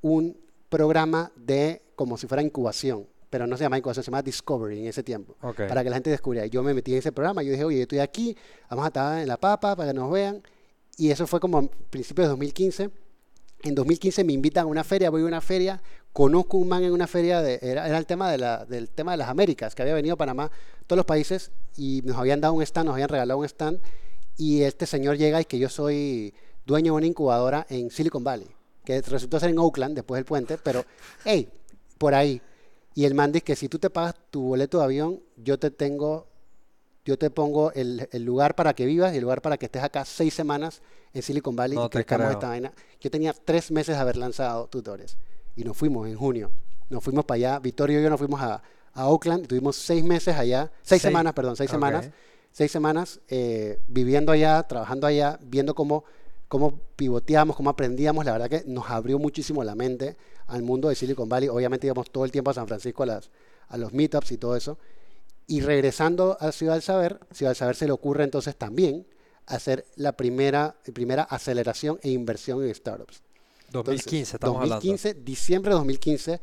un 0.01 0.37
programa 0.69 1.33
de 1.37 1.83
como 1.97 2.17
si 2.17 2.27
fuera 2.27 2.43
incubación 2.43 3.07
pero 3.35 3.49
no 3.49 3.57
se 3.57 3.65
llama 3.65 3.79
incubación, 3.79 4.05
se 4.05 4.13
llama 4.13 4.23
Discovery 4.23 4.79
en 4.79 4.87
ese 4.87 5.03
tiempo, 5.03 5.35
para 5.41 5.83
que 5.83 5.91
la 5.91 5.97
gente 5.97 6.09
descubriera. 6.09 6.47
Yo 6.47 6.63
me 6.63 6.73
metí 6.73 6.93
en 6.93 6.99
ese 6.99 7.11
programa, 7.11 7.43
yo 7.43 7.51
dije, 7.51 7.65
oye, 7.65 7.79
yo 7.79 7.83
estoy 7.83 7.99
aquí, 7.99 8.37
vamos 8.71 8.85
a 8.85 8.87
estar 8.87 9.21
en 9.21 9.27
la 9.27 9.37
papa 9.39 9.75
para 9.75 9.91
que 9.91 9.99
nos 9.99 10.09
vean. 10.09 10.41
Y 10.99 11.11
eso 11.11 11.27
fue 11.27 11.41
como 11.41 11.59
a 11.59 11.63
principios 11.91 12.27
de 12.27 12.29
2015. 12.29 12.91
En 13.65 13.75
2015 13.75 14.23
me 14.23 14.35
invitan 14.35 14.67
a 14.67 14.69
una 14.69 14.85
feria, 14.85 15.11
voy 15.11 15.23
a 15.23 15.25
una 15.25 15.41
feria, 15.41 15.83
conozco 16.13 16.59
un 16.59 16.69
man 16.69 16.85
en 16.85 16.93
una 16.93 17.09
feria, 17.09 17.43
de, 17.43 17.59
era, 17.61 17.99
el 17.99 18.07
tema 18.07 18.31
de 18.31 18.39
la, 18.39 18.67
del 18.67 18.89
tema 18.89 19.11
de 19.11 19.17
las 19.17 19.29
Américas, 19.29 19.75
que 19.75 19.83
había 19.83 19.95
venido 19.95 20.15
a 20.15 20.17
Panamá, 20.17 20.53
todos 20.87 20.97
los 20.97 21.07
países, 21.07 21.51
y 21.77 22.03
nos 22.05 22.17
habían 22.17 22.41
dado 22.41 22.55
un 22.55 22.63
stand, 22.63 22.87
nos 22.87 22.95
habían 22.95 23.09
regalado 23.09 23.41
un 23.41 23.47
stand, 23.47 23.81
y 24.37 24.63
este 24.63 24.87
señor 24.87 25.17
llega 25.17 25.41
y 25.41 25.45
que 25.45 25.59
yo 25.59 25.69
soy 25.69 26.35
dueño 26.65 26.93
de 26.93 26.99
una 26.99 27.07
incubadora 27.07 27.67
en 27.69 27.91
Silicon 27.91 28.23
Valley, 28.23 28.47
que 28.85 29.03
resultó 29.03 29.41
ser 29.41 29.51
en 29.51 29.59
Oakland, 29.59 29.97
después 29.97 30.19
del 30.19 30.25
puente, 30.25 30.57
pero, 30.57 30.85
hey, 31.25 31.49
por 31.99 32.15
ahí. 32.15 32.41
Y 32.95 33.05
el 33.05 33.15
man 33.15 33.33
dice 33.33 33.45
que 33.45 33.57
si 33.57 33.69
tú 33.69 33.79
te 33.79 33.91
pagas 33.91 34.15
tu 34.31 34.43
boleto 34.43 34.79
de 34.79 34.85
avión, 34.85 35.21
yo 35.37 35.59
te 35.59 35.71
tengo, 35.71 36.29
yo 37.05 37.19
te 37.19 37.29
pongo 37.29 37.73
el, 37.73 38.09
lugar 38.25 38.55
para 38.55 38.75
que 38.75 38.87
vivas 38.87 39.13
y 39.13 39.17
el 39.17 39.23
lugar 39.23 39.43
para 39.43 39.57
que 39.57 39.67
estés 39.67 39.83
acá 39.83 40.05
seis 40.05 40.33
semanas 40.33 40.81
en 41.13 41.23
Silicon 41.23 41.57
Valley 41.57 41.77
no 41.77 41.91
y 41.93 41.99
esta 41.99 42.49
vaina. 42.49 42.73
Yo 43.01 43.11
tenía 43.11 43.33
tres 43.33 43.71
meses 43.73 43.97
de 43.97 44.01
haber 44.01 44.17
lanzado 44.17 44.69
tutores 44.69 45.17
y 45.57 45.65
nos 45.65 45.77
fuimos 45.77 46.09
en 46.09 46.17
junio. 46.17 46.51
Nos 46.89 47.03
fuimos 47.03 47.25
para 47.25 47.37
allá, 47.37 47.59
Vittorio 47.59 47.99
y 47.99 48.03
yo 48.03 48.11
nos 48.11 48.19
fuimos 48.19 48.41
a, 48.41 48.63
Oakland 48.97 49.45
y 49.45 49.49
tuvimos 49.49 49.75
seis 49.75 50.05
meses 50.05 50.37
allá, 50.37 50.71
seis, 50.83 51.03
semanas, 51.03 51.33
perdón, 51.33 51.57
seis 51.57 51.69
semanas, 51.69 52.11
seis 52.53 52.71
semanas 52.71 53.19
eh, 53.27 53.81
viviendo 53.89 54.31
allá, 54.31 54.63
trabajando 54.63 55.09
allá, 55.09 55.37
viendo 55.43 55.75
cómo, 55.75 56.05
cómo 56.49 56.81
pivoteamos, 56.97 57.57
cómo 57.57 57.71
aprendíamos. 57.71 58.25
La 58.25 58.33
verdad 58.33 58.49
que 58.49 58.65
nos 58.67 58.91
abrió 58.91 59.19
muchísimo 59.19 59.65
la 59.65 59.75
mente 59.75 60.17
al 60.47 60.63
mundo 60.63 60.89
de 60.89 60.95
Silicon 60.95 61.29
Valley. 61.29 61.49
Obviamente 61.49 61.87
íbamos 61.87 62.11
todo 62.11 62.25
el 62.25 62.33
tiempo 62.33 62.51
a 62.51 62.55
San 62.55 62.67
Francisco 62.67 63.03
a, 63.03 63.07
las, 63.07 63.31
a 63.69 63.77
los 63.77 63.93
meetups 63.93 64.33
y 64.33 64.39
todo 64.39 64.57
eso. 64.57 64.79
Y 65.47 65.61
regresando 65.61 66.37
a 66.41 66.53
Ciudad 66.53 66.75
del 66.75 66.83
Saber, 66.83 67.21
Ciudad 67.31 67.51
del 67.51 67.57
Saber 67.57 67.77
se 67.77 67.87
le 67.87 67.93
ocurre 67.93 68.25
entonces 68.25 68.57
también 68.57 69.07
hacer 69.47 69.85
la 69.97 70.13
primera, 70.13 70.77
primera 70.95 71.23
aceleración 71.25 71.99
e 72.03 72.11
inversión 72.11 72.65
en 72.65 72.75
startups. 72.75 73.23
2015, 73.71 74.37
estamos 74.37 74.61
2015, 74.69 75.15
diciembre 75.15 75.71
de 75.71 75.75
2015, 75.75 76.33
eh, 76.33 76.41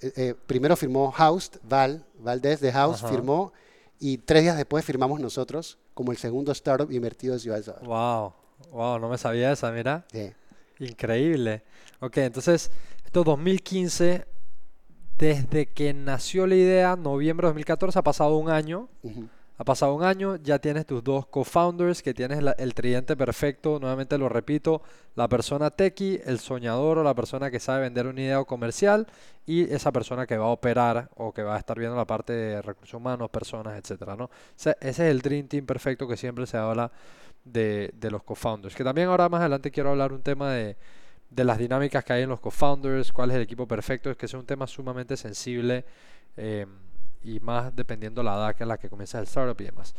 eh, 0.00 0.34
primero 0.46 0.76
firmó 0.76 1.10
House, 1.10 1.50
Val, 1.62 2.06
Valdés 2.18 2.60
de 2.60 2.72
House 2.72 3.02
firmó 3.02 3.52
y 3.98 4.18
tres 4.18 4.42
días 4.42 4.56
después 4.56 4.84
firmamos 4.84 5.20
nosotros 5.20 5.78
como 5.92 6.12
el 6.12 6.18
segundo 6.18 6.52
startup 6.52 6.90
invertido 6.90 7.34
de 7.34 7.40
Ciudad 7.40 7.56
del 7.56 7.64
Saber. 7.64 7.84
Wow, 7.84 8.32
wow, 8.72 8.98
no 8.98 9.08
me 9.08 9.18
sabía 9.18 9.52
esa, 9.52 9.70
mira. 9.70 10.04
Increíble. 10.78 11.62
Ok, 12.00 12.16
entonces 12.18 12.72
2015, 13.12 14.24
desde 15.18 15.66
que 15.66 15.92
nació 15.92 16.46
la 16.46 16.54
idea, 16.54 16.96
noviembre 16.96 17.46
de 17.46 17.50
2014, 17.50 17.98
ha 17.98 18.02
pasado 18.02 18.36
un 18.36 18.50
año. 18.50 18.88
Ha 19.58 19.64
pasado 19.64 19.94
un 19.94 20.02
año, 20.02 20.36
ya 20.36 20.58
tienes 20.58 20.86
tus 20.86 21.04
dos 21.04 21.26
co-founders, 21.26 22.02
que 22.02 22.14
tienes 22.14 22.42
el 22.58 22.74
tridente 22.74 23.16
perfecto, 23.16 23.78
nuevamente 23.78 24.18
lo 24.18 24.28
repito, 24.28 24.82
la 25.14 25.28
persona 25.28 25.70
techie, 25.70 26.22
el 26.24 26.40
soñador 26.40 26.98
o 26.98 27.04
la 27.04 27.14
persona 27.14 27.50
que 27.50 27.60
sabe 27.60 27.82
vender 27.82 28.06
una 28.06 28.22
idea 28.22 28.42
comercial 28.42 29.06
y 29.46 29.72
esa 29.72 29.92
persona 29.92 30.26
que 30.26 30.36
va 30.36 30.46
a 30.46 30.48
operar 30.48 31.10
o 31.16 31.32
que 31.32 31.42
va 31.42 31.54
a 31.54 31.58
estar 31.58 31.78
viendo 31.78 31.96
la 31.96 32.06
parte 32.06 32.32
de 32.32 32.62
recursos 32.62 32.94
humanos, 32.94 33.30
personas, 33.30 33.78
etcétera, 33.78 34.16
¿no? 34.16 34.30
ese 34.56 34.74
es 34.80 34.98
el 34.98 35.20
dream 35.20 35.46
team 35.46 35.66
perfecto 35.66 36.08
que 36.08 36.16
siempre 36.16 36.46
se 36.46 36.56
habla 36.56 36.90
de, 37.44 37.92
los 38.10 38.22
co-founders. 38.22 38.74
Que 38.74 38.84
también 38.84 39.08
ahora 39.08 39.28
más 39.28 39.40
adelante 39.40 39.70
quiero 39.70 39.90
hablar 39.90 40.12
un 40.12 40.22
tema 40.22 40.52
de, 40.52 40.76
de 41.30 41.44
las 41.44 41.58
dinámicas 41.58 42.04
que 42.04 42.12
hay 42.12 42.22
en 42.22 42.28
los 42.28 42.40
co-founders, 42.40 43.12
cuál 43.12 43.30
es 43.30 43.36
el 43.36 43.42
equipo 43.42 43.66
perfecto, 43.66 44.10
es 44.10 44.16
que 44.16 44.26
es 44.26 44.34
un 44.34 44.46
tema 44.46 44.66
sumamente 44.66 45.16
sensible 45.16 45.84
eh, 46.36 46.66
y 47.22 47.40
más 47.40 47.74
dependiendo 47.74 48.22
la 48.22 48.34
edad 48.34 48.56
que 48.56 48.64
en 48.64 48.68
la 48.68 48.78
que 48.78 48.88
comienza 48.88 49.18
el 49.18 49.24
startup 49.24 49.60
y 49.60 49.64
demás. 49.64 49.94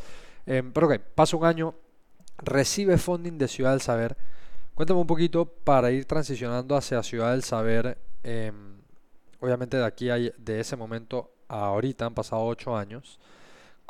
Eh, 0.46 0.64
pero 0.74 0.88
ok, 0.88 1.00
pasa 1.16 1.38
un 1.38 1.46
año, 1.46 1.74
recibe 2.38 2.98
funding 2.98 3.38
de 3.38 3.48
Ciudad 3.48 3.72
del 3.72 3.82
Saber. 3.82 4.18
Cuéntame 4.76 5.00
un 5.00 5.08
poquito 5.08 5.46
para 5.46 5.92
ir 5.92 6.06
transicionando 6.06 6.76
hacia 6.76 7.02
Ciudad 7.04 7.32
del 7.32 7.44
Saber. 7.44 7.98
Eh, 8.24 8.52
obviamente 9.40 9.78
de 9.78 9.86
aquí, 9.86 10.10
hay, 10.10 10.34
de 10.38 10.60
ese 10.60 10.76
momento 10.76 11.32
a 11.48 11.66
ahorita 11.66 12.06
han 12.06 12.14
pasado 12.14 12.44
ocho 12.44 12.76
años. 12.76 13.20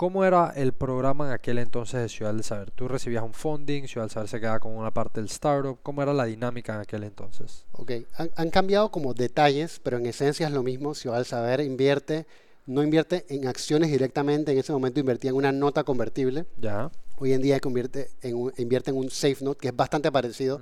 ¿Cómo 0.03 0.25
era 0.25 0.51
el 0.57 0.73
programa 0.73 1.27
en 1.27 1.31
aquel 1.31 1.59
entonces 1.59 2.01
de 2.01 2.09
Ciudad 2.09 2.33
del 2.33 2.43
Saber? 2.43 2.71
¿Tú 2.71 2.89
recibías 2.89 3.23
un 3.23 3.33
funding? 3.33 3.87
¿Ciudad 3.87 4.03
del 4.07 4.11
Saber 4.11 4.27
se 4.27 4.41
quedaba 4.41 4.59
con 4.59 4.75
una 4.75 4.91
parte 4.91 5.21
del 5.21 5.29
startup? 5.29 5.79
¿Cómo 5.81 6.03
era 6.03 6.13
la 6.13 6.25
dinámica 6.25 6.75
en 6.75 6.81
aquel 6.81 7.05
entonces? 7.05 7.63
Ok, 7.71 7.91
han, 8.35 8.49
cambiado 8.49 8.91
como 8.91 9.13
detalles, 9.13 9.79
pero 9.81 9.95
en 9.95 10.05
esencia 10.05 10.45
es 10.45 10.51
lo 10.51 10.61
mismo. 10.61 10.93
Ciudad 10.93 11.15
del 11.15 11.25
Saber 11.25 11.61
invierte, 11.61 12.25
no 12.65 12.83
invierte 12.83 13.25
en 13.29 13.47
acciones 13.47 13.91
directamente, 13.91 14.51
en 14.51 14.57
ese 14.57 14.73
momento 14.73 14.99
invertía 14.99 15.29
en 15.29 15.37
una 15.37 15.53
nota 15.53 15.85
convertible. 15.85 16.47
Ya. 16.59 16.91
Hoy 17.17 17.31
en 17.31 17.41
día 17.41 17.61
convierte 17.61 18.09
en 18.23 18.35
un, 18.35 18.53
invierte 18.57 18.91
en 18.91 18.97
un 18.97 19.09
safe 19.09 19.37
note, 19.39 19.61
que 19.61 19.69
es 19.69 19.75
bastante 19.77 20.11
parecido, 20.11 20.59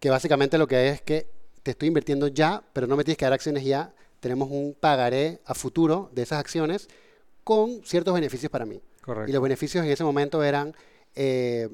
que 0.00 0.08
básicamente 0.08 0.56
lo 0.56 0.66
que 0.66 0.88
es 0.88 1.02
que 1.02 1.26
te 1.62 1.72
estoy 1.72 1.88
invirtiendo 1.88 2.28
ya, 2.28 2.62
pero 2.72 2.86
no 2.86 2.96
me 2.96 3.04
tienes 3.04 3.18
que 3.18 3.26
dar 3.26 3.34
acciones 3.34 3.66
ya. 3.66 3.92
Tenemos 4.20 4.48
un 4.50 4.74
pagaré 4.80 5.42
a 5.44 5.52
futuro 5.52 6.10
de 6.14 6.22
esas 6.22 6.40
acciones 6.40 6.88
con 7.48 7.80
ciertos 7.82 8.12
beneficios 8.12 8.52
para 8.52 8.66
mí. 8.66 8.78
Y 9.26 9.32
los 9.32 9.42
beneficios 9.42 9.82
en 9.82 9.90
ese 9.90 10.04
momento 10.04 10.44
eran 10.44 10.74
eh, 11.14 11.70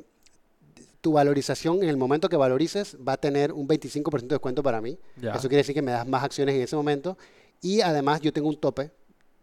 tu 1.00 1.10
valorización 1.10 1.82
en 1.82 1.88
el 1.88 1.96
momento 1.96 2.28
que 2.28 2.36
valorices 2.36 2.96
va 2.96 3.14
a 3.14 3.16
tener 3.16 3.50
un 3.50 3.66
25% 3.66 4.20
de 4.20 4.28
descuento 4.28 4.62
para 4.62 4.80
mí. 4.80 5.00
Eso 5.20 5.48
quiere 5.48 5.56
decir 5.56 5.74
que 5.74 5.82
me 5.82 5.90
das 5.90 6.06
más 6.06 6.22
acciones 6.22 6.54
en 6.54 6.62
ese 6.62 6.76
momento. 6.76 7.18
Y 7.60 7.80
además 7.80 8.20
yo 8.20 8.32
tengo 8.32 8.48
un 8.48 8.54
tope. 8.54 8.92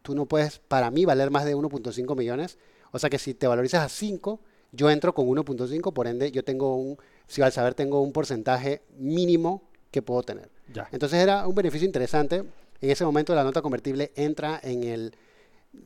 Tú 0.03 0.15
no 0.15 0.25
puedes, 0.25 0.59
para 0.59 0.89
mí, 0.89 1.03
valer 1.03 1.31
más 1.31 1.43
de 1.43 1.53
1.5 1.53 2.15
millones. 2.15 2.57
O 2.93 2.99
sea 2.99 3.09
que 3.09 3.19
si 3.19 3.33
te 3.33 3.45
valorizas 3.45 3.83
a 3.83 3.89
5, 3.89 4.39
yo 4.71 4.89
entro 4.89 5.13
con 5.13 5.27
1.5, 5.27 5.91
por 5.91 6.07
ende 6.07 6.31
yo 6.31 6.45
tengo 6.45 6.77
un, 6.77 6.97
si 7.27 7.41
al 7.41 7.51
saber 7.51 7.73
tengo 7.73 7.99
un 7.99 8.13
porcentaje 8.13 8.83
mínimo 8.97 9.63
que 9.91 10.01
puedo 10.01 10.23
tener. 10.23 10.49
Entonces 10.93 11.19
era 11.19 11.45
un 11.45 11.55
beneficio 11.55 11.85
interesante. 11.85 12.37
En 12.79 12.89
ese 12.89 13.03
momento 13.03 13.35
la 13.35 13.43
nota 13.43 13.61
convertible 13.61 14.13
entra 14.15 14.61
en 14.63 14.85
el 14.85 15.13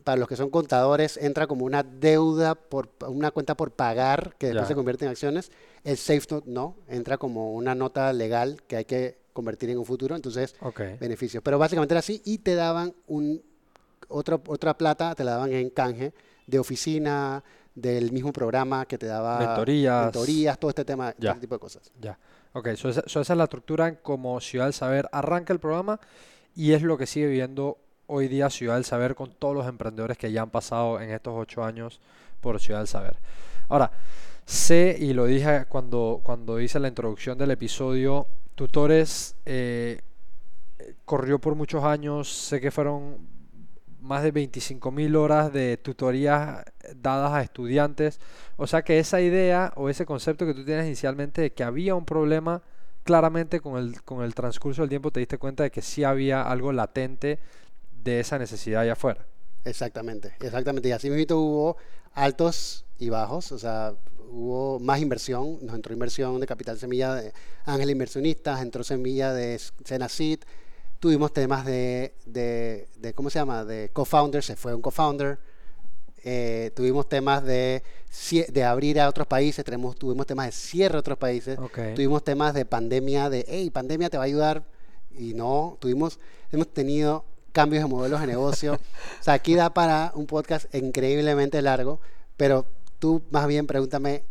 para 0.03 0.17
los 0.17 0.27
que 0.27 0.35
son 0.35 0.49
contadores, 0.49 1.17
entra 1.17 1.47
como 1.47 1.65
una 1.65 1.83
deuda, 1.83 2.55
por 2.55 2.89
una 3.07 3.31
cuenta 3.31 3.55
por 3.55 3.71
pagar 3.71 4.35
que 4.37 4.47
después 4.47 4.67
se 4.67 4.75
convierte 4.75 5.05
en 5.05 5.11
acciones. 5.11 5.51
El 5.83 5.97
SafeNote 5.97 6.49
no, 6.49 6.75
entra 6.87 7.17
como 7.17 7.53
una 7.53 7.75
nota 7.75 8.11
legal 8.13 8.61
que 8.67 8.77
hay 8.77 8.85
que 8.85 9.17
convertir 9.33 9.69
en 9.69 9.77
un 9.77 9.85
futuro, 9.85 10.15
entonces 10.15 10.55
beneficios. 10.99 11.43
Pero 11.43 11.59
básicamente 11.59 11.93
era 11.93 11.99
así 11.99 12.21
y 12.25 12.39
te 12.39 12.55
daban 12.55 12.93
un, 13.07 13.43
otra, 14.07 14.39
otra 14.47 14.77
plata, 14.77 15.13
te 15.13 15.23
la 15.23 15.31
daban 15.31 15.51
en 15.51 15.69
canje 15.69 16.13
de 16.47 16.59
oficina, 16.59 17.43
del 17.75 18.11
mismo 18.13 18.31
programa 18.31 18.85
que 18.85 18.97
te 18.97 19.05
daba 19.05 19.37
mentorías, 19.37 20.05
mentorías 20.05 20.57
todo 20.57 20.69
este 20.69 20.85
tema, 20.85 21.09
este 21.09 21.41
tipo 21.41 21.55
de 21.55 21.59
cosas. 21.59 21.91
Ya, 21.99 22.17
ok, 22.53 22.69
so 22.75 22.89
esa, 22.89 23.01
esa, 23.05 23.21
es 23.21 23.29
la 23.29 23.43
estructura 23.43 23.99
como 23.99 24.39
Ciudad 24.39 24.65
del 24.65 24.73
Saber 24.73 25.09
arranca 25.11 25.51
el 25.51 25.59
programa 25.59 25.99
y 26.55 26.71
es 26.71 26.81
lo 26.81 26.97
que 26.97 27.05
sigue 27.05 27.27
viviendo 27.27 27.77
hoy 28.07 28.27
día 28.27 28.49
Ciudad 28.49 28.75
del 28.75 28.85
Saber 28.85 29.15
con 29.15 29.31
todos 29.31 29.55
los 29.55 29.67
emprendedores 29.67 30.17
que 30.17 30.31
ya 30.31 30.41
han 30.41 30.49
pasado 30.49 30.99
en 30.99 31.11
estos 31.11 31.33
ocho 31.35 31.63
años 31.63 31.99
por 32.41 32.59
Ciudad 32.59 32.79
del 32.79 32.87
Saber. 32.87 33.17
Ahora, 33.69 33.91
sé, 34.45 34.95
y 34.99 35.13
lo 35.13 35.25
dije 35.25 35.65
cuando, 35.67 36.21
cuando 36.23 36.59
hice 36.59 36.79
la 36.79 36.87
introducción 36.87 37.37
del 37.37 37.51
episodio, 37.51 38.27
Tutores 38.55 39.35
eh, 39.45 40.01
corrió 41.03 41.39
por 41.39 41.55
muchos 41.55 41.83
años, 41.83 42.29
sé 42.29 42.61
que 42.61 42.71
fueron 42.71 43.17
más 44.01 44.23
de 44.23 44.31
25 44.31 44.91
mil 44.91 45.15
horas 45.15 45.51
de 45.51 45.77
tutorías 45.77 46.63
dadas 46.95 47.33
a 47.33 47.41
estudiantes. 47.41 48.19
O 48.55 48.67
sea 48.67 48.83
que 48.83 48.99
esa 48.99 49.19
idea 49.19 49.73
o 49.75 49.89
ese 49.89 50.05
concepto 50.05 50.45
que 50.45 50.53
tú 50.53 50.63
tienes 50.63 50.85
inicialmente 50.85 51.41
de 51.41 51.53
que 51.53 51.63
había 51.63 51.95
un 51.95 52.05
problema, 52.05 52.61
claramente 53.03 53.59
con 53.59 53.77
el, 53.77 54.03
con 54.03 54.23
el 54.23 54.35
transcurso 54.35 54.83
del 54.83 54.89
tiempo 54.89 55.11
te 55.11 55.19
diste 55.19 55.37
cuenta 55.37 55.63
de 55.63 55.71
que 55.71 55.81
sí 55.81 56.03
había 56.03 56.43
algo 56.43 56.71
latente 56.71 57.39
de 58.05 58.19
esa 58.19 58.37
necesidad 58.37 58.81
allá 58.83 58.93
afuera. 58.93 59.25
Exactamente, 59.65 60.33
exactamente. 60.39 60.87
Y 60.87 60.91
así 60.91 61.09
mismo 61.09 61.35
hubo 61.35 61.77
altos 62.13 62.85
y 62.99 63.09
bajos, 63.09 63.51
o 63.51 63.59
sea, 63.59 63.93
hubo 64.29 64.79
más 64.79 65.01
inversión, 65.01 65.57
nos 65.61 65.75
entró 65.75 65.91
inversión 65.91 66.39
de 66.39 66.47
Capital 66.47 66.77
Semilla 66.77 67.15
de 67.15 67.33
Ángel 67.65 67.89
Inversionistas, 67.89 68.61
entró 68.61 68.83
Semilla 68.83 69.33
de 69.33 69.59
Senacid, 69.83 70.39
tuvimos 70.99 71.33
temas 71.33 71.65
de, 71.65 72.13
de, 72.25 73.13
¿cómo 73.15 73.29
se 73.29 73.39
llama?, 73.39 73.65
de 73.65 73.89
co-founder, 73.91 74.43
se 74.43 74.55
fue 74.55 74.73
un 74.73 74.81
co-founder, 74.81 75.39
eh, 76.23 76.71
tuvimos 76.75 77.09
temas 77.09 77.43
de, 77.43 77.83
de 78.49 78.63
abrir 78.63 78.99
a 78.99 79.09
otros 79.09 79.27
países, 79.27 79.65
tuvimos, 79.65 79.95
tuvimos 79.95 80.27
temas 80.27 80.45
de 80.45 80.51
cierre 80.51 80.95
a 80.97 80.99
otros 80.99 81.17
países, 81.17 81.57
tuvimos 81.95 82.23
temas 82.23 82.53
de 82.53 82.65
pandemia, 82.65 83.29
de, 83.29 83.45
hey, 83.47 83.69
pandemia 83.71 84.09
te 84.09 84.17
va 84.17 84.23
a 84.23 84.27
ayudar, 84.27 84.63
y 85.17 85.33
no, 85.33 85.77
tuvimos, 85.79 86.19
hemos 86.51 86.71
tenido 86.71 87.25
cambios 87.55 87.83
de 87.83 87.89
modelos 87.89 88.19
de 88.19 88.27
negocio. 88.27 88.73
o 88.73 89.23
sea, 89.23 89.33
aquí 89.33 89.55
da 89.55 89.73
para 89.73 90.11
un 90.13 90.27
podcast 90.27 90.73
increíblemente 90.75 91.61
largo, 91.61 92.01
pero 92.35 92.65
tú 92.99 93.23
más 93.31 93.47
bien 93.47 93.65
pregúntame 93.65 94.23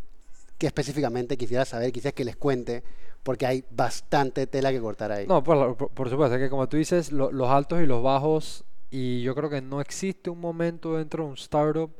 qué 0.59 0.67
específicamente 0.67 1.39
quisiera 1.39 1.65
saber, 1.65 1.91
quizás 1.91 2.13
que 2.13 2.25
les 2.27 2.37
cuente, 2.37 2.85
porque 3.23 3.47
hay 3.47 3.65
bastante 3.71 4.47
tela 4.47 4.71
que 4.71 4.81
cortar 4.81 5.11
ahí. 5.11 5.27
No, 5.27 5.43
por, 5.43 5.75
por, 5.75 6.11
supuesto, 6.11 6.37
que 6.37 6.51
como 6.51 6.69
tú 6.69 6.77
dices, 6.77 7.13
los 7.13 7.49
altos 7.49 7.81
y 7.81 7.87
los 7.87 8.03
bajos, 8.03 8.63
y 8.91 9.23
yo 9.23 9.35
creo 9.35 9.49
que 9.49 9.63
no 9.63 9.81
existe 9.81 10.29
un 10.29 10.39
momento 10.39 10.99
dentro 10.99 11.25
de 11.25 11.31
un 11.31 11.37
startup, 11.37 11.91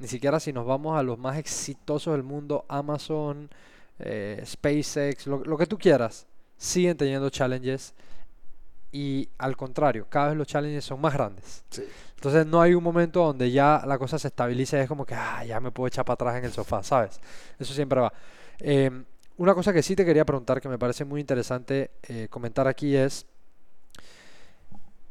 ni 0.00 0.08
siquiera 0.08 0.40
si 0.40 0.52
nos 0.52 0.66
vamos 0.66 0.98
a 0.98 1.04
los 1.04 1.18
más 1.18 1.38
exitosos 1.38 2.14
del 2.14 2.24
mundo, 2.24 2.64
Amazon, 2.68 3.48
eh, 4.00 4.42
SpaceX, 4.44 5.28
lo 5.28 5.56
que 5.56 5.66
tú 5.66 5.78
quieras, 5.78 6.26
siguen 6.56 6.96
teniendo 6.96 7.30
challenges 7.30 7.94
y 8.94 9.28
al 9.38 9.56
contrario, 9.56 10.06
cada 10.08 10.28
vez 10.28 10.36
los 10.36 10.46
challenges 10.46 10.84
son 10.84 11.00
más 11.00 11.12
grandes. 11.12 11.64
Entonces 12.14 12.46
no 12.46 12.62
hay 12.62 12.74
un 12.74 12.84
momento 12.84 13.24
donde 13.24 13.50
ya 13.50 13.82
la 13.84 13.98
cosa 13.98 14.20
se 14.20 14.28
estabilice 14.28 14.78
y 14.78 14.82
es 14.82 14.88
como 14.88 15.04
que 15.04 15.16
ah, 15.16 15.44
ya 15.44 15.58
me 15.58 15.72
puedo 15.72 15.88
echar 15.88 16.04
para 16.04 16.14
atrás 16.14 16.36
en 16.36 16.44
el 16.44 16.52
sofá, 16.52 16.80
¿sabes? 16.84 17.20
Eso 17.58 17.74
siempre 17.74 18.00
va. 18.00 18.12
Em, 18.60 19.04
una 19.36 19.52
cosa 19.52 19.72
que 19.72 19.82
sí 19.82 19.96
te 19.96 20.04
quería 20.04 20.24
preguntar, 20.24 20.60
que 20.60 20.68
me 20.68 20.78
parece 20.78 21.04
muy 21.04 21.20
interesante 21.20 21.90
eh, 22.04 22.28
comentar 22.30 22.68
aquí 22.68 22.94
es, 22.94 23.26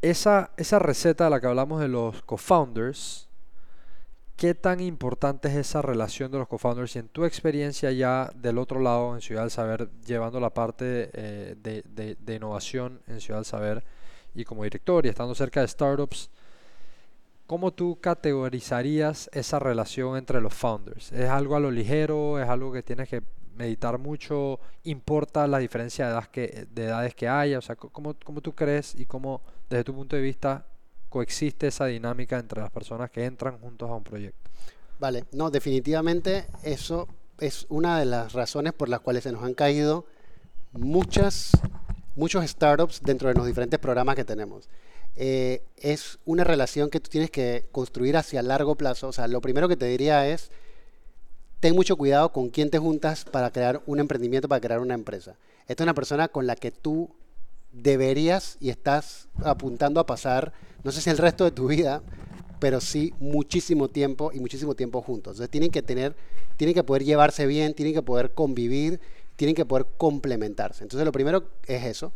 esa, 0.01 0.51
esa 0.55 0.79
receta 0.79 1.25
de 1.25 1.29
la 1.29 1.41
que 1.41 1.47
hablamos 1.47 1.81
de 1.81 1.89
los 1.89 2.21
co-founders, 2.21 3.27
¿Qué 4.35 4.55
tan 4.55 4.79
importante 4.81 5.47
es 5.47 5.55
esa 5.55 5.81
relación 5.81 6.31
de 6.31 6.39
los 6.39 6.47
co-founders 6.47 6.95
y 6.95 6.99
en 6.99 7.07
tu 7.07 7.23
experiencia 7.23 7.91
ya 7.91 8.29
del 8.35 8.57
otro 8.57 8.79
lado 8.81 9.13
en 9.13 9.21
Ciudad 9.21 9.41
del 9.41 9.51
Saber, 9.51 9.89
llevando 10.05 10.39
la 10.39 10.49
parte 10.49 11.11
eh, 11.13 11.55
de, 11.61 12.35
innovación 12.35 12.99
en 13.07 13.21
Ciudad 13.21 13.39
del 13.39 13.45
Saber 13.45 13.83
y 14.33 14.43
como 14.43 14.63
director 14.63 15.05
y 15.05 15.09
estando 15.09 15.35
cerca 15.35 15.61
de 15.61 15.67
startups, 15.67 16.29
¿cómo 17.45 17.71
tú 17.71 17.99
categorizarías 18.01 19.29
esa 19.33 19.59
relación 19.59 20.17
entre 20.17 20.41
los 20.41 20.53
founders? 20.53 21.11
¿Es 21.11 21.29
algo 21.29 21.55
a 21.55 21.59
lo 21.59 21.69
ligero? 21.71 22.39
¿Es 22.41 22.49
algo 22.49 22.73
que 22.73 22.81
tienes 22.81 23.07
que 23.07 23.21
meditar 23.55 23.99
mucho? 23.99 24.59
¿Importa 24.83 25.47
la 25.47 25.59
diferencia 25.59 26.05
de 26.05 26.11
edades 26.11 26.27
que, 26.29 26.67
de 26.71 26.85
edades 26.85 27.15
que 27.15 27.29
haya? 27.29 27.59
O 27.59 27.61
sea, 27.61 27.75
¿cómo, 27.75 28.15
¿cómo 28.25 28.41
tú 28.41 28.53
crees 28.53 28.95
y 28.95 29.05
cómo 29.05 29.41
desde 29.69 29.83
tu 29.83 29.93
punto 29.93 30.15
de 30.15 30.23
vista 30.23 30.65
coexiste 31.13 31.67
esa 31.67 31.85
dinámica 31.85 32.39
entre 32.39 32.59
las 32.59 32.71
personas 32.71 33.11
que 33.11 33.23
entran 33.23 33.59
juntos 33.59 33.87
a 33.87 33.93
un 33.93 34.03
proyecto. 34.03 34.49
Vale, 34.99 35.25
no, 35.31 35.51
definitivamente 35.51 36.47
eso 36.63 37.07
es 37.39 37.67
una 37.69 37.99
de 37.99 38.05
las 38.05 38.33
razones 38.33 38.73
por 38.73 38.89
las 38.89 38.99
cuales 38.99 39.21
se 39.21 39.31
nos 39.31 39.43
han 39.43 39.53
caído 39.53 40.07
muchas, 40.71 41.51
muchos 42.15 42.43
startups 42.49 43.03
dentro 43.03 43.27
de 43.29 43.35
los 43.35 43.45
diferentes 43.45 43.79
programas 43.79 44.15
que 44.15 44.25
tenemos. 44.25 44.69
Eh, 45.15 45.61
es 45.77 46.17
una 46.25 46.43
relación 46.43 46.89
que 46.89 46.99
tú 46.99 47.11
tienes 47.11 47.29
que 47.29 47.67
construir 47.71 48.17
hacia 48.17 48.41
largo 48.41 48.73
plazo. 48.73 49.09
O 49.09 49.13
sea, 49.13 49.27
lo 49.27 49.39
primero 49.39 49.69
que 49.69 49.77
te 49.77 49.85
diría 49.85 50.27
es, 50.27 50.49
ten 51.59 51.75
mucho 51.75 51.95
cuidado 51.95 52.31
con 52.33 52.49
quién 52.49 52.71
te 52.71 52.79
juntas 52.79 53.23
para 53.23 53.51
crear 53.51 53.83
un 53.85 53.99
emprendimiento, 53.99 54.49
para 54.49 54.61
crear 54.61 54.79
una 54.79 54.95
empresa. 54.95 55.35
Esta 55.67 55.83
es 55.83 55.85
una 55.85 55.93
persona 55.93 56.27
con 56.29 56.47
la 56.47 56.55
que 56.55 56.71
tú 56.71 57.11
deberías 57.71 58.57
y 58.59 58.71
estás 58.71 59.27
apuntando 59.43 59.99
a 59.99 60.07
pasar, 60.07 60.53
no 60.83 60.91
sé 60.91 61.01
si 61.01 61.09
el 61.09 61.17
resto 61.17 61.43
de 61.43 61.51
tu 61.51 61.67
vida, 61.67 62.01
pero 62.59 62.79
sí 62.79 63.13
muchísimo 63.19 63.89
tiempo 63.89 64.31
y 64.33 64.39
muchísimo 64.39 64.75
tiempo 64.75 65.01
juntos. 65.01 65.33
Entonces 65.33 65.49
tienen 65.49 65.71
que 65.71 65.81
tener, 65.81 66.15
tienen 66.57 66.73
que 66.73 66.83
poder 66.83 67.03
llevarse 67.03 67.45
bien, 67.45 67.73
tienen 67.73 67.93
que 67.93 68.01
poder 68.01 68.33
convivir, 68.33 68.99
tienen 69.35 69.55
que 69.55 69.65
poder 69.65 69.85
complementarse. 69.97 70.83
Entonces 70.83 71.05
lo 71.05 71.11
primero 71.11 71.45
es 71.67 71.83
eso. 71.85 72.11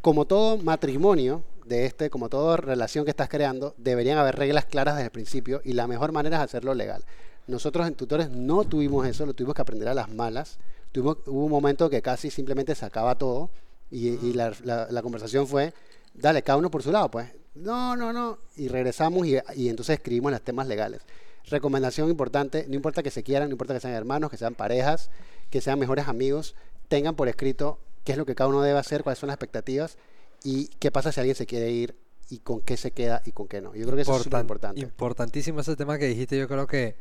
Como 0.00 0.24
todo 0.24 0.56
matrimonio 0.58 1.42
de 1.66 1.84
este, 1.84 2.10
como 2.10 2.28
toda 2.28 2.56
relación 2.56 3.04
que 3.04 3.10
estás 3.10 3.28
creando, 3.28 3.74
deberían 3.76 4.18
haber 4.18 4.36
reglas 4.36 4.64
claras 4.64 4.94
desde 4.94 5.06
el 5.06 5.10
principio 5.10 5.60
y 5.64 5.72
la 5.72 5.86
mejor 5.86 6.12
manera 6.12 6.36
es 6.36 6.42
hacerlo 6.42 6.74
legal. 6.74 7.04
Nosotros 7.46 7.86
en 7.86 7.94
tutores 7.94 8.30
no 8.30 8.64
tuvimos 8.64 9.06
eso, 9.06 9.26
lo 9.26 9.34
tuvimos 9.34 9.54
que 9.54 9.62
aprender 9.62 9.88
a 9.88 9.94
las 9.94 10.10
malas. 10.10 10.58
Tuvimos, 10.92 11.18
hubo 11.26 11.44
un 11.44 11.50
momento 11.50 11.90
que 11.90 12.02
casi 12.02 12.30
simplemente 12.30 12.74
se 12.74 12.84
acaba 12.84 13.16
todo 13.16 13.50
y, 13.90 14.32
la, 14.32 14.52
la, 14.64 15.02
conversación 15.02 15.46
fue, 15.46 15.72
dale, 16.16 16.42
cada 16.42 16.58
uno 16.58 16.70
por 16.70 16.82
su 16.82 16.92
lado, 16.92 17.10
pues. 17.10 17.28
No, 17.54 17.96
no, 17.96 18.12
no. 18.12 18.38
Y 18.56 18.68
regresamos 18.68 19.26
y, 19.26 19.36
y 19.54 19.68
entonces 19.68 19.94
escribimos 19.96 20.32
los 20.32 20.42
temas 20.42 20.66
legales. 20.66 21.00
Recomendación 21.48 22.10
importante, 22.10 22.66
no 22.68 22.74
importa 22.74 23.02
que 23.02 23.10
se 23.10 23.22
quieran, 23.22 23.48
no 23.48 23.52
importa 23.52 23.74
que 23.74 23.80
sean 23.80 23.94
hermanos, 23.94 24.30
que 24.30 24.36
sean 24.36 24.54
parejas, 24.54 25.10
que 25.50 25.60
sean 25.60 25.78
mejores 25.78 26.08
amigos, 26.08 26.56
tengan 26.88 27.14
por 27.14 27.28
escrito 27.28 27.78
qué 28.04 28.12
es 28.12 28.18
lo 28.18 28.26
que 28.26 28.34
cada 28.34 28.48
uno 28.48 28.62
debe 28.62 28.78
hacer, 28.78 29.02
cuáles 29.02 29.18
son 29.18 29.28
las 29.28 29.34
expectativas 29.34 29.96
y 30.42 30.68
qué 30.78 30.90
pasa 30.90 31.12
si 31.12 31.20
alguien 31.20 31.36
se 31.36 31.46
quiere 31.46 31.70
ir 31.70 31.96
y 32.28 32.38
con 32.38 32.60
qué 32.60 32.76
se 32.76 32.90
queda 32.90 33.22
y 33.24 33.32
con 33.32 33.48
qué 33.48 33.60
no. 33.60 33.74
Yo 33.74 33.84
creo 33.84 33.96
que 33.96 34.02
eso 34.02 34.16
es 34.16 34.22
súper 34.22 34.40
importante. 34.40 34.80
Importantísimo 34.80 35.60
ese 35.60 35.76
tema 35.76 35.98
que 35.98 36.06
dijiste, 36.06 36.38
yo 36.38 36.48
creo 36.48 36.66
que 36.66 36.96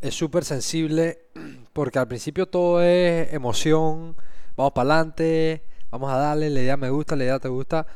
es 0.00 0.14
súper 0.14 0.44
sensible 0.44 1.26
porque 1.72 1.98
al 1.98 2.08
principio 2.08 2.46
todo 2.46 2.82
es 2.82 3.32
emoción, 3.32 4.16
vamos 4.56 4.72
para 4.72 4.94
adelante, 4.94 5.62
vamos 5.90 6.12
a 6.12 6.16
darle, 6.16 6.50
la 6.50 6.60
idea 6.60 6.76
me 6.76 6.90
gusta, 6.90 7.16
la 7.16 7.24
idea 7.24 7.38
te 7.38 7.48
gusta, 7.48 7.86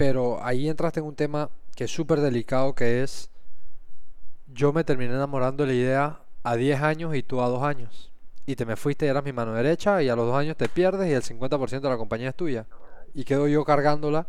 pero 0.00 0.42
ahí 0.42 0.66
entraste 0.66 1.00
en 1.00 1.04
un 1.04 1.14
tema 1.14 1.50
que 1.76 1.84
es 1.84 1.90
súper 1.90 2.20
delicado, 2.20 2.74
que 2.74 3.02
es, 3.02 3.28
yo 4.46 4.72
me 4.72 4.82
terminé 4.82 5.12
enamorando 5.12 5.66
de 5.66 5.74
la 5.74 5.78
idea 5.78 6.20
a 6.42 6.56
10 6.56 6.80
años 6.80 7.14
y 7.14 7.22
tú 7.22 7.42
a 7.42 7.48
2 7.50 7.62
años. 7.62 8.10
Y 8.46 8.56
te 8.56 8.64
me 8.64 8.76
fuiste 8.76 9.04
y 9.04 9.10
eras 9.10 9.22
mi 9.22 9.34
mano 9.34 9.52
derecha 9.52 10.02
y 10.02 10.08
a 10.08 10.16
los 10.16 10.26
2 10.26 10.36
años 10.36 10.56
te 10.56 10.70
pierdes 10.70 11.06
y 11.10 11.12
el 11.12 11.22
50% 11.22 11.80
de 11.82 11.88
la 11.90 11.98
compañía 11.98 12.30
es 12.30 12.34
tuya. 12.34 12.64
Y 13.12 13.24
quedo 13.24 13.46
yo 13.46 13.62
cargándola. 13.62 14.26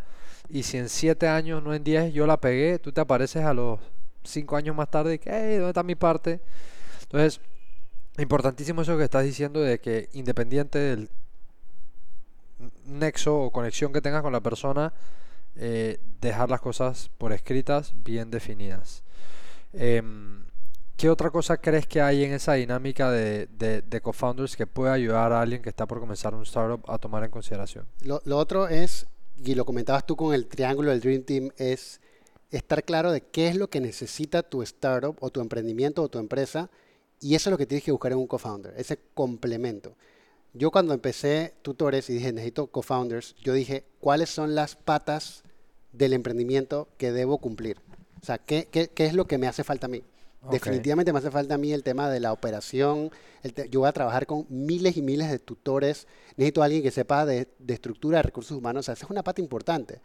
Y 0.50 0.64
si 0.64 0.78
en 0.78 0.90
7 0.90 1.30
años, 1.30 1.64
no 1.64 1.74
en 1.74 1.86
10, 1.86 2.12
yo 2.12 2.28
la 2.28 2.36
pegué, 2.36 2.78
tú 2.78 2.92
te 2.92 3.00
apareces 3.00 3.46
a 3.46 3.54
los 3.54 3.80
5 4.26 4.58
años 4.58 4.76
más 4.76 4.92
tarde 4.92 5.14
y 5.14 5.20
que, 5.20 5.30
hey, 5.30 5.56
¿dónde 5.56 5.70
está 5.70 5.84
mi 5.84 5.96
parte? 5.96 6.42
Entonces, 7.04 7.40
importantísimo 8.18 8.82
eso 8.82 8.98
que 8.98 9.06
estás 9.06 9.24
diciendo 9.24 9.62
de 9.62 9.80
que 9.80 10.10
independiente 10.12 10.80
del 10.80 11.10
nexo 12.88 13.40
o 13.40 13.52
conexión 13.52 13.94
que 13.94 14.02
tengas 14.02 14.22
con 14.22 14.34
la 14.34 14.42
persona, 14.42 14.92
eh, 15.56 16.00
dejar 16.22 16.50
las 16.50 16.62
cosas 16.62 17.10
por 17.18 17.34
escritas 17.34 17.94
bien 18.04 18.32
definidas. 18.32 19.04
Em, 19.74 20.44
¿Qué 20.98 21.10
otra 21.10 21.32
cosa 21.32 21.58
crees 21.58 21.88
que 21.88 22.00
hay 22.00 22.24
en 22.24 22.34
esa 22.34 22.54
dinámica 22.54 23.10
de, 23.10 23.48
de, 23.48 24.02
co-founders 24.02 24.56
que 24.56 24.68
puede 24.68 24.94
ayudar 24.94 25.34
a 25.34 25.42
alguien 25.42 25.62
que 25.64 25.70
está 25.70 25.88
por 25.88 26.00
comenzar 26.00 26.36
un 26.36 26.44
startup 26.44 26.84
a 26.88 27.00
tomar 27.00 27.24
en 27.24 27.32
consideración? 27.32 27.88
Lo, 28.02 28.22
lo, 28.26 28.38
otro 28.38 28.68
es, 28.68 29.08
y 29.44 29.56
lo 29.56 29.66
comentabas 29.66 30.06
tú 30.06 30.16
con 30.16 30.34
el 30.36 30.46
triángulo 30.46 30.92
del 30.92 31.00
Dream 31.00 31.24
Team, 31.24 31.50
es 31.58 32.02
estar 32.52 32.84
claro 32.84 33.12
de 33.12 33.22
qué 33.22 33.48
es 33.48 33.56
lo 33.56 33.68
que 33.70 33.82
necesita 33.82 34.44
tu 34.44 34.62
startup 34.62 35.18
o 35.22 35.32
tu 35.32 35.42
emprendimiento 35.42 36.04
o 36.04 36.10
tu 36.10 36.20
empresa, 36.20 36.70
y 37.20 37.34
eso 37.34 37.50
es 37.50 37.52
lo 37.52 37.58
que 37.58 37.66
tienes 37.66 37.84
que 37.84 37.92
buscar 37.92 38.12
en 38.12 38.20
un 38.20 38.28
co-founder, 38.28 38.74
ese 38.78 39.00
complemento. 39.16 39.96
Yo 40.54 40.70
cuando 40.70 40.94
empecé 40.94 41.54
tutores 41.62 42.10
y 42.10 42.14
dije, 42.14 42.34
necesito 42.34 42.68
co-founders, 42.68 43.36
yo 43.42 43.54
dije, 43.54 43.86
¿cuáles 44.00 44.30
son 44.30 44.54
las 44.54 44.76
patas 44.76 45.44
del 45.94 46.12
emprendimiento 46.12 46.90
que 46.98 47.14
debo 47.14 47.38
cumplir? 47.38 47.78
O 48.22 48.26
sea, 48.26 48.38
¿qué, 48.38 48.68
qué, 48.70 48.90
qué 48.90 49.06
es 49.06 49.14
lo 49.14 49.28
que 49.28 49.38
me 49.38 49.48
hace 49.48 49.64
falta 49.64 49.86
a 49.86 49.90
mí? 49.90 50.04
Definitivamente 50.50 51.14
me 51.14 51.20
hace 51.20 51.30
falta 51.30 51.56
a 51.56 51.58
mí 51.58 51.72
el 51.72 51.84
tema 51.84 52.10
de 52.10 52.20
la 52.20 52.34
operación. 52.34 53.12
yo 53.70 53.82
voy 53.82 53.90
a 53.90 53.92
trabajar 53.92 54.26
con 54.26 54.48
miles 54.50 54.98
y 54.98 55.02
miles 55.02 55.30
de 55.30 55.38
tutores. 55.38 56.08
Necesito 56.36 56.62
a 56.62 56.66
alguien 56.66 56.82
que 56.82 56.90
sepa 56.90 57.26
de, 57.26 57.48
estructura 57.68 58.18
de 58.18 58.24
recursos 58.24 58.58
humanos. 58.58 58.82
O 58.82 58.84
sea, 58.86 58.94
esa 58.94 59.06
es 59.06 59.12
una 59.12 59.24
pata 59.24 59.40
importante. 59.40 60.02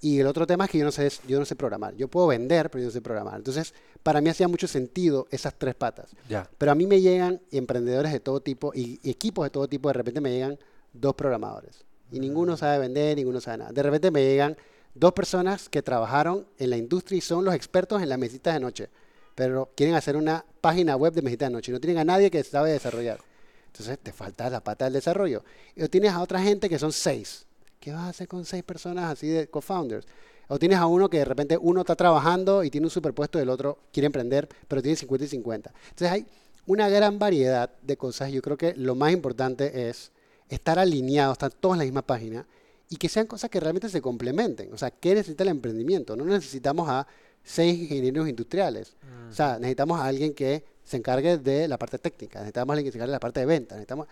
Y 0.00 0.20
el 0.20 0.26
otro 0.26 0.46
tema 0.46 0.64
es 0.64 0.70
que 0.70 0.78
yo 0.78 0.84
no, 0.84 0.92
sé, 0.92 1.10
yo 1.28 1.38
no 1.38 1.44
sé 1.44 1.56
programar. 1.56 1.94
Yo 1.94 2.08
puedo 2.08 2.26
vender, 2.28 2.70
pero 2.70 2.82
yo 2.82 2.86
no 2.86 2.92
sé 2.92 3.02
programar. 3.02 3.36
Entonces, 3.36 3.74
para 4.02 4.22
mí 4.22 4.30
hacía 4.30 4.48
mucho 4.48 4.66
sentido 4.66 5.26
esas 5.30 5.54
tres 5.54 5.74
patas. 5.74 6.16
Pero 6.56 6.72
a 6.72 6.74
mí 6.74 6.86
me 6.86 7.00
llegan 7.02 7.42
emprendedores 7.50 8.12
de 8.12 8.20
todo 8.20 8.40
tipo 8.40 8.72
y, 8.74 8.98
equipos 9.08 9.44
de 9.44 9.50
todo 9.50 9.68
tipo. 9.68 9.90
De 9.90 9.94
repente 9.94 10.22
me 10.22 10.30
llegan 10.30 10.58
dos 10.94 11.14
programadores. 11.14 11.84
Y 12.10 12.20
ninguno 12.20 12.56
sabe 12.56 12.78
vender, 12.78 13.18
ninguno 13.18 13.42
sabe 13.42 13.58
nada. 13.58 13.72
De 13.72 13.82
repente 13.82 14.10
me 14.10 14.22
llegan 14.22 14.56
dos 14.94 15.12
personas 15.12 15.68
que 15.68 15.82
trabajaron 15.82 16.46
en 16.56 16.70
la 16.70 16.78
industria 16.78 17.18
y 17.18 17.20
son 17.20 17.44
los 17.44 17.54
expertos 17.54 18.00
en 18.00 18.08
las 18.08 18.18
mesitas 18.18 18.54
de 18.54 18.60
noche 18.60 18.88
pero 19.36 19.70
quieren 19.76 19.94
hacer 19.94 20.16
una 20.16 20.44
página 20.60 20.96
web 20.96 21.12
de 21.12 21.22
Mexicana 21.22 21.50
Noche 21.50 21.70
y 21.70 21.74
no 21.74 21.80
tienen 21.80 21.98
a 21.98 22.04
nadie 22.04 22.30
que 22.30 22.42
sabe 22.42 22.72
desarrollar. 22.72 23.20
Entonces 23.66 23.98
te 23.98 24.12
falta 24.12 24.48
la 24.48 24.64
pata 24.64 24.86
del 24.86 24.94
desarrollo. 24.94 25.44
Y 25.76 25.86
tienes 25.88 26.12
a 26.12 26.22
otra 26.22 26.40
gente 26.40 26.68
que 26.68 26.78
son 26.78 26.90
seis. 26.90 27.44
¿Qué 27.78 27.92
vas 27.92 28.04
a 28.04 28.08
hacer 28.08 28.26
con 28.26 28.46
seis 28.46 28.64
personas 28.64 29.12
así 29.12 29.28
de 29.28 29.48
co-founders? 29.48 30.06
O 30.48 30.58
tienes 30.58 30.78
a 30.78 30.86
uno 30.86 31.10
que 31.10 31.18
de 31.18 31.26
repente 31.26 31.58
uno 31.60 31.80
está 31.80 31.94
trabajando 31.94 32.64
y 32.64 32.70
tiene 32.70 32.86
un 32.86 32.90
superpuesto 32.90 33.38
y 33.38 33.42
el 33.42 33.50
otro 33.50 33.78
quiere 33.92 34.06
emprender, 34.06 34.48
pero 34.66 34.80
tiene 34.80 34.96
50 34.96 35.26
y 35.26 35.28
50. 35.28 35.72
Entonces 35.90 36.10
hay 36.10 36.26
una 36.64 36.88
gran 36.88 37.18
variedad 37.18 37.70
de 37.82 37.96
cosas. 37.98 38.32
Yo 38.32 38.40
creo 38.40 38.56
que 38.56 38.74
lo 38.74 38.94
más 38.94 39.12
importante 39.12 39.90
es 39.90 40.12
estar 40.48 40.78
alineados, 40.78 41.34
estar 41.34 41.52
todos 41.52 41.74
en 41.74 41.80
la 41.80 41.84
misma 41.84 42.02
página 42.02 42.46
y 42.88 42.96
que 42.96 43.10
sean 43.10 43.26
cosas 43.26 43.50
que 43.50 43.60
realmente 43.60 43.90
se 43.90 44.00
complementen. 44.00 44.72
O 44.72 44.78
sea, 44.78 44.90
¿qué 44.90 45.14
necesita 45.14 45.42
el 45.42 45.50
emprendimiento? 45.50 46.16
No 46.16 46.24
necesitamos 46.24 46.88
a 46.88 47.06
seis 47.46 47.78
ingenieros 47.80 48.28
industriales. 48.28 48.96
O 49.30 49.32
sea, 49.32 49.58
necesitamos 49.58 50.00
a 50.00 50.06
alguien 50.06 50.34
que 50.34 50.64
se 50.84 50.96
encargue 50.96 51.38
de 51.38 51.68
la 51.68 51.78
parte 51.78 51.98
técnica, 51.98 52.40
necesitamos 52.40 52.72
a 52.72 52.74
alguien 52.74 52.86
que 52.86 52.92
se 52.92 52.98
encargue 52.98 53.10
de 53.10 53.16
la 53.16 53.20
parte 53.20 53.40
de 53.40 53.46
venta, 53.46 53.74
necesitamos... 53.74 54.06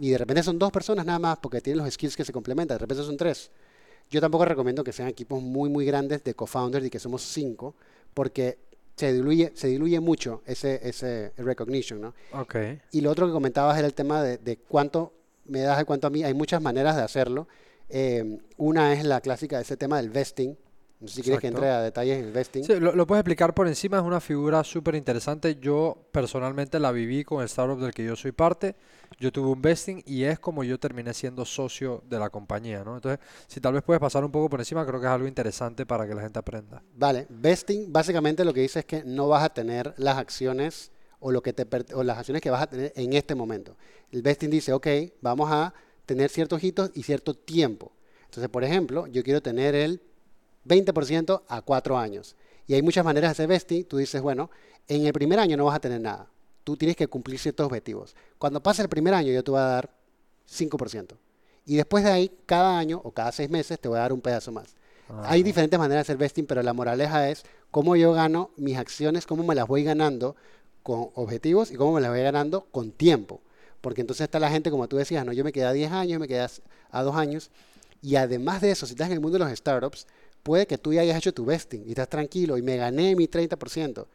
Y 0.00 0.10
de 0.10 0.18
repente 0.18 0.42
son 0.42 0.58
dos 0.58 0.72
personas 0.72 1.06
nada 1.06 1.18
más 1.18 1.38
porque 1.38 1.60
tienen 1.60 1.84
los 1.84 1.92
skills 1.92 2.16
que 2.16 2.24
se 2.24 2.32
complementan, 2.32 2.76
de 2.76 2.80
repente 2.80 3.04
son 3.04 3.16
tres. 3.16 3.50
Yo 4.10 4.20
tampoco 4.20 4.44
recomiendo 4.44 4.82
que 4.82 4.92
sean 4.92 5.08
equipos 5.08 5.42
muy, 5.42 5.70
muy 5.70 5.84
grandes 5.84 6.22
de 6.24 6.34
co-founders 6.34 6.86
y 6.86 6.90
que 6.90 6.98
somos 6.98 7.22
cinco, 7.22 7.74
porque 8.12 8.58
se 8.96 9.12
diluye, 9.12 9.52
se 9.54 9.68
diluye 9.68 10.00
mucho 10.00 10.42
ese, 10.46 10.80
ese 10.86 11.32
recognition, 11.36 12.00
¿no? 12.00 12.14
Okay. 12.32 12.80
Y 12.92 13.00
lo 13.00 13.10
otro 13.10 13.26
que 13.26 13.32
comentabas 13.32 13.78
era 13.78 13.86
el 13.86 13.94
tema 13.94 14.22
de, 14.22 14.38
de 14.38 14.56
cuánto 14.56 15.12
me 15.46 15.60
das 15.60 15.80
y 15.82 15.84
cuánto 15.84 16.06
a 16.06 16.10
mí. 16.10 16.24
Hay 16.24 16.34
muchas 16.34 16.60
maneras 16.62 16.96
de 16.96 17.02
hacerlo. 17.02 17.48
Eh, 17.88 18.38
una 18.56 18.92
es 18.94 19.04
la 19.04 19.20
clásica, 19.20 19.60
ese 19.60 19.76
tema 19.76 19.98
del 19.98 20.10
vesting. 20.10 20.56
No 21.04 21.08
sé 21.08 21.16
si 21.16 21.22
quieres 21.22 21.40
que 21.40 21.48
entre 21.48 21.68
a 21.68 21.80
detalles 21.80 22.18
en 22.18 22.24
el 22.24 22.32
vesting. 22.32 22.64
Sí, 22.64 22.80
lo, 22.80 22.94
lo 22.94 23.06
puedes 23.06 23.20
explicar 23.20 23.54
por 23.54 23.68
encima, 23.68 23.98
es 23.98 24.02
una 24.02 24.20
figura 24.20 24.64
súper 24.64 24.94
interesante. 24.94 25.56
Yo 25.60 26.08
personalmente 26.12 26.80
la 26.80 26.92
viví 26.92 27.24
con 27.24 27.40
el 27.40 27.46
startup 27.46 27.78
del 27.78 27.92
que 27.92 28.04
yo 28.04 28.16
soy 28.16 28.32
parte. 28.32 28.74
Yo 29.20 29.30
tuve 29.30 29.48
un 29.48 29.60
vesting 29.60 30.02
y 30.06 30.24
es 30.24 30.38
como 30.38 30.64
yo 30.64 30.78
terminé 30.78 31.12
siendo 31.12 31.44
socio 31.44 32.02
de 32.08 32.18
la 32.18 32.30
compañía, 32.30 32.82
¿no? 32.84 32.96
Entonces, 32.96 33.20
si 33.46 33.60
tal 33.60 33.74
vez 33.74 33.82
puedes 33.82 34.00
pasar 34.00 34.24
un 34.24 34.32
poco 34.32 34.48
por 34.48 34.60
encima, 34.60 34.84
creo 34.86 34.98
que 34.98 35.06
es 35.06 35.12
algo 35.12 35.28
interesante 35.28 35.84
para 35.84 36.06
que 36.06 36.14
la 36.14 36.22
gente 36.22 36.38
aprenda. 36.38 36.82
Vale, 36.94 37.26
vesting 37.28 37.92
básicamente 37.92 38.44
lo 38.44 38.54
que 38.54 38.62
dice 38.62 38.78
es 38.80 38.84
que 38.86 39.04
no 39.04 39.28
vas 39.28 39.44
a 39.44 39.50
tener 39.52 39.92
las 39.98 40.16
acciones 40.16 40.90
o, 41.20 41.30
lo 41.30 41.42
que 41.42 41.52
te, 41.52 41.66
o 41.94 42.02
las 42.02 42.18
acciones 42.18 42.42
que 42.42 42.50
vas 42.50 42.62
a 42.62 42.66
tener 42.66 42.92
en 42.96 43.12
este 43.12 43.34
momento. 43.34 43.76
El 44.10 44.22
vesting 44.22 44.50
dice, 44.50 44.72
ok, 44.72 44.86
vamos 45.20 45.50
a 45.50 45.74
tener 46.06 46.30
ciertos 46.30 46.62
hitos 46.64 46.90
y 46.94 47.02
cierto 47.02 47.34
tiempo. 47.34 47.92
Entonces, 48.24 48.48
por 48.48 48.64
ejemplo, 48.64 49.06
yo 49.06 49.22
quiero 49.22 49.40
tener 49.40 49.74
el 49.74 50.02
20% 50.66 51.42
a 51.48 51.62
cuatro 51.62 51.98
años. 51.98 52.36
Y 52.66 52.74
hay 52.74 52.82
muchas 52.82 53.04
maneras 53.04 53.30
de 53.30 53.32
hacer 53.32 53.48
vesting. 53.48 53.84
Tú 53.84 53.98
dices, 53.98 54.20
bueno, 54.22 54.50
en 54.88 55.06
el 55.06 55.12
primer 55.12 55.38
año 55.38 55.56
no 55.56 55.66
vas 55.66 55.76
a 55.76 55.80
tener 55.80 56.00
nada. 56.00 56.28
Tú 56.64 56.76
tienes 56.76 56.96
que 56.96 57.06
cumplir 57.06 57.38
ciertos 57.38 57.66
objetivos. 57.66 58.16
Cuando 58.38 58.62
pase 58.62 58.82
el 58.82 58.88
primer 58.88 59.14
año, 59.14 59.32
yo 59.32 59.44
te 59.44 59.50
voy 59.50 59.60
a 59.60 59.64
dar 59.64 59.90
5%. 60.48 61.16
Y 61.66 61.76
después 61.76 62.04
de 62.04 62.10
ahí, 62.10 62.30
cada 62.46 62.78
año 62.78 63.00
o 63.04 63.10
cada 63.10 63.32
seis 63.32 63.50
meses, 63.50 63.78
te 63.80 63.88
voy 63.88 63.98
a 63.98 64.02
dar 64.02 64.12
un 64.12 64.20
pedazo 64.20 64.52
más. 64.52 64.74
Hay 65.24 65.42
diferentes 65.42 65.78
maneras 65.78 66.06
de 66.06 66.12
hacer 66.12 66.16
vesting, 66.16 66.46
pero 66.46 66.62
la 66.62 66.72
moraleja 66.72 67.28
es 67.28 67.44
cómo 67.70 67.94
yo 67.96 68.12
gano 68.12 68.50
mis 68.56 68.78
acciones, 68.78 69.26
cómo 69.26 69.42
me 69.44 69.54
las 69.54 69.66
voy 69.66 69.84
ganando 69.84 70.36
con 70.82 71.10
objetivos 71.14 71.70
y 71.70 71.76
cómo 71.76 71.92
me 71.92 72.00
las 72.00 72.10
voy 72.10 72.22
ganando 72.22 72.66
con 72.70 72.90
tiempo. 72.90 73.42
Porque 73.80 74.00
entonces 74.00 74.24
está 74.24 74.38
la 74.38 74.50
gente, 74.50 74.70
como 74.70 74.88
tú 74.88 74.96
decías, 74.96 75.26
no, 75.26 75.32
yo 75.32 75.44
me 75.44 75.52
quedé 75.52 75.66
a 75.66 75.72
10 75.72 75.92
años, 75.92 76.20
me 76.20 76.28
quedé 76.28 76.46
a 76.90 77.02
2 77.02 77.16
años. 77.16 77.50
Y 78.00 78.16
además 78.16 78.60
de 78.62 78.70
eso, 78.70 78.86
si 78.86 78.92
estás 78.92 79.08
en 79.08 79.14
el 79.14 79.20
mundo 79.20 79.38
de 79.38 79.44
los 79.44 79.58
startups, 79.58 80.06
puede 80.44 80.66
que 80.66 80.78
tú 80.78 80.92
ya 80.92 81.00
hayas 81.00 81.16
hecho 81.16 81.34
tu 81.34 81.44
vesting 81.44 81.82
y 81.86 81.90
estás 81.90 82.08
tranquilo 82.08 82.56
y 82.56 82.62
me 82.62 82.76
gané 82.76 83.16
mi 83.16 83.26
30%. 83.26 84.06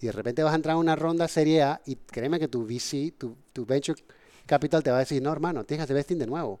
Y 0.00 0.06
de 0.06 0.12
repente 0.12 0.44
vas 0.44 0.52
a 0.52 0.56
entrar 0.56 0.76
a 0.76 0.78
una 0.78 0.94
ronda 0.94 1.26
serie 1.26 1.62
A 1.62 1.80
y 1.84 1.96
créeme 1.96 2.38
que 2.38 2.46
tu 2.46 2.64
VC, 2.64 3.14
tu, 3.18 3.34
tu 3.52 3.66
Venture 3.66 4.00
Capital 4.46 4.82
te 4.82 4.90
va 4.90 4.98
a 4.98 5.00
decir, 5.00 5.20
no 5.20 5.32
hermano, 5.32 5.64
tienes 5.64 5.80
que 5.80 5.84
hacer 5.84 5.96
vesting 5.96 6.18
de 6.18 6.26
nuevo. 6.26 6.60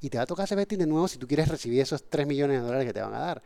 Y 0.00 0.10
te 0.10 0.18
va 0.18 0.24
a 0.24 0.26
tocar 0.26 0.44
hacer 0.44 0.56
vesting 0.56 0.78
de 0.78 0.86
nuevo 0.86 1.08
si 1.08 1.18
tú 1.18 1.26
quieres 1.26 1.48
recibir 1.48 1.80
esos 1.80 2.04
3 2.08 2.26
millones 2.26 2.60
de 2.60 2.66
dólares 2.66 2.86
que 2.86 2.92
te 2.92 3.00
van 3.00 3.14
a 3.14 3.18
dar. 3.18 3.42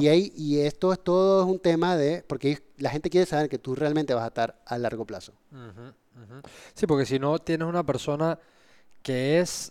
Y, 0.00 0.08
ahí, 0.08 0.32
y 0.36 0.58
esto 0.58 0.92
es 0.92 1.02
todo 1.02 1.44
es 1.44 1.48
un 1.48 1.60
tema 1.60 1.96
de, 1.96 2.24
porque 2.26 2.62
la 2.78 2.90
gente 2.90 3.08
quiere 3.08 3.26
saber 3.26 3.48
que 3.48 3.58
tú 3.58 3.74
realmente 3.76 4.12
vas 4.12 4.24
a 4.24 4.28
estar 4.28 4.60
a 4.66 4.76
largo 4.76 5.06
plazo. 5.06 5.32
Sí, 6.74 6.86
porque 6.86 7.06
si 7.06 7.18
no 7.18 7.38
tienes 7.38 7.66
una 7.66 7.86
persona 7.86 8.38
que 9.04 9.38
es, 9.38 9.70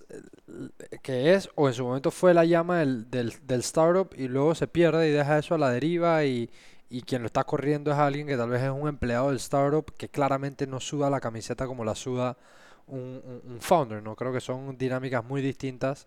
que 1.02 1.34
es 1.34 1.50
o 1.56 1.68
en 1.68 1.74
su 1.74 1.84
momento 1.84 2.12
fue 2.12 2.36
la 2.36 2.46
llama 2.46 2.80
del, 2.80 3.10
del, 3.10 3.34
del, 3.48 3.62
startup 3.62 4.14
y 4.16 4.28
luego 4.28 4.54
se 4.54 4.68
pierde 4.68 5.10
y 5.10 5.12
deja 5.12 5.40
eso 5.40 5.56
a 5.56 5.58
la 5.58 5.72
deriva 5.72 6.24
y, 6.24 6.52
y, 6.88 7.02
quien 7.02 7.24
lo 7.24 7.26
está 7.26 7.44
corriendo 7.44 7.92
es 7.92 7.98
alguien 7.98 8.28
que 8.28 8.38
tal 8.38 8.52
vez 8.52 8.62
es 8.62 8.70
un 8.70 8.88
empleado 8.88 9.30
del 9.30 9.38
startup 9.38 9.92
que 9.98 10.08
claramente 10.08 10.68
no 10.68 10.80
suda 10.80 11.10
la 11.10 11.20
camiseta 11.20 11.66
como 11.66 11.84
la 11.84 11.96
suda 11.96 12.38
un, 12.86 13.42
un, 13.48 13.60
founder, 13.60 14.04
¿no? 14.04 14.16
Creo 14.16 14.32
que 14.32 14.40
son 14.40 14.78
dinámicas 14.78 15.26
muy 15.26 15.42
distintas 15.42 16.06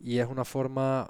y 0.00 0.18
es 0.18 0.26
una 0.26 0.44
forma 0.44 1.08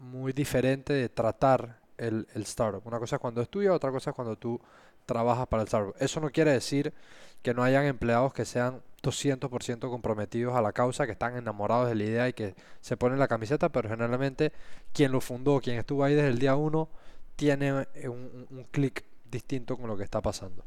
muy 0.00 0.32
diferente 0.32 0.92
de 0.94 1.08
tratar 1.08 1.78
el, 1.96 2.26
el 2.34 2.42
startup. 2.42 2.84
Una 2.86 2.98
cosa 2.98 3.16
es 3.16 3.20
cuando 3.20 3.40
es 3.40 3.48
tuya, 3.48 3.72
otra 3.72 3.92
cosa 3.92 4.10
es 4.10 4.16
cuando 4.16 4.36
tú 4.36 4.60
trabajas 5.06 5.46
para 5.46 5.62
el 5.62 5.68
startup. 5.68 5.94
Eso 6.00 6.18
no 6.18 6.30
quiere 6.30 6.50
decir 6.50 6.92
que 7.40 7.54
no 7.54 7.62
hayan 7.62 7.84
empleados 7.84 8.32
que 8.34 8.44
sean 8.44 8.82
200% 9.04 9.88
comprometidos 9.88 10.54
a 10.54 10.62
la 10.62 10.72
causa, 10.72 11.06
que 11.06 11.12
están 11.12 11.36
enamorados 11.36 11.88
de 11.88 11.94
la 11.94 12.04
idea 12.04 12.28
y 12.28 12.32
que 12.32 12.54
se 12.80 12.96
ponen 12.96 13.18
la 13.18 13.28
camiseta, 13.28 13.68
pero 13.68 13.88
generalmente 13.88 14.52
quien 14.92 15.12
lo 15.12 15.20
fundó, 15.20 15.60
quien 15.60 15.78
estuvo 15.78 16.02
ahí 16.04 16.14
desde 16.14 16.28
el 16.28 16.38
día 16.38 16.56
uno, 16.56 16.88
tiene 17.36 17.86
eh, 17.94 18.08
un, 18.08 18.66
clic 18.70 19.04
distinto 19.30 19.76
con 19.76 19.88
lo 19.88 19.96
que 19.96 20.04
está 20.04 20.20
pasando. 20.20 20.64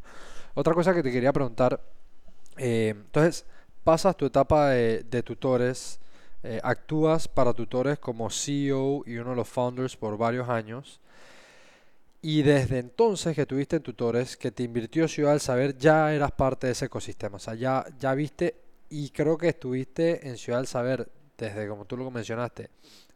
Otra 0.54 0.74
cosa 0.74 0.94
que 0.94 1.04
te 1.04 1.12
quería 1.12 1.34
preguntar, 1.34 1.82
eh, 2.58 2.94
entonces, 2.96 3.46
pasas 3.84 4.16
tu 4.16 4.26
etapa 4.26 4.70
de, 4.70 5.04
de 5.04 5.24
tutores, 5.24 6.00
eh, 6.44 6.60
actúas 6.64 7.28
para 7.28 7.54
tutores 7.54 8.00
como 8.00 8.30
CEO 8.30 9.04
y 9.06 9.18
uno 9.18 9.32
de 9.32 9.36
los 9.36 9.48
founders 9.48 9.98
por 9.98 10.18
varios 10.18 10.48
años. 10.50 11.02
Y 12.22 12.42
desde 12.42 12.80
entonces 12.80 13.36
que 13.36 13.46
tuviste 13.46 13.80
tutores, 13.80 14.38
que 14.38 14.52
te 14.52 14.64
invirtió 14.64 15.08
Ciudad 15.08 15.32
del 15.32 15.40
Saber, 15.40 15.78
ya 15.78 16.14
eras 16.14 16.32
parte 16.32 16.68
de 16.68 16.74
ese 16.74 16.86
ecosistema. 16.86 17.38
O 17.38 17.40
sea, 17.40 17.54
ya, 17.54 17.86
ya 18.00 18.14
viste 18.16 18.56
y 18.90 19.10
creo 19.10 19.38
que 19.38 19.50
estuviste 19.50 20.28
en 20.28 20.38
Ciudad 20.38 20.60
del 20.60 20.68
Saber 20.68 21.12
desde, 21.38 21.68
como 21.68 21.86
tú 21.86 21.98
lo 21.98 22.10
mencionaste, 22.10 22.70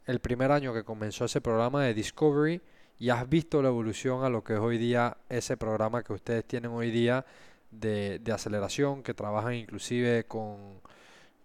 el 0.05 0.19
primer 0.19 0.51
año 0.51 0.73
que 0.73 0.83
comenzó 0.83 1.25
ese 1.25 1.41
programa 1.41 1.83
de 1.83 1.93
Discovery 1.93 2.61
y 2.99 3.09
has 3.09 3.27
visto 3.27 3.61
la 3.61 3.69
evolución 3.69 4.23
a 4.23 4.29
lo 4.29 4.43
que 4.43 4.53
es 4.53 4.59
hoy 4.59 4.77
día 4.77 5.17
ese 5.29 5.57
programa 5.57 6.03
que 6.03 6.13
ustedes 6.13 6.45
tienen 6.45 6.71
hoy 6.71 6.91
día 6.91 7.25
de, 7.71 8.19
de 8.19 8.31
aceleración, 8.31 9.01
que 9.01 9.13
trabajan 9.13 9.55
inclusive 9.55 10.25
con, 10.25 10.81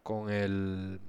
con 0.02 0.28
el, 0.28 1.00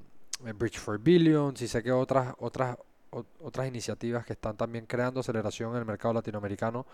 el 0.46 0.54
Bridge 0.54 0.80
for 0.80 1.00
Billions 1.00 1.62
y 1.62 1.68
sé 1.68 1.84
que 1.84 1.92
otras, 1.92 2.34
otras 2.40 2.78
otras 3.12 3.68
iniciativas 3.68 4.26
que 4.26 4.34
están 4.34 4.58
también 4.58 4.86
creando 4.86 5.20
aceleración 5.20 5.72
en 5.72 5.80
el 5.80 5.86
mercado 5.86 6.14
latinoamericano. 6.14 6.86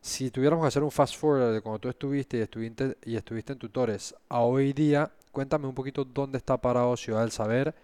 Si 0.00 0.30
tuviéramos 0.30 0.64
que 0.64 0.68
hacer 0.68 0.82
un 0.82 0.90
fast 0.90 1.16
forward 1.16 1.52
de 1.52 1.60
cuando 1.60 1.80
tú 1.80 1.88
estuviste 1.88 2.38
y 2.38 2.40
estuviste, 2.40 2.96
y 3.04 3.16
estuviste 3.16 3.52
en 3.52 3.58
tutores 3.58 4.14
a 4.28 4.40
hoy 4.40 4.72
día, 4.72 5.10
cuéntame 5.32 5.66
un 5.66 5.74
poquito 5.74 6.04
dónde 6.04 6.38
está 6.38 6.56
parado 6.56 6.96
Ciudad 6.96 7.22
del 7.22 7.32
Saber 7.32 7.74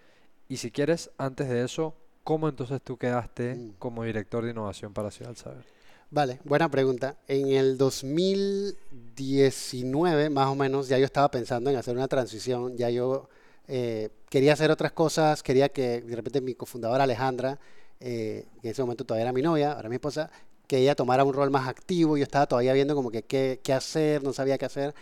y 0.48 0.58
si 0.58 0.70
quieres, 0.70 1.10
antes 1.18 1.48
de 1.48 1.64
eso, 1.64 1.96
¿cómo 2.22 2.48
entonces 2.48 2.80
tú 2.82 2.96
quedaste 2.96 3.54
mm. 3.54 3.74
como 3.78 4.04
director 4.04 4.44
de 4.44 4.50
innovación 4.50 4.92
para 4.92 5.10
Ciudad 5.10 5.30
del 5.30 5.38
Saber? 5.38 5.64
Vale, 6.10 6.38
buena 6.44 6.70
pregunta. 6.70 7.16
En 7.26 7.48
el 7.48 7.78
2019, 7.78 10.30
más 10.30 10.48
o 10.48 10.54
menos, 10.54 10.86
ya 10.88 10.98
yo 10.98 11.06
estaba 11.06 11.30
pensando 11.30 11.70
en 11.70 11.76
hacer 11.76 11.96
una 11.96 12.08
transición, 12.08 12.76
ya 12.76 12.90
yo 12.90 13.30
eh, 13.68 14.10
quería 14.28 14.52
hacer 14.52 14.70
otras 14.70 14.92
cosas, 14.92 15.42
quería 15.42 15.68
que 15.68 16.00
de 16.00 16.16
repente 16.16 16.40
mi 16.40 16.54
cofundadora 16.54 17.04
Alejandra, 17.04 17.58
eh, 18.00 18.46
que 18.60 18.68
en 18.68 18.72
ese 18.72 18.82
momento 18.82 19.04
todavía 19.04 19.22
era 19.22 19.32
mi 19.32 19.42
novia, 19.42 19.72
ahora 19.72 19.88
mi 19.88 19.96
esposa, 19.96 20.30
que 20.66 20.78
ella 20.78 20.94
tomara 20.94 21.24
un 21.24 21.32
rol 21.32 21.50
más 21.50 21.68
activo. 21.68 22.16
Yo 22.16 22.24
estaba 22.24 22.46
todavía 22.46 22.72
viendo 22.72 22.94
como 22.94 23.10
que 23.10 23.22
qué, 23.22 23.60
qué 23.62 23.72
hacer, 23.72 24.22
no 24.22 24.32
sabía 24.32 24.58
qué 24.58 24.66
hacer. 24.66 24.94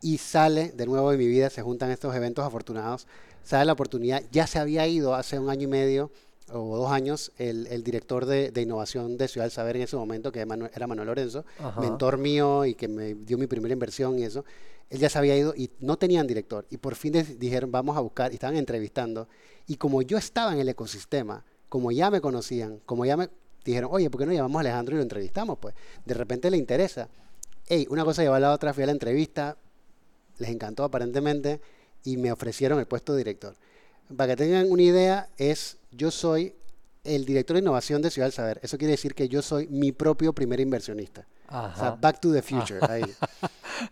Y 0.00 0.18
sale 0.18 0.70
de 0.72 0.86
nuevo 0.86 1.12
en 1.12 1.18
mi 1.18 1.26
vida, 1.26 1.50
se 1.50 1.62
juntan 1.62 1.90
estos 1.90 2.14
eventos 2.14 2.44
afortunados, 2.44 3.06
sale 3.42 3.64
la 3.64 3.72
oportunidad, 3.72 4.22
ya 4.30 4.46
se 4.46 4.58
había 4.58 4.86
ido 4.86 5.14
hace 5.14 5.38
un 5.38 5.48
año 5.48 5.64
y 5.64 5.66
medio 5.68 6.10
o 6.52 6.76
dos 6.76 6.92
años 6.92 7.32
el, 7.38 7.66
el 7.68 7.82
director 7.82 8.24
de, 8.24 8.50
de, 8.52 8.62
innovación 8.62 9.16
de 9.16 9.26
Ciudad 9.26 9.46
del 9.46 9.50
Saber 9.50 9.76
en 9.76 9.82
ese 9.82 9.96
momento, 9.96 10.30
que 10.30 10.40
era 10.40 10.86
Manuel 10.86 11.06
Lorenzo, 11.06 11.44
Ajá. 11.58 11.80
mentor 11.80 12.18
mío 12.18 12.64
y 12.64 12.74
que 12.74 12.88
me 12.88 13.14
dio 13.14 13.36
mi 13.36 13.46
primera 13.46 13.72
inversión 13.72 14.18
y 14.18 14.24
eso 14.24 14.44
él 14.90 14.98
ya 14.98 15.08
se 15.08 15.18
había 15.18 15.36
ido 15.36 15.54
y 15.56 15.70
no 15.80 15.96
tenían 15.96 16.26
director. 16.26 16.66
Y 16.70 16.76
por 16.76 16.94
fin 16.94 17.12
dijeron, 17.38 17.72
vamos 17.72 17.96
a 17.96 18.00
buscar, 18.00 18.32
y 18.32 18.34
estaban 18.34 18.56
entrevistando. 18.56 19.28
Y 19.66 19.76
como 19.76 20.02
yo 20.02 20.18
estaba 20.18 20.52
en 20.52 20.60
el 20.60 20.68
ecosistema, 20.68 21.44
como 21.68 21.90
ya 21.90 22.10
me 22.10 22.20
conocían, 22.20 22.80
como 22.86 23.04
ya 23.04 23.16
me 23.16 23.28
dijeron, 23.64 23.90
oye, 23.92 24.08
¿por 24.10 24.20
qué 24.20 24.26
no 24.26 24.32
llamamos 24.32 24.58
a 24.58 24.60
Alejandro 24.60 24.94
y 24.94 24.98
lo 24.98 25.02
entrevistamos? 25.02 25.58
Pues 25.58 25.74
de 26.04 26.14
repente 26.14 26.50
le 26.50 26.56
interesa. 26.56 27.08
Hey, 27.66 27.86
una 27.90 28.04
cosa 28.04 28.22
lleva 28.22 28.36
a 28.36 28.40
la 28.40 28.52
otra, 28.52 28.72
fui 28.72 28.84
a 28.84 28.86
la 28.86 28.92
entrevista, 28.92 29.56
les 30.38 30.50
encantó 30.50 30.84
aparentemente 30.84 31.60
y 32.04 32.16
me 32.16 32.30
ofrecieron 32.30 32.78
el 32.78 32.86
puesto 32.86 33.12
de 33.12 33.18
director. 33.18 33.56
Para 34.16 34.36
que 34.36 34.44
tengan 34.44 34.70
una 34.70 34.82
idea, 34.82 35.28
es 35.36 35.78
yo 35.90 36.12
soy 36.12 36.54
el 37.02 37.24
director 37.24 37.54
de 37.54 37.62
innovación 37.62 38.02
de 38.02 38.10
Ciudad 38.10 38.26
del 38.26 38.32
Saber. 38.32 38.60
Eso 38.62 38.78
quiere 38.78 38.92
decir 38.92 39.14
que 39.14 39.28
yo 39.28 39.42
soy 39.42 39.66
mi 39.66 39.90
propio 39.90 40.32
primer 40.32 40.60
inversionista. 40.60 41.26
O 41.50 41.78
sea, 41.78 41.96
back 42.00 42.20
to 42.20 42.32
the 42.32 42.42
future. 42.42 42.80
Ahí. 42.88 43.04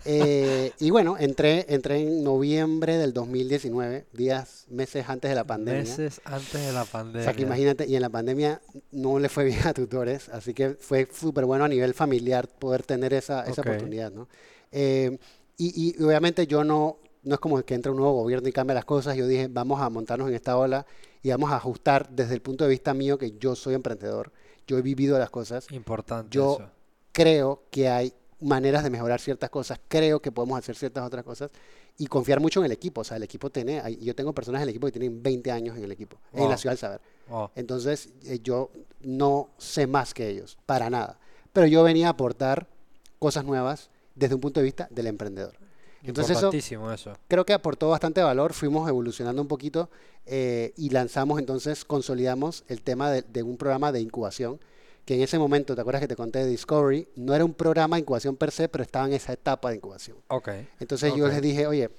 Eh, 0.07 0.73
y 0.81 0.91
bueno, 0.91 1.17
entré, 1.19 1.67
entré 1.69 2.01
en 2.01 2.25
noviembre 2.25 2.97
del 2.97 3.13
2019, 3.13 4.07
días, 4.15 4.65
meses 4.71 5.07
antes 5.09 5.29
de 5.29 5.35
la 5.35 5.45
pandemia. 5.45 5.83
Meses 5.83 6.23
antes 6.25 6.67
de 6.67 6.73
la 6.73 6.87
pandemia. 6.87 7.21
O 7.21 7.25
sea, 7.25 7.35
que 7.35 7.43
imagínate, 7.43 7.87
y 7.87 7.95
en 7.95 8.01
la 8.01 8.09
pandemia 8.09 8.63
no 8.93 9.19
le 9.19 9.29
fue 9.29 9.45
bien 9.45 9.67
a 9.67 9.75
tutores, 9.75 10.31
así 10.31 10.55
que 10.55 10.71
fue 10.71 11.07
súper 11.13 11.45
bueno 11.45 11.67
a 11.67 11.69
nivel 11.69 11.93
familiar 11.93 12.49
poder 12.49 12.83
tener 12.83 13.13
esa, 13.13 13.43
esa 13.43 13.61
okay. 13.61 13.73
oportunidad, 13.73 14.11
¿no? 14.11 14.27
Eh, 14.73 15.19
Y, 15.57 15.95
y 15.99 16.03
obviamente 16.03 16.47
yo 16.47 16.65
no, 16.65 16.99
no 17.23 17.35
es 17.35 17.41
como 17.41 17.63
que 17.63 17.75
entra 17.75 17.93
un 17.93 17.99
nuevo 17.99 18.15
gobierno 18.15 18.49
y 18.49 18.53
cambia 18.53 18.75
las 18.75 18.85
cosas. 18.85 19.17
Yo 19.17 19.27
dije, 19.27 19.49
vamos 19.49 19.81
a 19.81 19.89
montarnos 19.91 20.29
en 20.29 20.35
esta 20.35 20.57
ola 20.57 20.87
y 21.23 21.31
vamos 21.31 21.51
a 21.53 21.57
ajustar 21.57 22.09
desde 22.11 22.35
el 22.35 22.43
punto 22.43 22.65
de 22.65 22.71
vista 22.71 22.93
mío, 22.95 23.19
que 23.19 23.37
yo 23.39 23.55
soy 23.55 23.75
emprendedor, 23.75 24.33
yo 24.67 24.79
he 24.79 24.83
vivido 24.83 25.19
las 25.19 25.31
cosas. 25.31 25.71
Importante. 25.71 26.35
Yo 26.35 26.59
creo 27.15 27.63
que 27.71 27.89
hay 27.89 28.13
maneras 28.41 28.83
de 28.85 28.91
mejorar 28.91 29.21
ciertas 29.21 29.49
cosas, 29.49 29.81
creo 29.89 30.21
que 30.21 30.33
podemos 30.33 30.59
hacer 30.59 30.77
ciertas 30.77 31.07
otras 31.07 31.25
cosas 31.25 31.51
y 31.97 32.07
confiar 32.09 32.41
mucho 32.41 32.61
en 32.61 32.67
el 32.67 32.73
equipo. 32.73 33.01
O 33.03 33.05
sea, 33.05 33.17
el 33.17 33.23
equipo 33.23 33.49
tiene, 33.51 33.97
yo 34.01 34.15
tengo 34.15 34.35
personas 34.35 34.59
en 34.59 34.65
el 34.65 34.69
equipo 34.71 34.87
que 34.87 34.93
tienen 34.93 35.23
20 35.23 35.51
años 35.53 35.79
en 35.79 35.85
el 35.85 35.93
equipo, 35.93 36.19
en 36.33 36.51
la 36.51 36.59
ciudad 36.59 36.73
del 36.73 36.79
saber. 36.79 37.01
Entonces, 37.55 38.11
eh, 38.25 38.41
yo 38.43 38.71
no 39.01 39.51
sé 39.57 39.87
más 39.87 40.13
que 40.13 40.29
ellos, 40.29 40.59
para 40.67 40.91
nada. 40.91 41.19
Pero 41.53 41.67
yo 41.69 41.85
venía 41.85 42.09
a 42.09 42.11
aportar 42.11 42.67
cosas 43.19 43.45
nuevas 43.45 43.91
desde 44.15 44.35
un 44.35 44.41
punto 44.41 44.61
de 44.61 44.65
vista 44.65 44.89
del 44.91 45.07
emprendedor. 45.07 45.57
Entonces 46.03 46.37
eso, 46.37 46.53
eso, 46.53 47.17
creo 47.29 47.47
que 47.47 47.55
aportó 47.55 47.89
bastante 47.89 48.23
valor, 48.23 48.53
fuimos 48.53 48.87
evolucionando 48.91 49.41
un 49.41 49.49
poquito 49.49 49.89
eh, 50.27 50.75
y 50.77 50.91
lanzamos 50.91 51.39
entonces, 51.39 51.87
consolidamos 51.87 52.65
el 52.69 52.83
tema 52.83 53.11
de, 53.11 53.43
un 53.43 53.57
programa 53.57 53.91
de 53.91 54.03
incubación, 54.03 54.61
que 55.05 55.15
en 55.15 55.23
ese 55.23 55.39
momento, 55.39 55.75
¿te 55.75 55.81
acuerdas 55.81 56.01
que 56.01 56.09
te 56.09 56.17
conté 56.17 56.41
de 56.41 56.47
Discovery? 56.47 57.09
No 57.17 57.35
era 57.35 57.45
un 57.45 57.53
programa 57.53 57.97
de 57.97 58.01
incubación 58.01 58.37
per 58.37 58.51
se, 58.51 58.69
pero 58.69 58.83
estaba 58.83 59.07
en 59.07 59.13
esa 59.13 59.33
etapa 59.33 59.71
de 59.71 59.77
incubación. 59.77 60.17
Okay. 60.29 60.69
Entonces 60.81 61.15
yo 61.15 61.29
les 61.29 61.43
dije, 61.43 61.67
oye, 61.67 61.91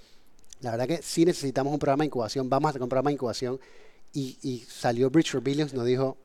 la 0.62 0.72
verdad 0.72 0.88
que 0.88 1.02
sí 1.02 1.26
necesitamos 1.26 1.72
un 1.72 1.80
programa 1.80 2.04
de 2.04 2.08
incubación, 2.08 2.50
vamos 2.50 2.68
a 2.68 2.70
hacer 2.70 2.82
un 2.82 2.90
programa 2.90 3.10
de 3.10 3.14
incubación 3.14 3.60
y, 4.14 4.66
salió 4.70 5.10
Bridge 5.10 5.32
for 5.32 5.42
Billions, 5.42 5.74
nos 5.74 5.86
dijo, 5.86 6.18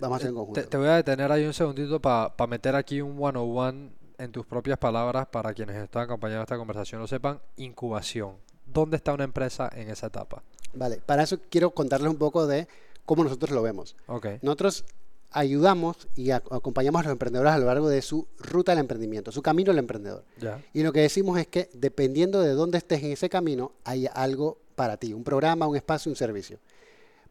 vamos 0.00 0.12
a 0.12 0.16
hacer 0.16 0.28
en 0.28 0.34
conjunto. 0.34 0.64
Te, 0.66 0.76
voy 0.76 0.88
a 0.88 0.96
detener 0.96 1.30
ahí 1.30 1.44
un 1.44 1.52
segundito 1.52 2.00
para 2.00 2.46
meter 2.48 2.74
aquí 2.74 3.00
un 3.02 3.16
one-on-one 3.22 3.90
en 4.18 4.32
tus 4.32 4.46
propias 4.46 4.78
palabras, 4.78 5.28
para 5.28 5.54
quienes 5.54 5.76
están 5.76 6.02
acompañando 6.02 6.42
esta 6.42 6.56
conversación 6.56 7.00
lo 7.00 7.06
sepan, 7.06 7.40
incubación. 7.56 8.36
¿Dónde 8.66 8.96
está 8.96 9.12
una 9.12 9.24
empresa 9.24 9.70
en 9.74 9.90
esa 9.90 10.06
etapa? 10.06 10.42
Vale, 10.72 11.00
para 11.04 11.22
eso 11.22 11.38
quiero 11.50 11.70
contarles 11.70 12.10
un 12.10 12.18
poco 12.18 12.46
de 12.46 12.68
cómo 13.04 13.24
nosotros 13.24 13.50
lo 13.50 13.62
vemos. 13.62 13.96
Okay. 14.06 14.38
Nosotros 14.42 14.84
ayudamos 15.30 16.08
y 16.16 16.30
acompañamos 16.30 17.00
a 17.00 17.04
los 17.04 17.12
emprendedores 17.12 17.52
a 17.52 17.58
lo 17.58 17.66
largo 17.66 17.88
de 17.88 18.02
su 18.02 18.26
ruta 18.38 18.72
del 18.72 18.80
emprendimiento, 18.80 19.32
su 19.32 19.42
camino 19.42 19.70
al 19.70 19.78
emprendedor. 19.78 20.24
Y 20.72 20.82
lo 20.82 20.92
que 20.92 21.00
decimos 21.00 21.38
es 21.38 21.46
que 21.46 21.70
dependiendo 21.72 22.40
de 22.40 22.52
dónde 22.52 22.78
estés 22.78 23.02
en 23.02 23.12
ese 23.12 23.28
camino, 23.28 23.72
hay 23.84 24.08
algo 24.12 24.58
para 24.74 24.96
ti, 24.96 25.12
un 25.12 25.24
programa, 25.24 25.66
un 25.66 25.76
espacio, 25.76 26.10
un 26.10 26.16
servicio. 26.16 26.58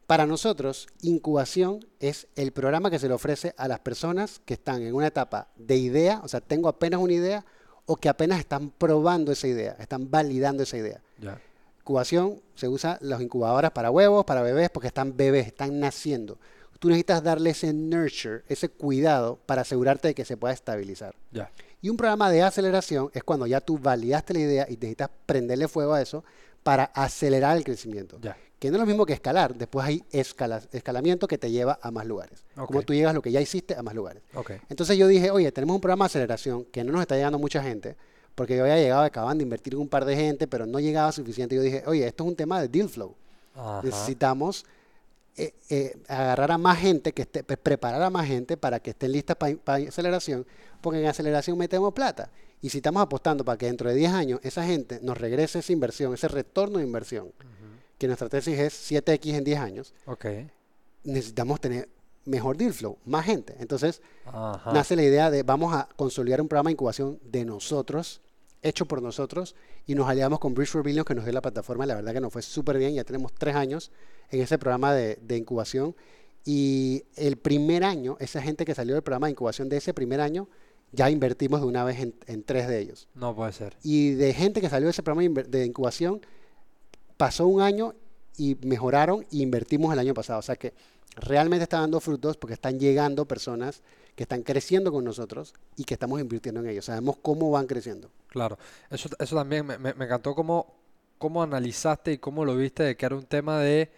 Para 0.06 0.26
nosotros, 0.26 0.88
incubación 1.02 1.86
es 2.00 2.26
el 2.34 2.50
programa 2.50 2.90
que 2.90 2.98
se 2.98 3.06
le 3.06 3.14
ofrece 3.14 3.54
a 3.56 3.68
las 3.68 3.78
personas 3.78 4.40
que 4.44 4.54
están 4.54 4.82
en 4.82 4.94
una 4.94 5.06
etapa 5.06 5.48
de 5.56 5.76
idea, 5.76 6.20
o 6.24 6.28
sea, 6.28 6.40
tengo 6.40 6.68
apenas 6.68 7.00
una 7.00 7.12
idea, 7.12 7.44
o 7.86 7.96
que 7.96 8.08
apenas 8.08 8.38
están 8.38 8.70
probando 8.70 9.32
esa 9.32 9.46
idea, 9.46 9.76
están 9.78 10.10
validando 10.10 10.62
esa 10.62 10.76
idea. 10.76 11.00
Incubación 11.80 12.40
se 12.54 12.68
usa 12.68 12.98
las 13.00 13.20
incubadoras 13.20 13.70
para 13.72 13.90
huevos, 13.90 14.24
para 14.24 14.42
bebés, 14.42 14.70
porque 14.70 14.88
están 14.88 15.16
bebés, 15.16 15.46
están 15.48 15.80
naciendo. 15.80 16.38
Tú 16.80 16.88
necesitas 16.88 17.22
darle 17.22 17.50
ese 17.50 17.72
nurture, 17.72 18.42
ese 18.48 18.68
cuidado 18.68 19.38
para 19.46 19.62
asegurarte 19.62 20.08
de 20.08 20.14
que 20.14 20.24
se 20.24 20.36
pueda 20.36 20.52
estabilizar. 20.52 21.14
Y 21.80 21.88
un 21.88 21.96
programa 21.96 22.28
de 22.30 22.42
aceleración 22.42 23.10
es 23.14 23.22
cuando 23.22 23.46
ya 23.46 23.60
tú 23.60 23.78
validaste 23.78 24.34
la 24.34 24.40
idea 24.40 24.66
y 24.68 24.72
necesitas 24.72 25.10
prenderle 25.24 25.68
fuego 25.68 25.94
a 25.94 26.02
eso 26.02 26.24
para 26.64 26.84
acelerar 26.84 27.56
el 27.56 27.62
crecimiento 27.64 28.18
que 28.60 28.70
no 28.70 28.76
es 28.76 28.80
lo 28.80 28.86
mismo 28.86 29.06
que 29.06 29.14
escalar. 29.14 29.54
Después 29.54 29.86
hay 29.86 30.04
escalamiento 30.12 31.26
que 31.26 31.38
te 31.38 31.50
lleva 31.50 31.78
a 31.80 31.90
más 31.90 32.06
lugares. 32.06 32.44
Como 32.54 32.82
tú 32.82 32.92
llegas 32.92 33.10
a 33.10 33.14
lo 33.14 33.22
que 33.22 33.32
ya 33.32 33.40
hiciste 33.40 33.74
a 33.74 33.82
más 33.82 33.94
lugares. 33.94 34.22
Entonces 34.68 34.98
yo 34.98 35.08
dije, 35.08 35.30
oye, 35.30 35.50
tenemos 35.50 35.74
un 35.74 35.80
programa 35.80 36.04
de 36.04 36.06
aceleración 36.08 36.64
que 36.66 36.84
no 36.84 36.92
nos 36.92 37.00
está 37.00 37.16
llegando 37.16 37.38
mucha 37.38 37.62
gente, 37.62 37.96
porque 38.34 38.56
yo 38.56 38.62
había 38.62 38.76
llegado, 38.76 39.02
acaban 39.02 39.38
de 39.38 39.44
invertir 39.44 39.72
en 39.72 39.80
un 39.80 39.88
par 39.88 40.04
de 40.04 40.14
gente, 40.14 40.46
pero 40.46 40.66
no 40.66 40.78
llegaba 40.78 41.10
suficiente. 41.10 41.56
Yo 41.56 41.62
dije, 41.62 41.82
oye, 41.86 42.06
esto 42.06 42.24
es 42.24 42.28
un 42.28 42.36
tema 42.36 42.60
de 42.60 42.68
deal 42.68 42.90
flow. 42.90 43.14
Necesitamos 43.82 44.66
eh, 45.40 45.54
eh, 45.70 45.96
agarrar 46.06 46.52
a 46.52 46.58
más 46.58 46.78
gente, 46.78 47.12
que 47.12 47.22
esté, 47.22 47.42
preparar 47.42 48.02
a 48.02 48.10
más 48.10 48.26
gente 48.26 48.58
para 48.58 48.78
que 48.78 48.90
estén 48.90 49.12
listas 49.12 49.38
para 49.38 49.76
aceleración, 49.76 50.46
porque 50.82 51.00
en 51.00 51.06
aceleración 51.06 51.56
metemos 51.56 51.94
plata. 51.94 52.30
Y 52.60 52.68
si 52.68 52.78
estamos 52.78 53.02
apostando 53.02 53.42
para 53.42 53.56
que 53.56 53.64
dentro 53.64 53.88
de 53.88 53.94
10 53.94 54.12
años 54.12 54.40
esa 54.42 54.66
gente 54.66 55.00
nos 55.00 55.16
regrese 55.16 55.60
esa 55.60 55.72
inversión, 55.72 56.12
ese 56.12 56.28
retorno 56.28 56.76
de 56.76 56.84
inversión, 56.84 57.32
que 57.96 58.06
nuestra 58.06 58.28
tesis 58.28 58.58
es 58.58 58.92
7X 58.92 59.34
en 59.34 59.44
10 59.44 59.60
años, 59.60 59.94
necesitamos 61.04 61.58
tener 61.58 61.88
mejor 62.26 62.58
deal 62.58 62.74
flow, 62.74 62.98
más 63.06 63.24
gente. 63.24 63.56
Entonces, 63.60 64.02
nace 64.74 64.94
la 64.94 65.02
idea 65.02 65.30
de 65.30 65.42
vamos 65.42 65.74
a 65.74 65.88
consolidar 65.96 66.42
un 66.42 66.48
programa 66.48 66.68
de 66.68 66.72
incubación 66.72 67.18
de 67.24 67.46
nosotros, 67.46 68.20
hecho 68.62 68.86
por 68.86 69.02
nosotros, 69.02 69.54
y 69.86 69.94
nos 69.94 70.08
aliamos 70.08 70.38
con 70.38 70.54
Bridge 70.54 70.70
for 70.70 70.82
Billions, 70.82 71.06
que 71.06 71.14
nos 71.14 71.24
dio 71.24 71.32
la 71.32 71.42
plataforma. 71.42 71.86
La 71.86 71.94
verdad 71.94 72.12
que 72.12 72.20
nos 72.20 72.32
fue 72.32 72.42
súper 72.42 72.78
bien, 72.78 72.94
ya 72.94 73.04
tenemos 73.04 73.32
tres 73.32 73.54
años 73.54 73.90
en 74.30 74.40
ese 74.40 74.58
programa 74.58 74.94
de, 74.94 75.36
incubación. 75.36 75.94
Y 76.44 77.04
el 77.16 77.36
primer 77.36 77.84
año, 77.84 78.16
esa 78.20 78.40
gente 78.40 78.64
que 78.64 78.74
salió 78.74 78.94
del 78.94 79.02
programa 79.02 79.26
de 79.26 79.32
incubación 79.32 79.68
de 79.68 79.76
ese 79.76 79.92
primer 79.94 80.20
año, 80.20 80.48
ya 80.92 81.10
invertimos 81.10 81.60
de 81.60 81.66
una 81.66 81.84
vez 81.84 82.00
en, 82.00 82.14
en 82.26 82.42
tres 82.42 82.66
de 82.66 82.80
ellos. 82.80 83.08
No 83.14 83.34
puede 83.34 83.52
ser. 83.52 83.76
Y 83.82 84.12
de 84.12 84.32
gente 84.34 84.60
que 84.60 84.68
salió 84.68 84.86
de 84.86 84.90
ese 84.90 85.02
programa 85.02 85.42
de 85.46 85.66
incubación, 85.66 86.20
pasó 87.16 87.46
un 87.46 87.60
año 87.60 87.94
y 88.36 88.56
mejoraron 88.62 89.22
e 89.30 89.36
invertimos 89.36 89.92
el 89.92 89.98
año 89.98 90.14
pasado. 90.14 90.38
O 90.38 90.42
sea 90.42 90.56
que 90.56 90.72
realmente 91.16 91.64
está 91.64 91.80
dando 91.80 92.00
frutos 92.00 92.36
porque 92.36 92.54
están 92.54 92.78
llegando 92.78 93.26
personas 93.26 93.82
que 94.14 94.24
están 94.24 94.42
creciendo 94.42 94.90
con 94.92 95.04
nosotros 95.04 95.54
y 95.76 95.84
que 95.84 95.94
estamos 95.94 96.20
invirtiendo 96.20 96.60
en 96.60 96.68
ellos. 96.68 96.86
Sabemos 96.86 97.16
cómo 97.22 97.50
van 97.50 97.66
creciendo. 97.66 98.10
Claro, 98.30 98.58
eso, 98.90 99.08
eso 99.18 99.36
también 99.36 99.66
me, 99.66 99.78
me, 99.78 99.92
me 99.94 100.04
encantó 100.06 100.34
cómo, 100.34 100.74
cómo 101.18 101.42
analizaste 101.42 102.12
y 102.12 102.18
cómo 102.18 102.44
lo 102.44 102.56
viste 102.56 102.82
de 102.82 102.96
que 102.96 103.06
era 103.06 103.16
un 103.16 103.26
tema 103.26 103.58
de 103.58 103.90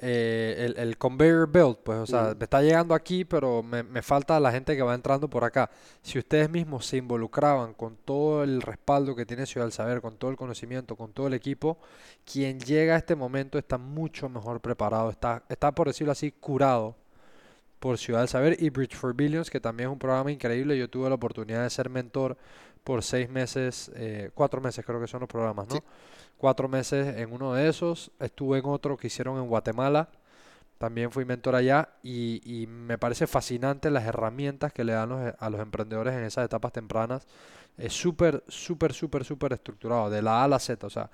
eh, 0.00 0.56
el, 0.66 0.76
el, 0.76 0.98
conveyor 0.98 1.48
belt, 1.48 1.78
pues, 1.84 1.98
o 1.98 2.06
sea, 2.06 2.34
me 2.36 2.44
está 2.44 2.60
llegando 2.62 2.94
aquí, 2.94 3.24
pero 3.24 3.62
me, 3.62 3.82
me, 3.84 4.02
falta 4.02 4.40
la 4.40 4.50
gente 4.50 4.74
que 4.74 4.82
va 4.82 4.94
entrando 4.94 5.28
por 5.28 5.44
acá. 5.44 5.70
Si 6.02 6.18
ustedes 6.18 6.50
mismos 6.50 6.86
se 6.86 6.96
involucraban 6.96 7.74
con 7.74 7.96
todo 8.04 8.42
el 8.42 8.60
respaldo 8.60 9.14
que 9.14 9.24
tiene 9.24 9.46
Ciudad 9.46 9.66
del 9.66 9.72
Saber, 9.72 10.00
con 10.00 10.16
todo 10.16 10.30
el 10.30 10.36
conocimiento, 10.36 10.96
con 10.96 11.12
todo 11.12 11.28
el 11.28 11.34
equipo, 11.34 11.78
quien 12.24 12.58
llega 12.60 12.94
a 12.94 12.98
este 12.98 13.14
momento 13.14 13.56
está 13.56 13.78
mucho 13.78 14.28
mejor 14.28 14.60
preparado, 14.60 15.10
está, 15.10 15.44
está 15.48 15.72
por 15.72 15.86
decirlo 15.86 16.12
así, 16.12 16.32
curado 16.32 16.96
por 17.78 17.98
Ciudad 17.98 18.20
del 18.20 18.28
Saber 18.28 18.56
y 18.60 18.70
Bridge 18.70 18.96
for 18.96 19.14
Billions, 19.14 19.50
que 19.50 19.60
también 19.60 19.90
es 19.90 19.92
un 19.92 19.98
programa 19.98 20.32
increíble. 20.32 20.76
Yo 20.76 20.88
tuve 20.88 21.08
la 21.08 21.14
oportunidad 21.16 21.62
de 21.62 21.70
ser 21.70 21.88
mentor 21.88 22.36
por 22.84 23.02
seis 23.02 23.28
meses, 23.28 23.90
eh, 23.96 24.30
cuatro 24.34 24.60
meses 24.60 24.84
creo 24.84 25.00
que 25.00 25.06
son 25.06 25.20
los 25.20 25.28
programas, 25.28 25.66
¿no? 25.68 25.82
cuatro 26.36 26.68
meses 26.68 27.16
en 27.16 27.32
uno 27.32 27.54
de 27.54 27.68
esos, 27.68 28.10
estuve 28.20 28.58
en 28.58 28.66
otro 28.66 28.96
que 28.96 29.06
hicieron 29.06 29.38
en 29.38 29.48
Guatemala, 29.48 30.10
también 30.78 31.10
fui 31.10 31.24
mentor 31.24 31.54
allá 31.54 31.88
y, 32.02 32.66
me 32.68 32.98
parece 32.98 33.26
fascinante 33.26 33.90
las 33.90 34.04
herramientas 34.04 34.72
que 34.72 34.84
le 34.84 34.92
dan 34.92 35.34
a 35.38 35.50
los 35.50 35.60
emprendedores 35.60 36.14
en 36.14 36.24
esas 36.24 36.44
etapas 36.44 36.72
tempranas. 36.72 37.26
Es 37.78 37.94
súper, 37.94 38.44
súper, 38.48 38.92
súper, 38.92 39.24
súper 39.24 39.54
estructurado, 39.54 40.10
de 40.10 40.20
la 40.20 40.42
A 40.42 40.44
a 40.44 40.48
la 40.48 40.58
Z, 40.58 40.86
o 40.86 40.90
sea, 40.90 41.10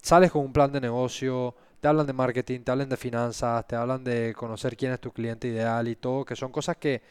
sales 0.00 0.30
con 0.30 0.44
un 0.44 0.52
plan 0.52 0.72
de 0.72 0.80
negocio, 0.80 1.54
te 1.80 1.88
hablan 1.88 2.06
de 2.06 2.12
marketing, 2.12 2.60
te 2.60 2.70
hablan 2.70 2.88
de 2.88 2.96
finanzas, 2.96 3.66
te 3.66 3.76
hablan 3.76 4.02
de 4.02 4.34
conocer 4.34 4.76
quién 4.76 4.92
es 4.92 5.00
tu 5.00 5.12
cliente 5.12 5.48
ideal 5.48 5.86
y 5.88 5.96
todo, 5.96 6.24
que 6.24 6.34
son 6.36 6.50
cosas 6.50 6.76
que, 6.78 7.02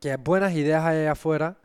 que 0.00 0.16
buenas 0.16 0.54
ideas 0.54 0.84
hay 0.84 1.06
afuera, 1.06 1.56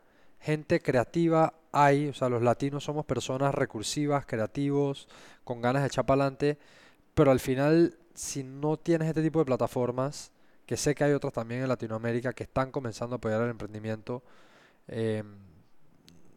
gente 0.44 0.80
creativa 0.80 1.54
hay, 1.72 2.08
o 2.08 2.14
sea, 2.14 2.28
los 2.28 2.42
latinos 2.42 2.84
somos 2.84 3.06
personas 3.06 3.54
recursivas, 3.54 4.26
creativos, 4.26 5.08
con 5.42 5.62
ganas 5.62 5.82
de 5.82 5.88
echar 5.88 6.04
para 6.04 6.22
adelante, 6.22 6.58
pero 7.14 7.30
al 7.30 7.40
final, 7.40 7.96
si 8.14 8.44
no 8.44 8.76
tienes 8.76 9.08
este 9.08 9.22
tipo 9.22 9.38
de 9.38 9.46
plataformas, 9.46 10.32
que 10.66 10.76
sé 10.76 10.94
que 10.94 11.04
hay 11.04 11.12
otras 11.12 11.32
también 11.32 11.62
en 11.62 11.68
Latinoamérica 11.68 12.34
que 12.34 12.44
están 12.44 12.70
comenzando 12.70 13.14
a 13.14 13.18
apoyar 13.18 13.42
el 13.42 13.50
emprendimiento, 13.50 14.22
em, 14.88 15.26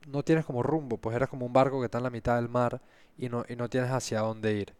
no 0.08 0.24
tienes 0.24 0.46
como 0.46 0.64
rumbo, 0.64 0.98
pues 0.98 1.16
eres 1.16 1.28
como 1.30 1.46
un 1.46 1.54
barco 1.54 1.80
que 1.80 1.86
está 1.86 1.98
en 1.98 2.06
la 2.06 2.10
mitad 2.10 2.38
del 2.38 2.50
mar 2.50 2.82
y 3.18 3.28
no, 3.30 3.44
y 3.50 3.56
no 3.58 3.70
tienes 3.70 3.92
hacia 3.92 4.22
dónde 4.22 4.54
ir. 4.54 4.74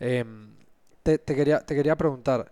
Em, 0.00 0.54
te, 1.02 1.18
quería, 1.18 1.60
te 1.60 1.74
quería 1.74 1.96
preguntar, 1.96 2.50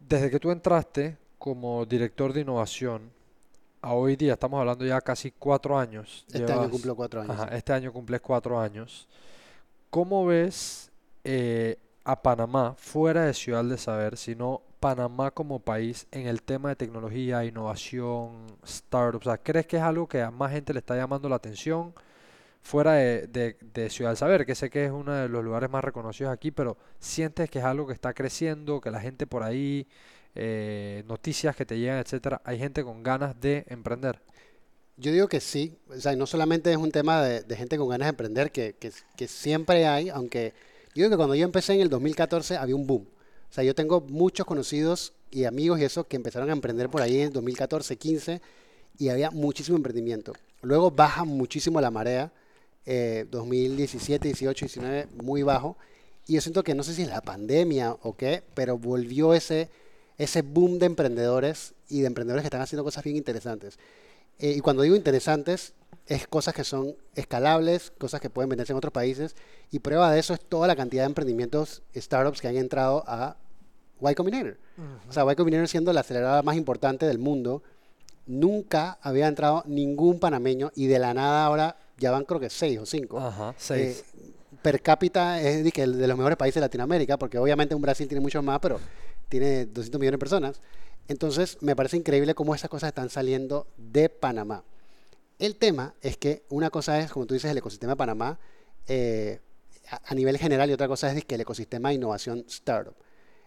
desde 0.00 0.30
que 0.30 0.40
tú 0.40 0.50
entraste 0.50 1.18
como 1.38 1.84
director 1.86 2.32
de 2.32 2.40
innovación, 2.40 3.17
a 3.80 3.94
hoy 3.94 4.16
día, 4.16 4.34
estamos 4.34 4.58
hablando 4.60 4.84
ya 4.84 5.00
casi 5.00 5.30
cuatro 5.30 5.78
años. 5.78 6.24
Este 6.32 6.52
año 6.52 6.70
cumple 6.70 6.92
cuatro 6.94 7.22
años. 7.22 7.36
este 7.52 7.72
año 7.72 7.92
cumples 7.92 8.20
cuatro 8.20 8.60
años. 8.60 9.08
¿Cómo 9.90 10.26
ves 10.26 10.90
eh, 11.24 11.78
a 12.04 12.20
Panamá 12.22 12.74
fuera 12.76 13.24
de 13.24 13.34
Ciudad 13.34 13.64
de 13.64 13.78
Saber, 13.78 14.16
sino 14.16 14.62
Panamá 14.80 15.30
como 15.30 15.60
país 15.60 16.06
en 16.10 16.26
el 16.26 16.42
tema 16.42 16.70
de 16.70 16.76
tecnología, 16.76 17.44
innovación, 17.44 18.46
startups? 18.66 19.26
O 19.26 19.30
sea, 19.30 19.38
¿crees 19.38 19.66
que 19.66 19.76
es 19.76 19.82
algo 19.82 20.06
que 20.06 20.22
a 20.22 20.30
más 20.30 20.52
gente 20.52 20.72
le 20.72 20.80
está 20.80 20.96
llamando 20.96 21.28
la 21.28 21.36
atención 21.36 21.94
fuera 22.60 22.94
de, 22.94 23.56
de 23.60 23.90
Ciudad 23.90 24.10
del 24.10 24.16
Saber? 24.16 24.44
Que 24.44 24.54
sé 24.54 24.68
que 24.70 24.84
es 24.84 24.90
uno 24.90 25.12
de 25.12 25.28
los 25.28 25.44
lugares 25.44 25.70
más 25.70 25.84
reconocidos 25.84 26.32
aquí, 26.32 26.50
pero 26.50 26.76
¿sientes 26.98 27.48
que 27.48 27.60
es 27.60 27.64
algo 27.64 27.86
que 27.86 27.94
está 27.94 28.12
creciendo, 28.12 28.80
que 28.80 28.90
la 28.90 29.00
gente 29.00 29.26
por 29.26 29.42
ahí 29.42 29.86
eh, 30.40 31.02
noticias 31.08 31.56
que 31.56 31.66
te 31.66 31.76
llegan, 31.76 31.98
etcétera, 31.98 32.40
hay 32.44 32.58
gente 32.60 32.84
con 32.84 33.02
ganas 33.02 33.40
de 33.40 33.64
emprender. 33.68 34.20
Yo 34.96 35.10
digo 35.10 35.26
que 35.26 35.40
sí, 35.40 35.76
o 35.88 36.00
sea, 36.00 36.14
no 36.14 36.26
solamente 36.26 36.70
es 36.70 36.76
un 36.76 36.92
tema 36.92 37.22
de, 37.22 37.56
gente 37.56 37.76
con 37.76 37.88
ganas 37.88 38.06
de 38.06 38.10
emprender, 38.10 38.52
que, 38.52 38.92
siempre 39.26 39.86
hay, 39.86 40.10
aunque 40.10 40.54
yo 40.94 41.02
digo 41.02 41.10
que 41.10 41.16
cuando 41.16 41.34
yo 41.34 41.44
empecé 41.44 41.74
en 41.74 41.80
el 41.80 41.90
2014 41.90 42.56
había 42.56 42.76
un 42.76 42.86
boom. 42.86 43.08
O 43.50 43.52
sea, 43.52 43.64
yo 43.64 43.74
tengo 43.74 44.00
muchos 44.00 44.46
conocidos 44.46 45.12
y 45.32 45.44
amigos 45.44 45.80
y 45.80 45.84
eso 45.84 46.04
que 46.06 46.14
empezaron 46.14 46.50
a 46.50 46.52
emprender 46.52 46.88
por 46.88 47.02
ahí 47.02 47.20
en 47.20 47.32
2014, 47.32 47.96
15 47.96 48.40
y 48.96 49.08
había 49.08 49.32
muchísimo 49.32 49.76
emprendimiento. 49.76 50.34
Luego 50.62 50.92
baja 50.92 51.24
muchísimo 51.24 51.80
la 51.80 51.90
marea, 51.90 52.32
2017, 52.84 54.28
18, 54.28 54.66
19, 54.66 55.08
muy 55.20 55.42
bajo. 55.42 55.76
Y 56.28 56.34
yo 56.34 56.40
siento 56.40 56.62
que 56.62 56.74
no 56.74 56.84
sé 56.84 56.94
si 56.94 57.02
es 57.02 57.08
la 57.08 57.22
pandemia 57.22 57.96
o 58.02 58.16
qué, 58.16 58.44
pero 58.54 58.78
volvió 58.78 59.34
ese, 59.34 59.68
ese 60.18 60.42
boom 60.42 60.78
de 60.78 60.86
emprendedores 60.86 61.74
y 61.88 62.00
de 62.00 62.08
emprendedores 62.08 62.42
que 62.42 62.48
están 62.48 62.60
haciendo 62.60 62.84
cosas 62.84 63.04
bien 63.04 63.16
interesantes. 63.16 63.78
Eh, 64.38 64.54
y 64.56 64.60
cuando 64.60 64.82
digo 64.82 64.96
interesantes, 64.96 65.72
es 66.06 66.26
cosas 66.26 66.54
que 66.54 66.64
son 66.64 66.96
escalables, 67.14 67.92
cosas 67.98 68.20
que 68.20 68.30
pueden 68.30 68.48
venderse 68.48 68.72
en 68.72 68.76
otros 68.78 68.92
países. 68.92 69.36
Y 69.70 69.78
prueba 69.78 70.12
de 70.12 70.18
eso 70.18 70.34
es 70.34 70.40
toda 70.40 70.66
la 70.66 70.76
cantidad 70.76 71.02
de 71.02 71.08
emprendimientos, 71.08 71.82
startups 71.96 72.40
que 72.40 72.48
han 72.48 72.56
entrado 72.56 73.04
a 73.06 73.36
Y 74.00 74.14
Combinator. 74.14 74.58
O 75.08 75.12
sea, 75.12 75.24
Y 75.30 75.34
Combinator 75.34 75.68
siendo 75.68 75.92
la 75.92 76.00
aceleradora 76.00 76.42
más 76.42 76.56
importante 76.56 77.06
del 77.06 77.18
mundo, 77.18 77.62
nunca 78.26 78.98
había 79.02 79.26
entrado 79.26 79.62
ningún 79.66 80.18
panameño 80.18 80.70
y 80.74 80.86
de 80.86 80.98
la 80.98 81.14
nada 81.14 81.44
ahora 81.44 81.76
ya 81.98 82.10
van 82.10 82.24
creo 82.24 82.40
que 82.40 82.50
seis 82.50 82.78
o 82.78 82.86
cinco. 82.86 83.18
Ajá, 83.18 83.54
seis. 83.58 84.04
Eh, 84.14 84.32
per 84.62 84.82
cápita 84.82 85.40
es 85.40 85.64
de, 85.64 85.86
de 85.86 86.08
los 86.08 86.16
mejores 86.16 86.36
países 86.36 86.56
de 86.56 86.60
Latinoamérica, 86.62 87.16
porque 87.18 87.38
obviamente 87.38 87.74
un 87.74 87.82
Brasil 87.82 88.08
tiene 88.08 88.20
muchos 88.20 88.42
más, 88.42 88.58
pero 88.60 88.80
tiene 89.28 89.66
200 89.66 90.00
millones 90.00 90.16
de 90.16 90.18
personas. 90.18 90.60
Entonces, 91.08 91.58
me 91.60 91.74
parece 91.74 91.96
increíble 91.96 92.34
cómo 92.34 92.54
esas 92.54 92.70
cosas 92.70 92.88
están 92.88 93.10
saliendo 93.10 93.66
de 93.76 94.08
Panamá. 94.08 94.64
El 95.38 95.56
tema 95.56 95.94
es 96.02 96.16
que 96.16 96.44
una 96.48 96.70
cosa 96.70 96.98
es, 97.00 97.10
como 97.10 97.26
tú 97.26 97.34
dices, 97.34 97.50
el 97.50 97.58
ecosistema 97.58 97.92
de 97.92 97.96
Panamá 97.96 98.38
eh, 98.86 99.40
a, 99.90 100.14
nivel 100.14 100.36
general 100.38 100.68
y 100.68 100.72
otra 100.72 100.88
cosa 100.88 101.10
es 101.12 101.24
que 101.24 101.36
el 101.36 101.42
ecosistema 101.42 101.88
de 101.88 101.96
innovación 101.96 102.44
startup. 102.48 102.94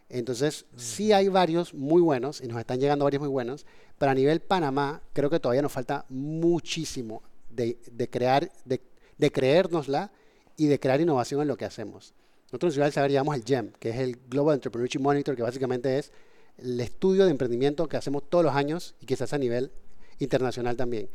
Entonces, 0.10 0.66
sí 0.76 1.14
hay 1.14 1.28
varios 1.28 1.74
muy 1.74 2.02
buenos 2.02 2.42
y 2.42 2.48
nos 2.48 2.60
están 2.60 2.80
llegando 2.80 3.06
varios 3.06 3.22
muy 3.22 3.30
buenos, 3.30 3.66
pero 3.98 4.12
a 4.12 4.16
nivel 4.16 4.42
Panamá 4.42 5.02
creo 5.14 5.30
que 5.30 5.40
todavía 5.40 5.62
nos 5.62 5.72
falta 5.72 6.06
muchísimo 6.10 7.22
de, 7.50 7.78
crear, 8.10 8.52
de, 8.66 8.82
de, 9.18 9.32
creérnosla 9.32 10.12
y 10.58 10.68
de 10.68 10.80
crear 10.80 11.00
innovación 11.00 11.42
en 11.42 11.48
lo 11.48 11.58
que 11.58 11.66
hacemos. 11.66 12.14
Nosotros 12.52 12.72
en 12.72 12.74
Ciudad 12.74 12.86
del 12.88 12.94
Saber 12.94 13.12
llamamos 13.12 13.36
el 13.36 13.46
GEM, 13.46 13.72
que 13.80 13.92
es 13.92 13.98
el 13.98 14.18
Global 14.28 14.56
Entrepreneurship 14.56 15.00
Monitor, 15.00 15.38
que 15.38 15.42
básicamente 15.42 15.98
es 15.98 16.12
el 16.58 16.80
estudio 16.82 17.24
de 17.24 17.32
emprendimiento 17.32 17.88
que 17.88 17.96
hacemos 17.96 18.30
todos 18.30 18.44
los 18.44 18.54
años 18.54 18.94
y 19.00 19.06
que 19.06 19.16
se 19.16 19.24
hace 19.24 19.38
a 19.38 19.40
nivel 19.40 19.72
internacional 20.20 20.76
también. 20.76 21.10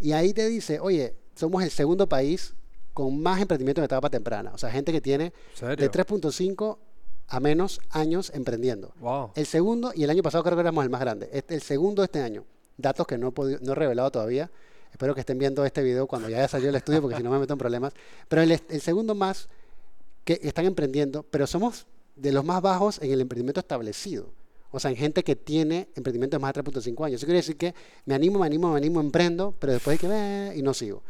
Y 0.00 0.12
ahí 0.12 0.34
te 0.34 0.46
dice, 0.48 0.80
oye, 0.80 1.14
somos 1.34 1.62
el 1.62 1.70
segundo 1.70 2.06
país 2.08 2.54
con 2.92 3.22
más 3.22 3.40
emprendimiento 3.40 3.80
en 3.80 3.86
etapa 3.86 4.10
temprana. 4.10 4.52
O 4.52 4.58
sea, 4.58 4.70
gente 4.70 4.92
que 4.92 5.00
tiene 5.00 5.32
de 5.60 5.90
3.5 5.90 6.78
a 7.28 7.40
menos 7.40 7.80
años 7.88 8.30
emprendiendo. 8.34 8.92
El 9.34 9.46
segundo, 9.46 9.92
y 9.94 10.04
el 10.04 10.10
año 10.10 10.22
pasado 10.22 10.44
creo 10.44 10.56
que 10.56 10.60
éramos 10.60 10.84
el 10.84 10.90
más 10.90 11.00
grande. 11.00 11.30
Este, 11.32 11.54
el 11.54 11.62
segundo 11.62 12.04
este 12.04 12.20
año. 12.20 12.44
Datos 12.76 13.06
que 13.06 13.16
no 13.16 13.28
he, 13.28 13.32
podido, 13.32 13.58
no 13.62 13.72
he 13.72 13.74
revelado 13.74 14.10
todavía. 14.10 14.50
Espero 14.90 15.14
que 15.14 15.20
estén 15.20 15.38
viendo 15.38 15.64
este 15.64 15.82
video 15.82 16.06
cuando 16.06 16.28
ya 16.28 16.36
haya 16.36 16.48
salido 16.48 16.68
el 16.68 16.76
estudio, 16.76 17.00
porque 17.00 17.16
si 17.16 17.22
no 17.22 17.30
me 17.30 17.38
meto 17.38 17.54
en 17.54 17.58
problemas. 17.58 17.94
Pero 18.28 18.42
el, 18.42 18.52
el 18.52 18.80
segundo 18.82 19.14
más 19.14 19.48
que 20.24 20.38
están 20.42 20.66
emprendiendo, 20.66 21.24
pero 21.24 21.46
somos 21.46 21.86
de 22.16 22.32
los 22.32 22.44
más 22.44 22.62
bajos 22.62 23.00
en 23.02 23.12
el 23.12 23.20
emprendimiento 23.20 23.60
establecido. 23.60 24.30
O 24.72 24.80
sea, 24.80 24.90
en 24.90 24.96
gente 24.96 25.22
que 25.22 25.36
tiene 25.36 25.88
emprendimientos 25.94 26.40
más 26.40 26.54
de 26.54 26.64
3.5 26.64 27.04
años. 27.04 27.20
Eso 27.20 27.26
quiere 27.26 27.40
decir 27.40 27.58
que 27.58 27.74
me 28.06 28.14
animo, 28.14 28.38
me 28.38 28.46
animo, 28.46 28.70
me 28.70 28.78
animo, 28.78 29.00
emprendo, 29.00 29.54
pero 29.58 29.74
después 29.74 29.98
de 29.98 30.00
que 30.00 30.08
ve 30.08 30.52
y 30.56 30.62
no 30.62 30.72
sigo. 30.72 31.02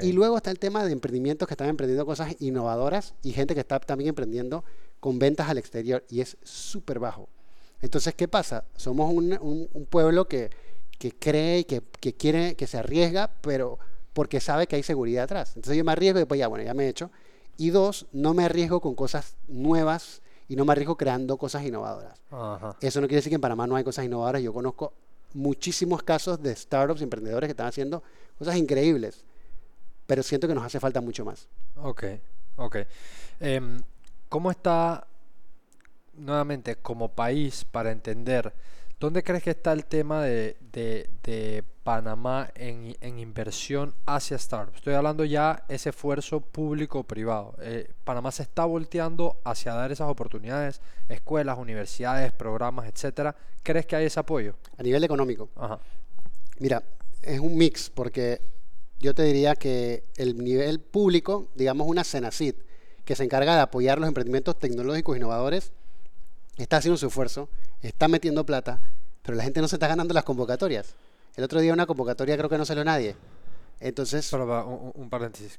Y 0.00 0.12
luego 0.12 0.36
está 0.36 0.50
el 0.50 0.58
tema 0.58 0.84
de 0.84 0.92
emprendimientos 0.92 1.48
que 1.48 1.54
están 1.54 1.68
emprendiendo 1.68 2.04
cosas 2.04 2.36
innovadoras 2.40 3.14
y 3.22 3.32
gente 3.32 3.54
que 3.54 3.60
está 3.60 3.80
también 3.80 4.08
emprendiendo 4.08 4.64
con 5.00 5.18
ventas 5.18 5.48
al 5.48 5.56
exterior 5.56 6.04
y 6.10 6.20
es 6.20 6.36
súper 6.42 6.98
bajo. 6.98 7.28
Entonces, 7.80 8.14
¿qué 8.14 8.28
pasa? 8.28 8.64
Somos 8.76 9.10
un, 9.12 9.86
pueblo 9.88 10.28
que, 10.28 10.50
que 10.98 11.10
cree 11.12 11.60
y 11.60 11.64
que, 11.64 11.82
que, 12.00 12.14
quiere, 12.14 12.54
que 12.54 12.66
se 12.66 12.76
arriesga, 12.76 13.30
pero 13.40 13.78
porque 14.12 14.40
sabe 14.40 14.66
que 14.66 14.76
hay 14.76 14.82
seguridad 14.82 15.24
atrás. 15.24 15.52
Entonces 15.56 15.76
yo 15.76 15.84
me 15.84 15.92
arriesgo 15.92 16.18
y 16.18 16.22
después 16.22 16.38
ya, 16.38 16.48
bueno, 16.48 16.64
ya 16.64 16.74
me 16.74 16.84
he 16.84 16.88
hecho. 16.88 17.10
Y 17.56 17.70
dos, 17.70 18.06
no 18.12 18.34
me 18.34 18.44
arriesgo 18.44 18.80
con 18.80 18.94
cosas 18.94 19.36
nuevas 19.48 20.22
y 20.48 20.56
no 20.56 20.64
me 20.64 20.72
arriesgo 20.72 20.96
creando 20.96 21.36
cosas 21.36 21.64
innovadoras. 21.64 22.20
Eso 22.80 23.00
no 23.00 23.06
quiere 23.06 23.16
decir 23.16 23.30
que 23.30 23.36
en 23.36 23.40
Panamá 23.40 23.66
no 23.66 23.76
hay 23.76 23.84
cosas 23.84 24.04
innovadoras. 24.04 24.42
Yo 24.42 24.52
conozco 24.52 24.92
muchísimos 25.34 26.02
casos 26.02 26.42
de 26.42 26.54
startups, 26.54 27.02
emprendedores 27.02 27.48
que 27.48 27.52
están 27.52 27.66
haciendo 27.66 28.02
cosas 28.38 28.56
increíbles, 28.56 29.24
pero 30.06 30.22
siento 30.22 30.46
que 30.48 30.54
nos 30.54 30.64
hace 30.64 30.80
falta 30.80 31.00
mucho 31.00 31.24
más. 31.24 31.48
Ok, 31.76 32.04
ok. 32.56 32.76
Em, 33.40 33.80
¿Cómo 34.28 34.50
está, 34.50 35.06
nuevamente, 36.14 36.76
como 36.76 37.08
país, 37.08 37.64
para 37.64 37.92
entender 37.92 38.52
¿Dónde 38.98 39.22
crees 39.22 39.42
que 39.42 39.50
está 39.50 39.72
el 39.72 39.84
tema 39.84 40.22
de, 40.22 41.64
Panamá 41.82 42.50
en, 42.54 43.18
inversión 43.18 43.94
hacia 44.06 44.38
startups? 44.38 44.78
Estoy 44.78 44.94
hablando 44.94 45.24
ya 45.26 45.64
ese 45.68 45.90
esfuerzo 45.90 46.40
público-privado. 46.40 47.54
Eh, 47.60 47.92
Panamá 48.04 48.32
se 48.32 48.42
está 48.42 48.64
volteando 48.64 49.38
hacia 49.44 49.74
dar 49.74 49.92
esas 49.92 50.08
oportunidades, 50.08 50.80
escuelas, 51.10 51.58
universidades, 51.58 52.32
programas, 52.32 52.88
etcétera. 52.88 53.36
¿Crees 53.62 53.84
que 53.84 53.96
hay 53.96 54.06
ese 54.06 54.18
apoyo? 54.18 54.54
A 54.78 54.82
nivel 54.82 55.04
económico. 55.04 55.50
Ajá. 55.56 55.78
Mira, 56.58 56.82
es 57.20 57.38
un 57.38 57.54
mix, 57.54 57.90
porque 57.90 58.40
yo 58.98 59.14
te 59.14 59.24
diría 59.24 59.56
que 59.56 60.04
el 60.16 60.42
nivel 60.42 60.80
público, 60.80 61.50
digamos 61.54 61.86
una 61.86 62.02
Senacid, 62.02 62.54
que 63.04 63.14
se 63.14 63.24
encarga 63.24 63.56
de 63.56 63.60
apoyar 63.60 63.98
los 63.98 64.08
emprendimientos 64.08 64.58
tecnológicos 64.58 65.18
innovadores, 65.18 65.72
está 66.56 66.78
haciendo 66.78 66.96
su 66.96 67.08
esfuerzo, 67.08 67.50
está 67.82 68.08
metiendo 68.08 68.44
plata, 68.44 68.80
pero 69.22 69.36
la 69.36 69.44
gente 69.44 69.60
no 69.60 69.68
se 69.68 69.76
está 69.76 69.88
ganando 69.88 70.14
las 70.14 70.24
convocatorias. 70.24 70.94
El 71.36 71.44
otro 71.44 71.60
día 71.60 71.72
una 71.72 71.86
convocatoria 71.86 72.36
creo 72.36 72.48
que 72.48 72.58
no 72.58 72.64
salió 72.64 72.84
nadie. 72.84 73.16
Entonces... 73.80 74.32
un, 74.32 74.92
un, 74.94 75.10
paréntesis. 75.10 75.58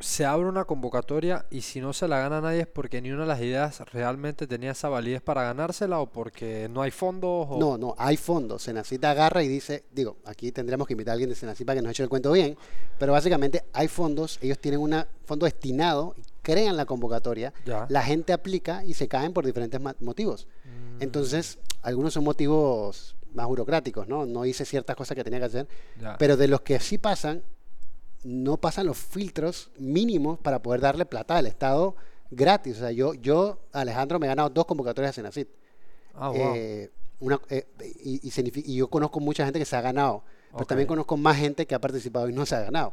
Se 0.00 0.24
abre 0.24 0.48
una 0.48 0.64
convocatoria 0.64 1.46
y 1.50 1.60
si 1.60 1.80
no 1.80 1.92
se 1.92 2.08
la 2.08 2.18
gana 2.18 2.40
nadie 2.40 2.62
es 2.62 2.66
porque 2.66 3.00
ni 3.00 3.12
una 3.12 3.22
de 3.22 3.28
las 3.28 3.40
ideas 3.40 3.78
realmente 3.92 4.48
tenía 4.48 4.72
esa 4.72 4.88
validez 4.88 5.22
para 5.22 5.44
ganársela 5.44 6.00
o 6.00 6.06
porque 6.06 6.68
no 6.68 6.82
hay 6.82 6.90
fondos. 6.90 7.48
No, 7.58 7.78
no, 7.78 7.94
hay 7.96 8.16
fondos. 8.16 8.64
Senacita 8.64 9.12
agarra 9.12 9.44
y 9.44 9.48
dice, 9.48 9.84
digo, 9.92 10.16
aquí 10.24 10.50
tendríamos 10.50 10.88
que 10.88 10.94
invitar 10.94 11.12
a 11.12 11.14
alguien 11.14 11.30
de 11.30 11.36
Senacita 11.36 11.66
para 11.66 11.76
que 11.76 11.82
nos 11.82 11.92
eche 11.92 12.02
el 12.02 12.08
cuento 12.08 12.32
bien, 12.32 12.58
pero 12.98 13.12
básicamente 13.12 13.64
hay 13.72 13.86
fondos, 13.86 14.38
ellos 14.42 14.58
tienen 14.58 14.80
un 14.80 15.04
fondo 15.24 15.46
destinado 15.46 16.16
crean 16.44 16.76
la 16.76 16.84
convocatoria, 16.84 17.52
la 17.88 18.02
gente 18.02 18.32
aplica 18.32 18.84
y 18.84 18.94
se 18.94 19.08
caen 19.08 19.32
por 19.32 19.44
diferentes 19.44 19.80
motivos. 20.00 20.46
Mm. 20.64 21.02
Entonces, 21.02 21.58
algunos 21.82 22.14
son 22.14 22.22
motivos 22.22 23.16
más 23.32 23.46
burocráticos, 23.46 24.06
¿no? 24.06 24.26
No 24.26 24.44
hice 24.44 24.64
ciertas 24.64 24.94
cosas 24.94 25.16
que 25.16 25.24
tenía 25.24 25.40
que 25.40 25.46
hacer, 25.46 25.68
pero 26.18 26.36
de 26.36 26.46
los 26.46 26.60
que 26.60 26.78
sí 26.78 26.98
pasan, 26.98 27.42
no 28.22 28.58
pasan 28.58 28.86
los 28.86 28.96
filtros 28.96 29.70
mínimos 29.78 30.38
para 30.38 30.62
poder 30.62 30.80
darle 30.80 31.04
plata 31.04 31.36
al 31.36 31.46
Estado 31.46 31.96
gratis. 32.30 32.76
O 32.76 32.80
sea, 32.80 32.92
yo, 32.92 33.14
yo 33.14 33.58
Alejandro, 33.72 34.18
me 34.18 34.26
he 34.26 34.28
ganado 34.28 34.50
dos 34.50 34.66
convocatorias 34.66 35.10
de 35.10 35.14
Senacit. 35.14 35.48
Ah, 36.14 36.32
eh, 36.34 36.90
eh, 37.50 37.66
y, 38.02 38.76
yo 38.76 38.88
conozco 38.88 39.20
mucha 39.20 39.44
gente 39.44 39.58
que 39.58 39.64
se 39.64 39.76
ha 39.76 39.80
ganado, 39.80 40.22
pero 40.52 40.66
también 40.66 40.86
conozco 40.86 41.16
más 41.16 41.36
gente 41.36 41.66
que 41.66 41.74
ha 41.74 41.80
participado 41.80 42.28
y 42.28 42.32
no 42.32 42.46
se 42.46 42.54
ha 42.54 42.60
ganado. 42.60 42.92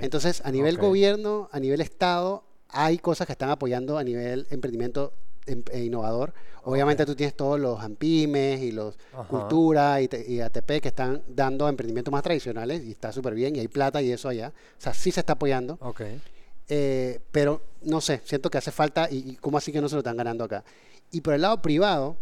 Entonces, 0.00 0.42
a 0.44 0.50
nivel 0.50 0.76
gobierno, 0.78 1.48
a 1.52 1.58
nivel 1.58 1.80
Estado, 1.80 2.44
hay 2.72 2.98
cosas 2.98 3.26
que 3.26 3.32
están 3.32 3.50
apoyando 3.50 3.98
a 3.98 4.04
nivel 4.04 4.46
emprendimiento 4.50 5.12
em, 5.46 5.62
e 5.70 5.84
innovador. 5.84 6.32
Obviamente 6.64 7.06
tú 7.06 7.14
tienes 7.14 7.34
todos 7.34 7.58
los 7.58 7.80
AMPIMES 7.80 8.60
y 8.60 8.72
los 8.72 8.98
Cultura 9.28 10.00
y, 10.00 10.40
ATP 10.40 10.80
que 10.80 10.88
están 10.88 11.22
dando 11.26 11.68
emprendimientos 11.68 12.12
más 12.12 12.22
tradicionales 12.22 12.84
y 12.84 12.90
está 12.90 13.12
súper 13.12 13.34
bien 13.34 13.56
y 13.56 13.60
hay 13.60 13.68
plata 13.68 14.02
y 14.02 14.12
eso 14.12 14.28
allá. 14.28 14.52
O 14.78 14.80
sea, 14.80 14.92
sí 14.92 15.10
se 15.10 15.20
está 15.20 15.34
apoyando. 15.34 15.78
Eh, 16.68 17.20
pero 17.32 17.62
no 17.82 18.00
sé, 18.00 18.20
siento 18.24 18.50
que 18.50 18.58
hace 18.58 18.70
falta 18.70 19.08
y, 19.10 19.36
cómo 19.36 19.58
así 19.58 19.72
que 19.72 19.80
no 19.80 19.88
se 19.88 19.96
lo 19.96 20.00
están 20.00 20.16
ganando 20.16 20.44
acá. 20.44 20.64
Y 21.10 21.22
por 21.22 21.34
el 21.34 21.40
lado 21.40 21.60
privado, 21.62 22.16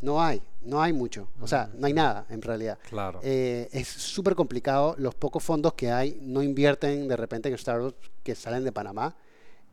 no 0.00 0.20
hay, 0.20 0.42
no 0.62 0.82
hay 0.82 0.92
mucho. 0.92 1.28
O 1.40 1.46
sea, 1.46 1.70
no 1.74 1.86
hay 1.86 1.92
nada 1.92 2.26
en 2.28 2.42
realidad. 2.42 2.78
Claro. 2.88 3.20
Eh, 3.22 3.68
es 3.72 3.86
súper 3.86 4.34
complicado. 4.34 4.96
Los 4.98 5.14
pocos 5.14 5.42
fondos 5.44 5.74
que 5.74 5.90
hay 5.90 6.18
no 6.20 6.42
invierten 6.42 7.06
de 7.06 7.16
repente 7.16 7.48
en 7.48 7.56
startups 7.56 8.10
que 8.22 8.34
salen 8.34 8.64
de 8.64 8.72
Panamá. 8.72 9.14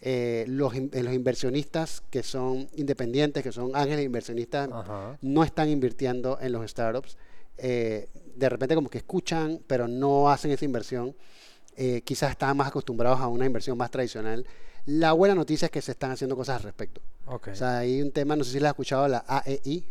Eh, 0.01 0.45
los, 0.47 0.73
los, 0.75 1.13
inversionistas 1.13 2.01
que 2.09 2.23
son 2.23 2.69
independientes, 2.75 3.43
que 3.43 3.51
son 3.51 3.75
ángeles 3.75 4.05
inversionistas, 4.05 4.69
no 5.21 5.43
están 5.43 5.69
invirtiendo 5.69 6.37
en 6.41 6.53
los 6.53 6.69
startups. 6.69 7.17
Eh, 7.57 8.07
de 8.35 8.49
repente 8.49 8.75
como 8.75 8.89
que 8.89 8.99
escuchan, 8.99 9.59
pero 9.67 9.87
no 9.87 10.29
hacen 10.29 10.51
esa 10.51 10.63
inversión. 10.63 11.15
Eh, 11.75 12.01
quizás 12.03 12.31
están 12.31 12.55
más 12.55 12.69
acostumbrados 12.69 13.19
a 13.19 13.27
una 13.27 13.45
inversión 13.45 13.77
más 13.77 13.91
tradicional. 13.91 14.45
La 14.85 15.11
buena 15.11 15.35
noticia 15.35 15.65
es 15.65 15.71
que 15.71 15.81
se 15.81 15.91
están 15.91 16.11
haciendo 16.11 16.35
cosas 16.35 16.57
al 16.57 16.63
respecto. 16.63 17.01
O 17.25 17.39
sea, 17.53 17.79
hay 17.79 18.01
un 18.01 18.11
tema, 18.11 18.35
no 18.35 18.43
sé 18.43 18.53
si 18.53 18.59
le 18.59 18.67
has 18.67 18.71
escuchado, 18.71 19.07
la 19.07 19.23
AEI, 19.27 19.85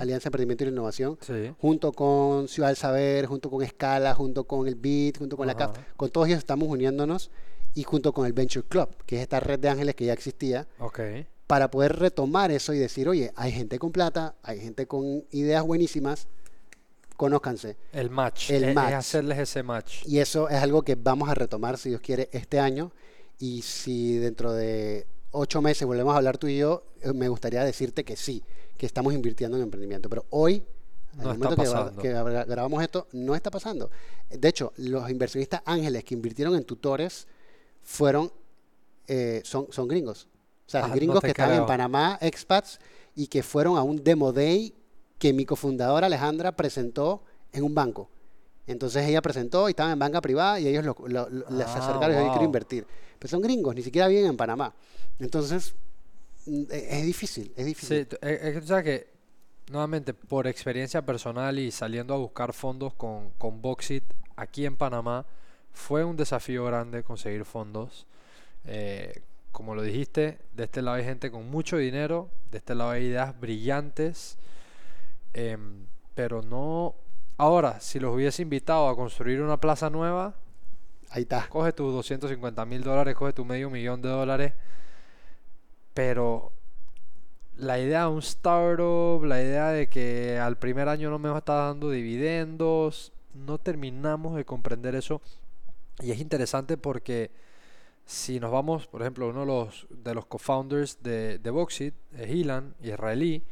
Alianza 0.00 0.24
de 0.24 0.28
Emprendimiento 0.28 0.64
y 0.64 0.68
Innovación, 0.68 1.18
sí. 1.20 1.52
junto 1.60 1.92
con 1.92 2.48
Ciudad 2.48 2.68
del 2.68 2.76
Saber, 2.76 3.26
junto 3.26 3.50
con 3.50 3.62
Escala, 3.62 4.14
junto 4.14 4.44
con 4.44 4.66
el 4.66 4.76
BIT, 4.76 5.18
junto 5.18 5.36
con 5.36 5.46
la 5.46 5.56
CAF, 5.56 5.76
con 5.96 6.10
todos 6.10 6.28
ellos 6.28 6.38
estamos 6.38 6.68
uniéndonos 6.68 7.30
y 7.74 7.82
junto 7.84 8.12
con 8.12 8.26
el 8.26 8.32
Venture 8.32 8.66
Club, 8.66 8.88
que 9.06 9.16
es 9.16 9.22
esta 9.22 9.40
red 9.40 9.58
de 9.58 9.68
ángeles 9.68 9.94
que 9.94 10.04
ya 10.04 10.12
existía, 10.12 10.66
okay. 10.78 11.26
para 11.46 11.70
poder 11.70 11.96
retomar 11.96 12.50
eso 12.50 12.74
y 12.74 12.78
decir, 12.78 13.08
oye, 13.08 13.32
hay 13.36 13.52
gente 13.52 13.78
con 13.78 13.92
plata, 13.92 14.34
hay 14.42 14.60
gente 14.60 14.86
con 14.86 15.24
ideas 15.30 15.64
buenísimas, 15.64 16.28
conózcanse. 17.16 17.76
El 17.92 18.10
match, 18.10 18.50
el 18.50 18.64
es, 18.64 18.74
match. 18.74 18.94
hacerles 18.94 19.38
ese 19.38 19.62
match. 19.62 20.06
Y 20.06 20.18
eso 20.18 20.48
es 20.48 20.56
algo 20.56 20.82
que 20.82 20.94
vamos 20.94 21.28
a 21.28 21.34
retomar, 21.34 21.78
si 21.78 21.90
Dios 21.90 22.00
quiere, 22.00 22.28
este 22.32 22.58
año. 22.58 22.92
Y 23.38 23.62
si 23.62 24.16
dentro 24.16 24.52
de 24.52 25.06
ocho 25.30 25.62
meses 25.62 25.86
volvemos 25.86 26.14
a 26.14 26.16
hablar 26.16 26.38
tú 26.38 26.46
y 26.46 26.58
yo, 26.58 26.84
eh, 27.02 27.12
me 27.12 27.28
gustaría 27.28 27.62
decirte 27.64 28.04
que 28.04 28.16
sí, 28.16 28.42
que 28.76 28.86
estamos 28.86 29.14
invirtiendo 29.14 29.56
en 29.56 29.62
emprendimiento. 29.62 30.08
Pero 30.08 30.26
hoy, 30.30 30.62
en 31.12 31.24
no 31.24 31.32
el 31.32 31.38
momento 31.38 31.96
que, 31.96 32.08
que, 32.08 32.12
grabamos 32.12 32.82
esto, 32.82 33.06
no 33.12 33.34
está 33.34 33.50
pasando. 33.50 33.90
De 34.30 34.48
hecho, 34.48 34.72
los 34.78 35.08
inversionistas 35.10 35.62
ángeles 35.64 36.04
que 36.04 36.14
invirtieron 36.14 36.54
en 36.54 36.64
tutores 36.64 37.26
fueron, 37.82 38.32
eh, 39.06 39.42
son, 39.44 39.68
son 39.70 39.88
gringos. 39.88 40.28
O 40.66 40.70
sea, 40.70 40.88
gringos 40.88 41.20
que 41.20 41.28
están 41.28 41.52
en 41.52 41.66
Panamá, 41.66 42.18
expats, 42.20 42.78
y 43.14 43.26
que 43.26 43.42
fueron 43.42 43.76
a 43.76 43.82
un 43.82 44.02
demo 44.02 44.32
day 44.32 44.72
que 45.18 45.32
mi 45.32 45.44
cofundadora 45.44 46.06
Alejandra 46.06 46.52
presentó 46.52 47.22
en 47.52 47.64
un 47.64 47.74
banco. 47.74 48.08
Entonces 48.66 49.06
ella 49.06 49.20
presentó 49.20 49.68
y 49.68 49.72
estaban 49.72 49.92
en 49.92 49.98
banca 49.98 50.20
privada 50.20 50.60
y 50.60 50.68
ellos 50.68 50.84
les 51.08 51.66
ah, 51.66 51.76
acercaron 51.76 52.10
y 52.10 52.12
dijeron, 52.12 52.30
quiero 52.30 52.44
invertir. 52.44 52.86
Pero 53.18 53.30
son 53.30 53.42
gringos, 53.42 53.74
ni 53.74 53.82
siquiera 53.82 54.06
viven 54.08 54.26
en 54.26 54.36
Panamá. 54.36 54.72
Entonces, 55.18 55.74
mm, 56.46 56.62
e, 56.70 56.98
es 57.00 57.04
difícil, 57.04 57.52
es 57.56 57.66
difícil. 57.66 58.06
Sí, 58.08 58.16
es 58.22 58.54
que 58.54 58.60
tú 58.60 58.66
sabes 58.68 58.84
que, 58.84 59.10
nuevamente, 59.70 60.14
por 60.14 60.46
experiencia 60.46 61.04
personal 61.04 61.58
y 61.58 61.70
saliendo 61.70 62.14
a 62.14 62.16
buscar 62.16 62.52
fondos 62.52 62.94
con, 62.94 63.30
con 63.38 63.60
Boxit 63.60 64.04
aquí 64.36 64.64
en 64.64 64.76
Panamá, 64.76 65.26
fue 65.72 66.04
un 66.04 66.16
desafío 66.16 66.64
grande 66.64 67.02
conseguir 67.02 67.44
fondos. 67.44 68.06
Eh, 68.64 69.22
como 69.52 69.74
lo 69.74 69.82
dijiste, 69.82 70.38
de 70.54 70.64
este 70.64 70.82
lado 70.82 70.96
hay 70.96 71.04
gente 71.04 71.30
con 71.30 71.50
mucho 71.50 71.76
dinero, 71.76 72.28
de 72.50 72.58
este 72.58 72.74
lado 72.74 72.90
hay 72.90 73.06
ideas 73.06 73.38
brillantes 73.38 74.38
Em, 75.34 75.86
pero 76.14 76.42
no. 76.42 76.94
Ahora, 77.36 77.80
si 77.80 78.00
los 78.00 78.14
hubiese 78.14 78.42
invitado 78.42 78.88
a 78.88 78.96
construir 78.96 79.40
una 79.42 79.58
plaza 79.58 79.90
nueva, 79.90 80.34
ahí 81.10 81.22
está. 81.22 81.48
Coge 81.48 81.72
tus 81.72 81.92
250 81.92 82.64
mil 82.66 82.82
dólares, 82.82 83.14
coge 83.16 83.32
tu 83.32 83.44
medio 83.44 83.70
millón 83.70 84.02
de 84.02 84.08
dólares. 84.08 84.52
Pero 85.94 86.52
la 87.56 87.78
idea 87.78 88.02
de 88.02 88.08
un 88.08 88.20
startup, 88.20 89.24
la 89.24 89.42
idea 89.42 89.68
de 89.68 89.88
que 89.88 90.38
al 90.38 90.56
primer 90.58 90.88
año 90.88 91.10
no 91.10 91.18
me 91.18 91.28
va 91.28 91.36
a 91.36 91.38
estar 91.40 91.68
dando 91.68 91.90
dividendos, 91.90 93.12
no 93.34 93.58
terminamos 93.58 94.36
de 94.36 94.44
comprender 94.44 94.94
eso. 94.94 95.20
Y 96.00 96.10
es 96.10 96.20
interesante 96.20 96.76
porque 96.76 97.30
si 98.04 98.40
nos 98.40 98.50
vamos, 98.50 98.86
por 98.86 99.02
ejemplo, 99.02 99.28
uno 99.28 99.40
de 99.40 99.46
los, 99.46 99.86
de 99.90 100.14
los 100.14 100.26
co-founders 100.26 101.02
de, 101.02 101.38
de 101.38 101.50
Boxit, 101.50 101.94
es 102.16 102.30
Ilan, 102.30 102.74
israelí, 102.82 103.44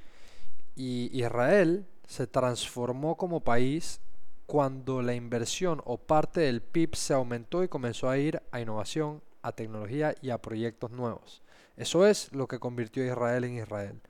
y 0.75 1.11
Israel 1.13 1.87
se 2.07 2.27
transformó 2.27 3.17
como 3.17 3.41
país 3.41 4.01
cuando 4.47 5.03
la 5.03 5.15
inversión 5.15 5.83
o 5.85 5.99
parte 5.99 6.41
del 6.41 6.63
PIB 6.63 6.97
se 6.97 7.13
aumentó 7.13 7.63
y 7.63 7.69
comenzó 7.69 8.09
a 8.09 8.17
ir 8.17 8.43
a 8.51 8.61
innovación, 8.61 9.23
a 9.43 9.53
tecnología 9.53 10.15
y 10.23 10.31
a 10.31 10.39
proyectos 10.39 10.91
nuevos. 10.91 11.43
Eso 11.77 12.07
es 12.07 12.33
lo 12.33 12.49
que 12.49 12.59
convirtió 12.59 13.03
a 13.03 13.07
Israel 13.07 13.45
en 13.45 13.59
Israel. 13.59 14.01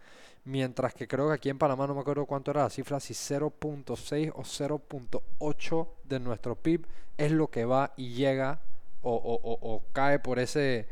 Mientras 0.48 0.94
que 0.94 1.06
creo 1.06 1.28
que 1.28 1.34
aquí 1.34 1.50
en 1.50 1.58
Panamá 1.58 1.86
no 1.86 1.94
me 1.94 2.00
acuerdo 2.00 2.24
cuánto 2.24 2.50
era 2.50 2.62
la 2.62 2.70
cifra, 2.70 3.00
si 3.00 3.12
0.6 3.12 4.32
o 4.34 4.42
0.8 4.42 5.88
de 6.04 6.20
nuestro 6.20 6.54
PIB 6.54 6.86
es 7.18 7.32
lo 7.32 7.50
que 7.50 7.66
va 7.66 7.92
y 7.98 8.14
llega 8.14 8.58
o, 9.02 9.12
o, 9.12 9.82
cae 9.92 10.18
por 10.20 10.38
ese, 10.38 10.88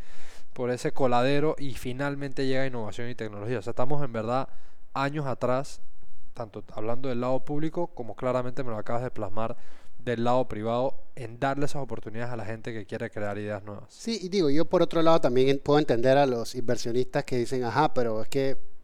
por 0.53 0.71
ese 0.71 0.93
coladero 0.93 1.57
y 1.59 1.73
finalmente 1.73 2.47
llega 2.47 2.67
innovación 2.67 3.09
y 3.09 3.15
tecnología. 3.15 3.61
O 3.61 3.63
sea, 3.63 3.71
estamos 3.71 4.05
en 4.05 4.13
verdad 4.13 4.51
años 4.93 5.25
atrás, 5.25 5.81
tanto 6.35 6.63
hablando 6.75 7.09
del 7.09 7.23
lado 7.23 7.43
público 7.43 7.87
como 7.87 8.15
claramente 8.15 8.63
me 8.63 8.73
lo 8.73 8.77
acabas 8.77 9.05
de 9.05 9.11
plasmar 9.11 9.57
del 9.99 10.23
lado 10.23 10.47
privado 10.49 10.97
en 11.15 11.41
darle 11.41 11.65
esas 11.65 11.81
oportunidades 11.81 12.31
a 12.31 12.37
la 12.37 12.45
gente 12.45 12.75
que 12.75 12.85
quiere 12.85 13.09
crear 13.11 13.39
ideas 13.39 13.65
nuevas. 13.65 13.87
Sí, 13.89 14.19
y 14.21 14.29
digo, 14.29 14.51
yo 14.51 14.67
por 14.67 14.83
otro 14.83 15.01
lado 15.01 15.19
también 15.19 15.63
puedo 15.65 15.79
entender 15.79 16.19
a 16.19 16.27
los 16.27 16.55
inversionistas 16.55 17.25
que 17.25 17.39
dicen, 17.39 17.65
ajá, 17.65 17.95
pero 17.95 18.21
es 18.21 18.29
que 18.29 18.76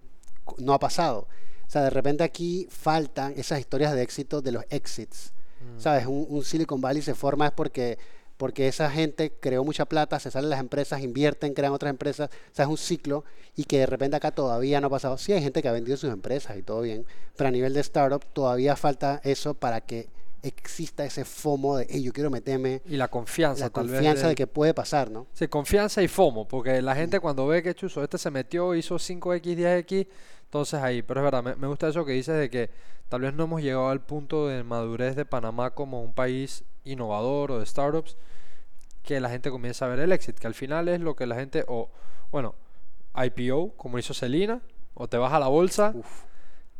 no 0.58 0.74
ha 0.74 0.78
pasado. 0.78 1.28
O 1.66 1.70
sea, 1.70 1.82
de 1.82 1.90
repente 1.90 2.24
aquí 2.24 2.66
faltan 2.70 3.34
esas 3.36 3.60
historias 3.60 3.94
de 3.94 4.02
éxito 4.02 4.42
de 4.42 4.52
los 4.52 4.64
exits. 4.70 5.32
Mm. 5.60 5.80
¿Sabes? 5.80 6.06
Un, 6.06 6.26
un 6.28 6.44
Silicon 6.44 6.80
Valley 6.80 7.02
se 7.02 7.14
forma 7.14 7.46
es 7.46 7.52
porque 7.52 7.98
porque 8.42 8.66
esa 8.66 8.90
gente 8.90 9.32
creó 9.38 9.62
mucha 9.62 9.84
plata, 9.84 10.18
se 10.18 10.28
salen 10.28 10.50
las 10.50 10.58
empresas, 10.58 11.00
invierten, 11.00 11.54
crean 11.54 11.72
otras 11.72 11.90
empresas, 11.90 12.28
o 12.28 12.54
sea, 12.54 12.64
es 12.64 12.70
un 12.72 12.76
ciclo 12.76 13.24
y 13.54 13.62
que 13.62 13.78
de 13.78 13.86
repente 13.86 14.16
acá 14.16 14.32
todavía 14.32 14.80
no 14.80 14.88
ha 14.88 14.90
pasado. 14.90 15.16
Sí, 15.16 15.32
hay 15.32 15.40
gente 15.40 15.62
que 15.62 15.68
ha 15.68 15.72
vendido 15.72 15.96
sus 15.96 16.12
empresas 16.12 16.56
y 16.56 16.62
todo 16.64 16.80
bien, 16.80 17.06
pero 17.36 17.46
a 17.46 17.50
nivel 17.52 17.72
de 17.72 17.80
startup 17.82 18.24
todavía 18.32 18.74
falta 18.74 19.20
eso 19.22 19.54
para 19.54 19.80
que 19.80 20.08
exista 20.42 21.04
ese 21.04 21.24
FOMO 21.24 21.76
de, 21.76 21.86
hey, 21.88 22.02
yo 22.02 22.12
quiero 22.12 22.30
meterme. 22.30 22.82
Y 22.86 22.96
la 22.96 23.08
confianza, 23.08 23.64
la 23.64 23.70
confianza 23.70 24.28
de... 24.28 24.34
que 24.34 24.46
puede 24.46 24.74
pasar, 24.74 25.10
¿no? 25.10 25.26
Sí, 25.32 25.48
confianza 25.48 26.02
y 26.02 26.08
FOMO, 26.08 26.46
porque 26.48 26.82
la 26.82 26.94
gente 26.94 27.20
cuando 27.20 27.46
ve 27.46 27.62
que 27.62 27.74
Chuso, 27.74 28.02
este 28.02 28.18
se 28.18 28.30
metió, 28.30 28.74
hizo 28.74 28.96
5X, 28.96 29.42
10X, 29.56 30.08
entonces 30.44 30.80
ahí, 30.80 31.02
pero 31.02 31.20
es 31.20 31.24
verdad, 31.24 31.42
me, 31.42 31.54
me, 31.54 31.66
gusta 31.66 31.88
eso 31.88 32.04
que 32.04 32.12
dices 32.12 32.36
de 32.36 32.50
que 32.50 32.70
tal 33.08 33.22
vez 33.22 33.34
no 33.34 33.44
hemos 33.44 33.62
llegado 33.62 33.88
al 33.88 34.00
punto 34.00 34.48
de 34.48 34.64
madurez 34.64 35.16
de 35.16 35.24
Panamá 35.24 35.70
como 35.70 36.02
un 36.02 36.12
país 36.12 36.64
innovador 36.84 37.52
o 37.52 37.58
de 37.58 37.66
startups, 37.66 38.16
que 39.02 39.20
la 39.20 39.30
gente 39.30 39.50
comienza 39.50 39.86
a 39.86 39.88
ver 39.88 40.00
el 40.00 40.12
exit, 40.12 40.38
que 40.38 40.46
al 40.46 40.54
final 40.54 40.88
es 40.88 41.00
lo 41.00 41.16
que 41.16 41.26
la 41.26 41.36
gente, 41.36 41.64
o 41.68 41.90
bueno, 42.30 42.54
IPO, 43.14 43.74
como 43.76 43.98
hizo 43.98 44.14
Celina, 44.14 44.62
o 44.94 45.08
te 45.08 45.16
vas 45.16 45.32
a 45.32 45.40
la 45.40 45.48
bolsa, 45.48 45.94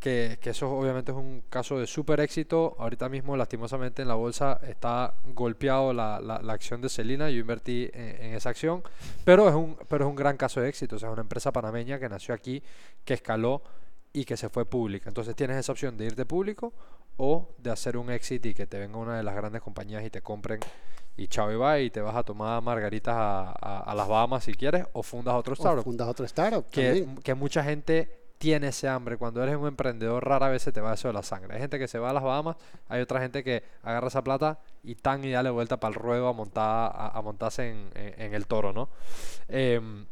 Que, 0.03 0.37
que, 0.41 0.51
eso 0.51 0.69
obviamente 0.69 1.13
es 1.13 1.17
un 1.17 1.45
caso 1.49 1.79
de 1.79 1.87
súper 1.87 2.19
éxito. 2.19 2.75
Ahorita 2.81 3.09
mismo, 3.09 3.37
lastimosamente, 3.37 4.03
en 4.03 4.09
la 4.09 4.15
bolsa 4.15 4.59
está 4.67 5.15
golpeado 5.27 5.93
la, 5.93 6.21
la, 6.21 6.53
acción 6.53 6.81
de 6.81 6.89
Celina. 6.89 7.31
Yo 7.31 7.39
invertí 7.39 7.89
en, 7.95 8.35
esa 8.35 8.51
acción, 8.51 8.83
pero 9.25 9.49
es, 9.49 9.55
un, 9.55 9.77
pero 9.89 10.05
es 10.05 10.11
un 10.11 10.17
gran 10.17 10.37
caso 10.37 10.61
de 10.61 10.69
éxito. 10.69 10.97
O 10.97 10.99
sea, 10.99 11.09
es 11.09 11.13
una 11.13 11.23
empresa 11.23 11.53
panameña 11.53 12.01
que 12.01 12.09
nació 12.09 12.35
aquí, 12.35 12.65
que 13.05 13.15
escaló 13.15 13.63
y 14.13 14.25
que 14.25 14.37
se 14.37 14.49
fue 14.49 14.65
pública. 14.65 15.09
Entonces 15.09 15.37
tienes 15.37 15.57
esa 15.57 15.71
opción 15.71 15.97
de 15.97 16.07
irte 16.07 16.27
público 16.27 16.73
o 17.17 17.51
de 17.59 17.71
hacer 17.71 17.97
un 17.97 18.11
exit 18.11 18.45
y 18.45 18.55
que 18.55 18.67
te 18.67 18.81
venga 18.81 18.99
una 18.99 19.17
de 19.17 19.23
las 19.23 19.37
grandes 19.37 19.63
compañías 19.63 20.05
y 20.05 20.11
te 20.11 20.21
compren 20.21 20.59
y 21.17 21.29
chao 21.29 21.53
y 21.53 21.57
bye 21.57 21.85
y 21.85 21.91
te 21.91 22.01
vas 22.01 22.17
a 22.17 22.23
tomar 22.23 22.61
margaritas 22.63 23.15
a, 23.17 23.95
las 23.95 24.09
Bahamas 24.09 24.45
si 24.45 24.55
quieres 24.55 24.85
o 24.95 25.03
fundas 25.03 25.35
otro 25.35 25.55
startup. 25.55 25.85
fundas 25.85 26.09
otro 26.09 26.25
startup. 26.25 26.65
Que, 26.71 27.07
que 27.23 27.35
mucha 27.35 27.63
gente 27.63 28.22
tiene 28.43 28.67
ese 28.67 28.89
hambre. 28.89 29.19
Cuando 29.19 29.41
eres 29.41 29.55
un 29.55 29.69
emprendedor 29.69 30.27
rara 30.27 30.49
vez 30.49 30.63
se 30.63 30.73
te 30.73 30.81
va 30.81 30.95
eso 30.95 31.07
de 31.07 31.15
la 31.15 31.23
sangre. 31.23 31.55
Hay 31.55 31.61
gente 31.61 31.79
que 31.79 31.87
se 31.87 32.01
va 32.01 32.11
a 32.11 32.13
las 32.13 32.25
Bahamas, 32.25 32.57
hay 32.89 33.01
otra 33.01 33.21
gente 33.21 33.45
que 33.45 33.63
agarra 33.85 34.09
esa 34.09 34.25
plata 34.25 34.59
y 34.83 34.97
tan 34.97 35.25
y 35.25 35.31
dale 35.31 35.49
vuelta 35.49 35.79
para 35.79 35.95
el 35.95 35.95
ruedo 35.95 36.27
a, 36.27 36.33
montar, 36.33 36.91
a, 36.93 37.23
montarse 37.23 37.71
en, 37.71 38.35
el 38.35 38.47
toro, 38.49 38.73
¿no? 38.73 38.89
Em, 39.47 40.05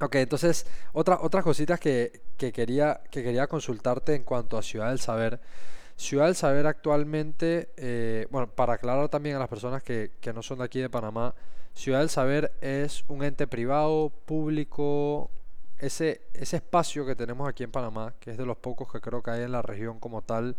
ok, 0.00 0.14
entonces 0.14 0.64
otra, 0.94 1.18
otras 1.20 1.44
cositas 1.44 1.78
que, 1.78 2.22
que, 2.38 2.52
quería, 2.52 3.02
que 3.10 3.22
quería 3.22 3.46
consultarte 3.48 4.14
en 4.14 4.22
cuanto 4.22 4.56
a 4.56 4.62
Ciudad 4.62 4.88
del 4.88 5.00
Saber. 5.00 5.38
Ciudad 5.96 6.24
del 6.24 6.36
Saber 6.36 6.66
actualmente, 6.66 7.68
eh, 7.76 8.28
bueno, 8.30 8.48
para 8.48 8.72
aclarar 8.74 9.10
también 9.10 9.36
a 9.36 9.40
las 9.40 9.48
personas 9.48 9.82
que, 9.82 10.10
no 10.34 10.42
son 10.42 10.60
de 10.60 10.64
aquí 10.64 10.80
de 10.80 10.88
Panamá, 10.88 11.34
Ciudad 11.74 11.98
del 11.98 12.08
Saber 12.08 12.50
es 12.62 13.04
un 13.08 13.22
ente 13.22 13.46
privado, 13.46 14.10
público, 14.24 15.30
ese, 15.78 16.22
ese 16.34 16.56
espacio 16.56 17.06
que 17.06 17.14
tenemos 17.14 17.48
aquí 17.48 17.64
en 17.64 17.70
Panamá, 17.70 18.14
que 18.20 18.32
es 18.32 18.38
de 18.38 18.46
los 18.46 18.56
pocos 18.56 18.90
que 18.92 19.00
creo 19.00 19.22
que 19.22 19.30
hay 19.30 19.42
en 19.42 19.52
la 19.52 19.62
región 19.62 19.98
como 19.98 20.22
tal, 20.22 20.56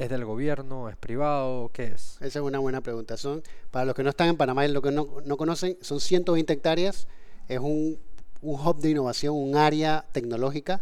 ¿Es 0.00 0.08
del 0.08 0.24
gobierno? 0.24 0.88
¿Es 0.88 0.96
privado? 0.96 1.70
¿Qué 1.74 1.88
es? 1.88 2.16
Esa 2.22 2.38
es 2.38 2.42
una 2.42 2.58
buena 2.58 2.80
pregunta. 2.80 3.18
Son, 3.18 3.42
para 3.70 3.84
los 3.84 3.94
que 3.94 4.02
no 4.02 4.08
están 4.08 4.28
en 4.28 4.38
Panamá 4.38 4.64
y 4.64 4.72
los 4.72 4.82
que 4.82 4.90
no, 4.90 5.06
no 5.26 5.36
conocen, 5.36 5.76
son 5.82 6.00
120 6.00 6.50
hectáreas. 6.50 7.06
Es 7.48 7.58
un, 7.58 7.98
un, 8.40 8.66
hub 8.66 8.80
de 8.80 8.92
innovación, 8.92 9.36
un 9.36 9.56
área 9.56 10.06
tecnológica. 10.12 10.80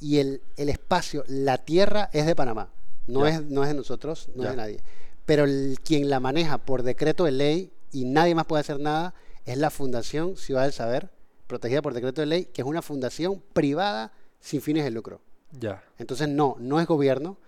Y 0.00 0.16
el, 0.16 0.40
el 0.56 0.70
espacio, 0.70 1.24
la 1.28 1.58
tierra 1.58 2.08
es 2.14 2.24
de 2.24 2.34
Panamá. 2.34 2.70
No, 3.06 3.26
es, 3.26 3.42
no 3.42 3.64
es 3.64 3.68
de 3.68 3.74
nosotros, 3.74 4.30
no 4.34 4.44
es 4.44 4.50
de 4.52 4.56
nadie. 4.56 4.80
Pero 5.26 5.44
el, 5.44 5.78
quien 5.84 6.08
la 6.08 6.18
maneja 6.18 6.56
por 6.56 6.84
decreto 6.84 7.24
de 7.24 7.32
ley 7.32 7.70
y 7.92 8.06
nadie 8.06 8.34
más 8.34 8.46
puede 8.46 8.60
hacer 8.62 8.80
nada 8.80 9.12
es 9.44 9.58
la 9.58 9.68
Fundación 9.68 10.38
Ciudad 10.38 10.62
del 10.62 10.72
Saber, 10.72 11.10
protegida 11.54 11.82
por 11.82 11.94
decreto 11.94 12.20
de 12.20 12.26
ley, 12.26 12.44
que 12.46 12.62
es 12.62 12.66
una 12.66 12.82
fundación 12.82 13.42
privada 13.52 14.12
sin 14.40 14.60
fines 14.60 14.84
de 14.84 14.90
lucro. 14.90 15.20
Ya. 15.52 15.84
Entonces, 15.98 16.28
no, 16.28 16.56
no 16.58 16.80
es 16.80 16.86
gobierno. 16.86 17.38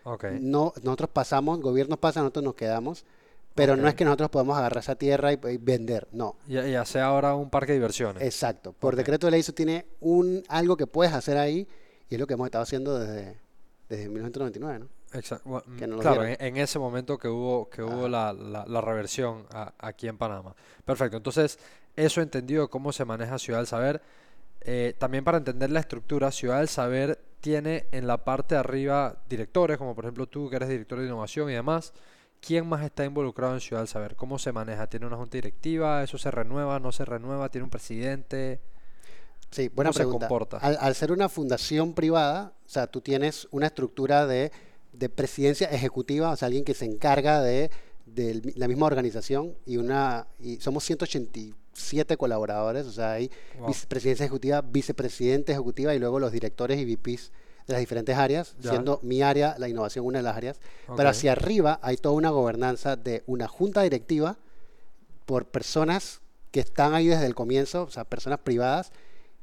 No, 0.40 0.72
nosotros 0.82 1.10
pasamos, 1.12 1.60
gobiernos 1.60 1.98
pasan, 1.98 2.22
nosotros 2.22 2.44
nos 2.44 2.54
quedamos. 2.54 3.04
Pero 3.56 3.74
no 3.74 3.88
es 3.88 3.94
que 3.94 4.04
nosotros 4.04 4.28
podamos 4.28 4.58
agarrar 4.58 4.82
esa 4.82 4.96
tierra 4.96 5.32
y, 5.32 5.56
vender, 5.56 6.06
no. 6.12 6.36
Y, 6.46 6.58
y 6.58 6.74
hacer 6.74 7.00
ahora 7.00 7.34
un 7.34 7.48
parque 7.48 7.72
de 7.72 7.78
diversiones. 7.78 8.22
Exacto. 8.22 8.74
Por 8.74 8.96
decreto 8.96 9.26
de 9.26 9.30
ley 9.30 9.40
eso 9.40 9.54
tiene 9.54 9.86
un 10.00 10.42
algo 10.48 10.76
que 10.76 10.86
puedes 10.86 11.14
hacer 11.14 11.38
ahí 11.38 11.66
y 12.10 12.14
es 12.14 12.20
lo 12.20 12.26
que 12.26 12.34
hemos 12.34 12.46
estado 12.46 12.62
haciendo 12.62 12.98
desde, 12.98 13.38
desde 13.88 14.08
1999, 14.10 14.78
¿no? 14.78 14.88
Exacto. 15.12 15.62
claro, 16.00 16.24
en, 16.24 16.56
ese 16.58 16.78
momento 16.78 17.16
que 17.16 17.28
hubo, 17.28 17.70
que 17.70 17.82
hubo 17.82 18.08
la, 18.08 18.32
la, 18.32 18.80
reversión 18.82 19.46
aquí 19.78 20.08
en 20.08 20.18
Panamá. 20.18 20.54
Perfecto. 20.84 21.16
Entonces, 21.16 21.58
eso 21.96 22.20
entendido 22.20 22.68
cómo 22.68 22.92
se 22.92 23.04
maneja 23.04 23.38
Ciudad 23.38 23.60
del 23.60 23.66
Saber. 23.66 24.02
Eh, 24.60 24.94
también 24.98 25.24
para 25.24 25.38
entender 25.38 25.70
la 25.70 25.80
estructura, 25.80 26.30
Ciudad 26.30 26.58
del 26.58 26.68
Saber 26.68 27.18
tiene 27.40 27.86
en 27.92 28.06
la 28.06 28.24
parte 28.24 28.54
de 28.54 28.60
arriba 28.60 29.22
directores, 29.28 29.78
como 29.78 29.94
por 29.94 30.04
ejemplo 30.04 30.26
tú 30.26 30.50
que 30.50 30.56
eres 30.56 30.68
director 30.68 30.98
de 30.98 31.06
innovación 31.06 31.50
y 31.50 31.54
demás. 31.54 31.92
¿Quién 32.40 32.68
más 32.68 32.84
está 32.84 33.04
involucrado 33.04 33.54
en 33.54 33.60
Ciudad 33.60 33.80
del 33.80 33.88
Saber? 33.88 34.14
¿Cómo 34.14 34.38
se 34.38 34.52
maneja? 34.52 34.86
¿Tiene 34.88 35.06
una 35.06 35.16
junta 35.16 35.36
directiva? 35.36 36.02
¿Eso 36.02 36.18
se 36.18 36.30
renueva? 36.30 36.78
¿No 36.78 36.92
se 36.92 37.04
renueva? 37.04 37.48
¿Tiene 37.48 37.64
un 37.64 37.70
presidente? 37.70 38.60
Sí, 39.50 39.68
buena 39.68 39.90
pregunta. 39.92 40.26
Se 40.26 40.28
comporta? 40.28 40.56
Al, 40.58 40.94
ser 40.94 41.12
una 41.12 41.28
fundación 41.28 41.94
privada, 41.94 42.52
o 42.66 42.68
sea, 42.68 42.88
tú 42.88 43.00
tienes 43.00 43.48
una 43.52 43.66
estructura 43.66 44.26
de, 44.26 44.52
de 44.92 45.08
presidencia 45.08 45.68
ejecutiva, 45.68 46.30
o 46.30 46.36
sea, 46.36 46.46
alguien 46.46 46.64
que 46.64 46.74
se 46.74 46.84
encarga 46.84 47.40
de, 47.40 47.70
de 48.04 48.52
la 48.56 48.68
misma 48.68 48.86
organización 48.86 49.56
y 49.64 49.76
una 49.76 50.26
y 50.38 50.56
somos 50.56 50.84
187 51.76 52.16
colaboradores, 52.16 52.86
o 52.86 52.92
sea, 52.92 53.12
hay 53.12 53.30
presidencia 53.88 54.24
ejecutiva, 54.24 54.62
vicepresidente 54.62 55.52
ejecutiva 55.52 55.94
y 55.94 55.98
luego 55.98 56.18
los 56.18 56.32
directores 56.32 56.78
y 56.78 56.84
VPs 56.84 57.32
de 57.66 57.72
las 57.72 57.80
diferentes 57.80 58.16
áreas, 58.16 58.56
siendo 58.60 59.00
mi 59.02 59.22
área, 59.22 59.56
la 59.58 59.68
innovación, 59.68 60.06
una 60.06 60.18
de 60.18 60.22
las 60.24 60.36
áreas. 60.36 60.60
Pero 60.96 61.08
hacia 61.08 61.32
arriba 61.32 61.78
hay 61.82 61.96
toda 61.96 62.14
una 62.14 62.30
gobernanza 62.30 62.96
de 62.96 63.24
una 63.26 63.48
junta 63.48 63.82
directiva 63.82 64.38
por 65.24 65.46
personas 65.46 66.20
que 66.52 66.60
están 66.60 66.94
ahí 66.94 67.08
desde 67.08 67.26
el 67.26 67.34
comienzo, 67.34 67.82
o 67.82 67.90
sea, 67.90 68.04
personas 68.04 68.38
privadas, 68.38 68.92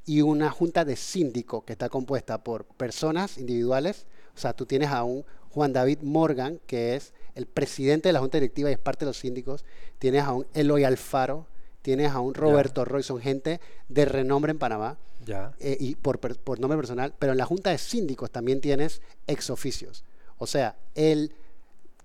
y 0.05 0.21
una 0.21 0.49
junta 0.49 0.83
de 0.85 0.95
síndico 0.95 1.63
que 1.63 1.73
está 1.73 1.89
compuesta 1.89 2.43
por 2.43 2.65
personas 2.65 3.37
individuales. 3.37 4.05
O 4.35 4.39
sea, 4.39 4.53
tú 4.53 4.65
tienes 4.65 4.89
a 4.89 5.03
un 5.03 5.25
Juan 5.49 5.71
David 5.71 5.99
Morgan, 6.01 6.59
que 6.65 6.95
es 6.95 7.13
el 7.35 7.45
presidente 7.45 8.09
de 8.09 8.13
la 8.13 8.19
junta 8.19 8.37
directiva 8.37 8.69
y 8.69 8.73
es 8.73 8.79
parte 8.79 9.05
de 9.05 9.09
los 9.09 9.17
síndicos. 9.17 9.65
Tienes 9.99 10.23
a 10.23 10.33
un 10.33 10.47
Eloy 10.53 10.83
Alfaro, 10.83 11.45
tienes 11.83 12.11
a 12.11 12.19
un 12.19 12.33
Roberto 12.33 12.83
Roy, 12.85 13.03
son 13.03 13.21
gente 13.21 13.61
de 13.89 14.05
renombre 14.05 14.51
en 14.51 14.57
Panamá. 14.57 14.97
Ya. 15.23 15.53
Eh, 15.59 15.77
y 15.79 15.95
por, 15.95 16.19
por, 16.19 16.59
nombre 16.59 16.77
personal, 16.77 17.13
pero 17.19 17.33
en 17.33 17.37
la 17.37 17.45
junta 17.45 17.69
de 17.69 17.77
síndicos 17.77 18.31
también 18.31 18.59
tienes 18.59 19.01
ex 19.27 19.51
oficios. 19.51 20.03
O 20.37 20.47
sea, 20.47 20.75
el 20.95 21.31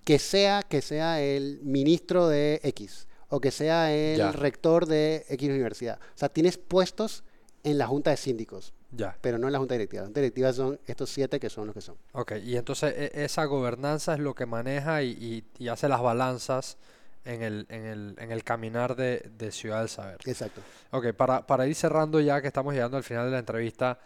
que 0.03 0.19
sea 0.19 0.63
que 0.63 0.81
sea 0.81 1.21
el 1.21 1.59
ministro 1.63 2.27
de 2.27 2.61
X 2.63 3.07
o 3.29 3.39
que 3.39 3.51
sea 3.51 3.93
el 3.93 4.33
rector 4.33 4.85
de 4.85 5.25
X 5.29 5.49
universidad. 5.49 5.99
O 6.15 6.17
sea, 6.17 6.29
tienes 6.29 6.57
puestos 6.57 7.23
en 7.63 7.77
la 7.77 7.87
junta 7.87 8.11
de 8.11 8.17
síndicos. 8.17 8.73
Ya. 8.91 9.15
Pero 9.21 9.37
no 9.37 9.47
en 9.47 9.53
la 9.53 9.59
junta 9.59 9.75
directiva. 9.75 10.01
La 10.01 10.07
junta 10.07 10.21
directiva 10.21 10.51
son 10.51 10.79
estos 10.87 11.09
siete 11.09 11.39
que 11.39 11.49
son 11.49 11.67
los 11.67 11.75
que 11.75 11.81
son. 11.81 11.95
Ok, 12.13 12.33
y 12.43 12.57
entonces 12.57 12.93
e, 12.95 13.23
esa 13.23 13.45
gobernanza 13.45 14.13
es 14.13 14.19
lo 14.19 14.33
que 14.33 14.45
maneja 14.45 15.03
y, 15.03 15.43
hace 15.69 15.87
las 15.87 16.01
balanzas 16.01 16.77
en 17.25 17.41
el, 17.41 17.65
en 17.69 17.85
el, 17.85 18.15
en 18.19 18.31
el 18.31 18.43
caminar 18.43 18.95
de, 18.95 19.51
Ciudad 19.51 19.79
del 19.79 19.89
Saber. 19.89 20.17
Exacto. 20.25 20.61
Ok, 20.91 21.13
para, 21.13 21.45
para 21.45 21.67
ir 21.67 21.75
cerrando 21.75 22.19
ya 22.19 22.41
que 22.41 22.47
estamos 22.47 22.73
llegando 22.73 22.97
al 22.97 23.03
final 23.03 23.25
de 23.25 23.31
la 23.31 23.39
entrevista, 23.39 23.99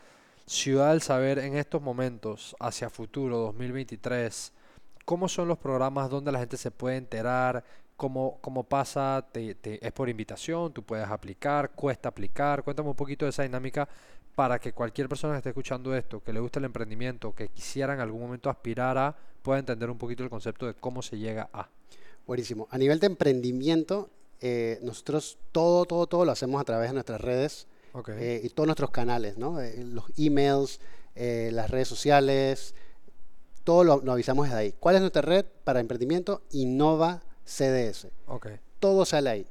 Ciudad 0.45 0.91
del 0.91 1.01
Saber 1.01 1.39
en 1.39 1.55
estos 1.55 1.81
momentos, 1.81 2.55
hacia 2.59 2.89
futuro, 2.89 3.37
2023, 3.37 4.51
¿cómo 5.05 5.29
son 5.29 5.47
los 5.47 5.57
programas 5.57 6.09
donde 6.09 6.31
la 6.31 6.39
gente 6.39 6.57
se 6.57 6.71
puede 6.71 6.97
enterar? 6.97 7.63
¿Cómo, 7.95 8.39
cómo 8.41 8.63
pasa? 8.63 9.25
Te, 9.31 9.55
¿Es 9.63 9.91
por 9.93 10.09
invitación? 10.09 10.73
¿Tú 10.73 10.83
puedes 10.83 11.07
aplicar? 11.07 11.71
¿Cuesta 11.71 12.09
aplicar? 12.09 12.63
Cuéntame 12.63 12.89
un 12.89 12.95
poquito 12.95 13.25
de 13.25 13.29
esa 13.29 13.43
dinámica 13.43 13.87
para 14.35 14.59
que 14.59 14.73
cualquier 14.73 15.07
persona 15.07 15.33
que 15.33 15.37
esté 15.37 15.49
escuchando 15.49 15.95
esto, 15.95 16.21
que 16.21 16.33
le 16.33 16.39
guste 16.39 16.59
el 16.59 16.65
emprendimiento, 16.65 17.33
que 17.33 17.49
quisiera 17.49 17.93
en 17.93 17.99
algún 17.99 18.21
momento 18.21 18.49
aspirar 18.49 18.97
a, 18.97 19.15
pueda 19.41 19.59
entender 19.59 19.89
un 19.89 19.97
poquito 19.97 20.23
el 20.23 20.29
concepto 20.29 20.65
de 20.65 20.73
cómo 20.73 21.01
se 21.01 21.17
llega 21.17 21.49
a. 21.53 21.69
Buenísimo. 22.25 22.67
A 22.71 22.77
nivel 22.77 22.99
de 22.99 23.07
emprendimiento, 23.07 24.09
eh, 24.39 24.79
nosotros 24.81 25.37
todo, 25.51 25.85
todo, 25.85 26.07
todo 26.07 26.25
lo 26.25 26.31
hacemos 26.31 26.61
a 26.61 26.63
través 26.63 26.89
de 26.89 26.93
nuestras 26.93 27.21
redes 27.21 27.67
eh, 28.07 28.41
y 28.43 28.49
todos 28.49 28.67
nuestros 28.67 28.91
canales, 28.91 29.37
¿no? 29.37 29.61
Eh, 29.61 29.83
los 29.83 30.05
emails, 30.17 30.79
las 31.15 31.69
redes 31.69 31.87
sociales, 31.87 32.75
todo 33.63 33.83
lo, 33.83 34.01
lo, 34.01 34.13
avisamos 34.13 34.47
desde 34.47 34.59
ahí. 34.59 34.73
¿Cuál 34.79 34.95
es 34.95 35.01
nuestra 35.01 35.21
red 35.21 35.45
para 35.63 35.79
emprendimiento? 35.79 36.41
Innova 36.51 37.21
CDS. 37.45 38.07
Okay. 38.27 38.57
Todo 38.79 39.05
sale 39.05 39.29
ahí. 39.29 39.47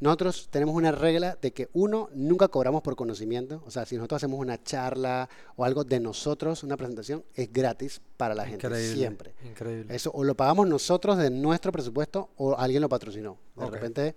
Nosotros 0.00 0.48
tenemos 0.50 0.74
una 0.74 0.92
regla 0.92 1.36
de 1.42 1.52
que 1.52 1.68
uno, 1.74 2.08
nunca 2.14 2.48
cobramos 2.48 2.80
por 2.82 2.96
conocimiento. 2.96 3.62
O 3.66 3.70
sea, 3.70 3.84
si 3.84 3.96
nosotros 3.96 4.16
hacemos 4.16 4.40
una 4.40 4.62
charla 4.62 5.28
o 5.56 5.64
algo 5.64 5.84
de 5.84 6.00
nosotros, 6.00 6.62
una 6.64 6.78
presentación, 6.78 7.22
es 7.34 7.52
gratis 7.52 8.00
para 8.16 8.34
la 8.34 8.46
gente. 8.46 8.94
Siempre. 8.94 9.34
Increíble. 9.44 9.94
Eso 9.94 10.10
o 10.14 10.24
lo 10.24 10.34
pagamos 10.34 10.66
nosotros 10.66 11.18
de 11.18 11.28
nuestro 11.28 11.70
presupuesto 11.70 12.30
o 12.38 12.56
alguien 12.56 12.80
lo 12.80 12.88
patrocinó. 12.88 13.36
De 13.54 13.66
repente, 13.66 14.14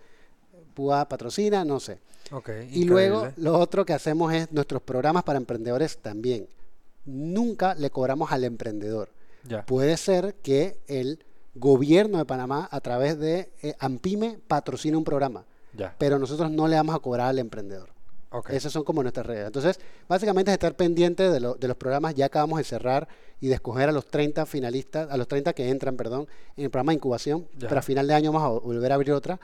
PUA 0.73 1.09
patrocina, 1.09 1.65
no 1.65 1.81
sé. 1.81 1.99
Okay, 2.31 2.69
y 2.71 2.85
luego, 2.85 3.27
lo 3.35 3.59
otro 3.59 3.85
que 3.85 3.91
hacemos 3.91 4.33
es 4.33 4.49
nuestros 4.53 4.81
programas 4.81 5.23
para 5.23 5.37
emprendedores 5.37 5.97
también. 5.97 6.47
Nunca 7.05 7.75
le 7.75 7.89
cobramos 7.89 8.31
al 8.31 8.45
emprendedor. 8.45 9.09
Ya. 9.43 9.65
Puede 9.65 9.97
ser 9.97 10.35
que 10.35 10.79
el 10.87 11.19
gobierno 11.55 12.19
de 12.19 12.25
Panamá, 12.25 12.69
a 12.71 12.79
través 12.79 13.19
de 13.19 13.51
eh, 13.61 13.75
Ampime, 13.79 14.39
patrocine 14.47 14.95
un 14.95 15.03
programa. 15.03 15.45
Pero 15.97 16.19
nosotros 16.19 16.51
no 16.51 16.67
le 16.67 16.75
vamos 16.75 16.95
a 16.95 16.99
cobrar 16.99 17.27
al 17.27 17.39
emprendedor. 17.39 17.89
Esas 18.49 18.71
son 18.71 18.83
como 18.83 19.03
nuestras 19.03 19.25
reglas. 19.25 19.47
Entonces, 19.47 19.79
básicamente 20.07 20.49
es 20.51 20.53
estar 20.53 20.75
pendiente 20.75 21.29
de, 21.29 21.39
de, 21.39 21.67
los 21.67 21.77
programas. 21.77 22.15
Ya 22.15 22.25
acabamos 22.25 22.57
de 22.57 22.63
cerrar 22.63 23.07
y 23.39 23.47
de 23.47 23.55
escoger 23.55 23.89
a 23.89 23.91
los 23.91 24.07
30 24.07 24.45
finalistas, 24.45 25.09
a 25.11 25.17
los 25.17 25.27
30 25.27 25.53
que 25.53 25.69
entran, 25.69 25.95
perdón, 25.95 26.27
en 26.57 26.63
el 26.63 26.71
programa 26.71 26.91
de 26.91 26.95
incubación. 26.95 27.47
Para 27.67 27.81
final 27.81 28.07
de 28.07 28.13
año 28.15 28.31
vamos 28.31 28.47
a 28.47 28.65
volver 28.65 28.91
a 28.91 28.95
abrir 28.95 29.13
otra. 29.13 29.39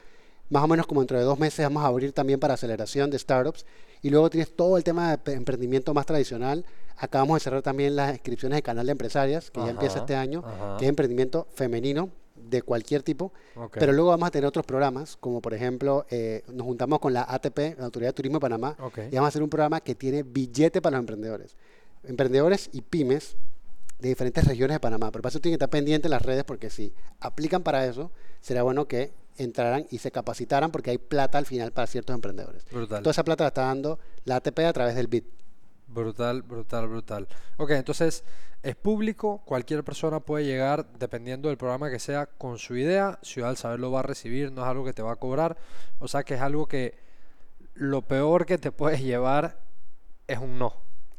Más 0.50 0.64
o 0.64 0.68
menos 0.68 0.88
como 0.88 1.02
dentro 1.02 1.20
de 1.20 1.24
dos 1.24 1.38
meses 1.38 1.64
vamos 1.64 1.84
a 1.84 1.88
abrir 1.88 2.12
también 2.14 2.40
para 2.40 2.56
aceleración 2.56 3.12
de 3.12 3.20
startups. 3.20 3.66
Y 4.02 4.10
luego 4.10 4.30
tienes 4.30 4.56
todo 4.56 4.78
el 4.78 4.84
tema 4.84 5.16
de 5.18 5.34
emprendimiento 5.34 5.94
más 5.94 6.08
tradicional. 6.08 6.66
Acabamos 6.98 7.36
de 7.36 7.40
cerrar 7.42 7.62
también 7.62 7.96
las 7.96 8.14
inscripciones 8.14 8.58
de 8.58 8.64
canal 8.64 8.88
de 8.88 8.94
empresarias, 8.94 9.52
que 9.52 9.60
ya 9.60 9.70
empieza 9.70 10.00
este 10.00 10.16
año, 10.16 10.44
que 10.80 10.86
es 10.86 10.90
emprendimiento 10.90 11.48
femenino 11.54 12.10
de 12.42 12.62
cualquier 12.62 13.04
tipo. 13.04 13.32
Pero 13.74 13.92
luego 13.94 14.10
vamos 14.10 14.28
a 14.28 14.32
tener 14.32 14.46
otros 14.46 14.66
programas, 14.66 15.18
como 15.18 15.42
por 15.42 15.54
ejemplo, 15.54 16.06
eh, 16.10 16.44
nos 16.48 16.66
juntamos 16.66 17.00
con 17.00 17.14
la 17.14 17.26
ATP, 17.28 17.78
la 17.78 17.86
Autoridad 17.86 18.10
de 18.10 18.14
Turismo 18.14 18.38
de 18.38 18.42
Panamá, 18.42 18.76
y 19.12 19.16
vamos 19.16 19.26
a 19.26 19.30
hacer 19.30 19.44
un 19.44 19.50
programa 19.50 19.82
que 19.82 19.96
tiene 19.96 20.24
billete 20.24 20.82
para 20.82 20.98
los 20.98 21.02
emprendedores. 21.02 21.56
Emprendedores 22.04 22.70
y 22.72 22.82
pymes 22.82 23.36
de 24.00 24.10
diferentes 24.10 24.46
regiones 24.46 24.76
de 24.76 24.80
Panamá. 24.80 25.12
Pero 25.12 25.22
para 25.22 25.30
eso 25.30 25.40
tienen 25.40 25.58
que 25.58 25.64
estar 25.64 25.70
pendientes 25.70 26.06
en 26.06 26.12
las 26.12 26.22
redes, 26.22 26.44
porque 26.44 26.70
si 26.70 26.94
aplican 27.20 27.64
para 27.64 27.86
eso, 27.86 28.12
será 28.42 28.64
bueno 28.64 28.88
que 28.88 29.12
entraran 29.38 29.86
y 29.90 30.00
se 30.00 30.12
capacitaran, 30.12 30.72
porque 30.72 30.92
hay 30.92 30.98
plata 30.98 31.38
al 31.38 31.46
final 31.46 31.72
para 31.72 31.88
ciertos 31.88 32.14
emprendedores. 32.14 32.66
Toda 32.66 33.12
esa 33.12 33.24
plata 33.24 33.44
la 33.44 33.50
está 33.50 33.62
dando 33.64 34.00
la 34.26 34.38
ATP 34.38 34.60
a 34.60 34.74
través 34.74 34.96
del 34.96 35.08
BIT. 35.08 35.26
Brutal, 35.90 36.44
brutal, 36.44 36.88
brutal. 36.88 37.28
Ok, 37.58 37.72
entonces 37.72 38.24
es 38.62 38.76
público, 38.76 39.42
cualquier 39.44 39.84
persona 39.84 40.20
puede 40.20 40.46
llegar, 40.46 40.86
dependiendo 41.00 41.50
del 41.50 41.58
programa 41.58 41.90
que 41.90 41.98
sea, 41.98 42.28
con 42.28 42.60
su 42.60 42.78
idea. 42.78 43.18
Ciudad 43.24 43.48
del 43.48 43.58
Saber 43.58 43.80
lo 43.80 43.92
va 43.92 44.02
a 44.02 44.04
recibir, 44.04 44.52
no 44.52 44.62
es 44.62 44.68
algo 44.68 44.86
que 44.86 44.94
te 44.94 45.02
va 45.02 45.14
a 45.14 45.16
cobrar. 45.16 45.58
O 45.98 46.08
sea 46.08 46.24
que 46.24 46.36
es 46.36 46.42
algo 46.42 46.68
que 46.68 47.00
lo 47.74 48.04
peor 48.04 48.46
que 48.46 48.60
te 48.60 48.72
puedes 48.72 49.02
llevar 49.02 49.58
es 50.28 50.38
un 50.38 50.60
no. 50.60 50.76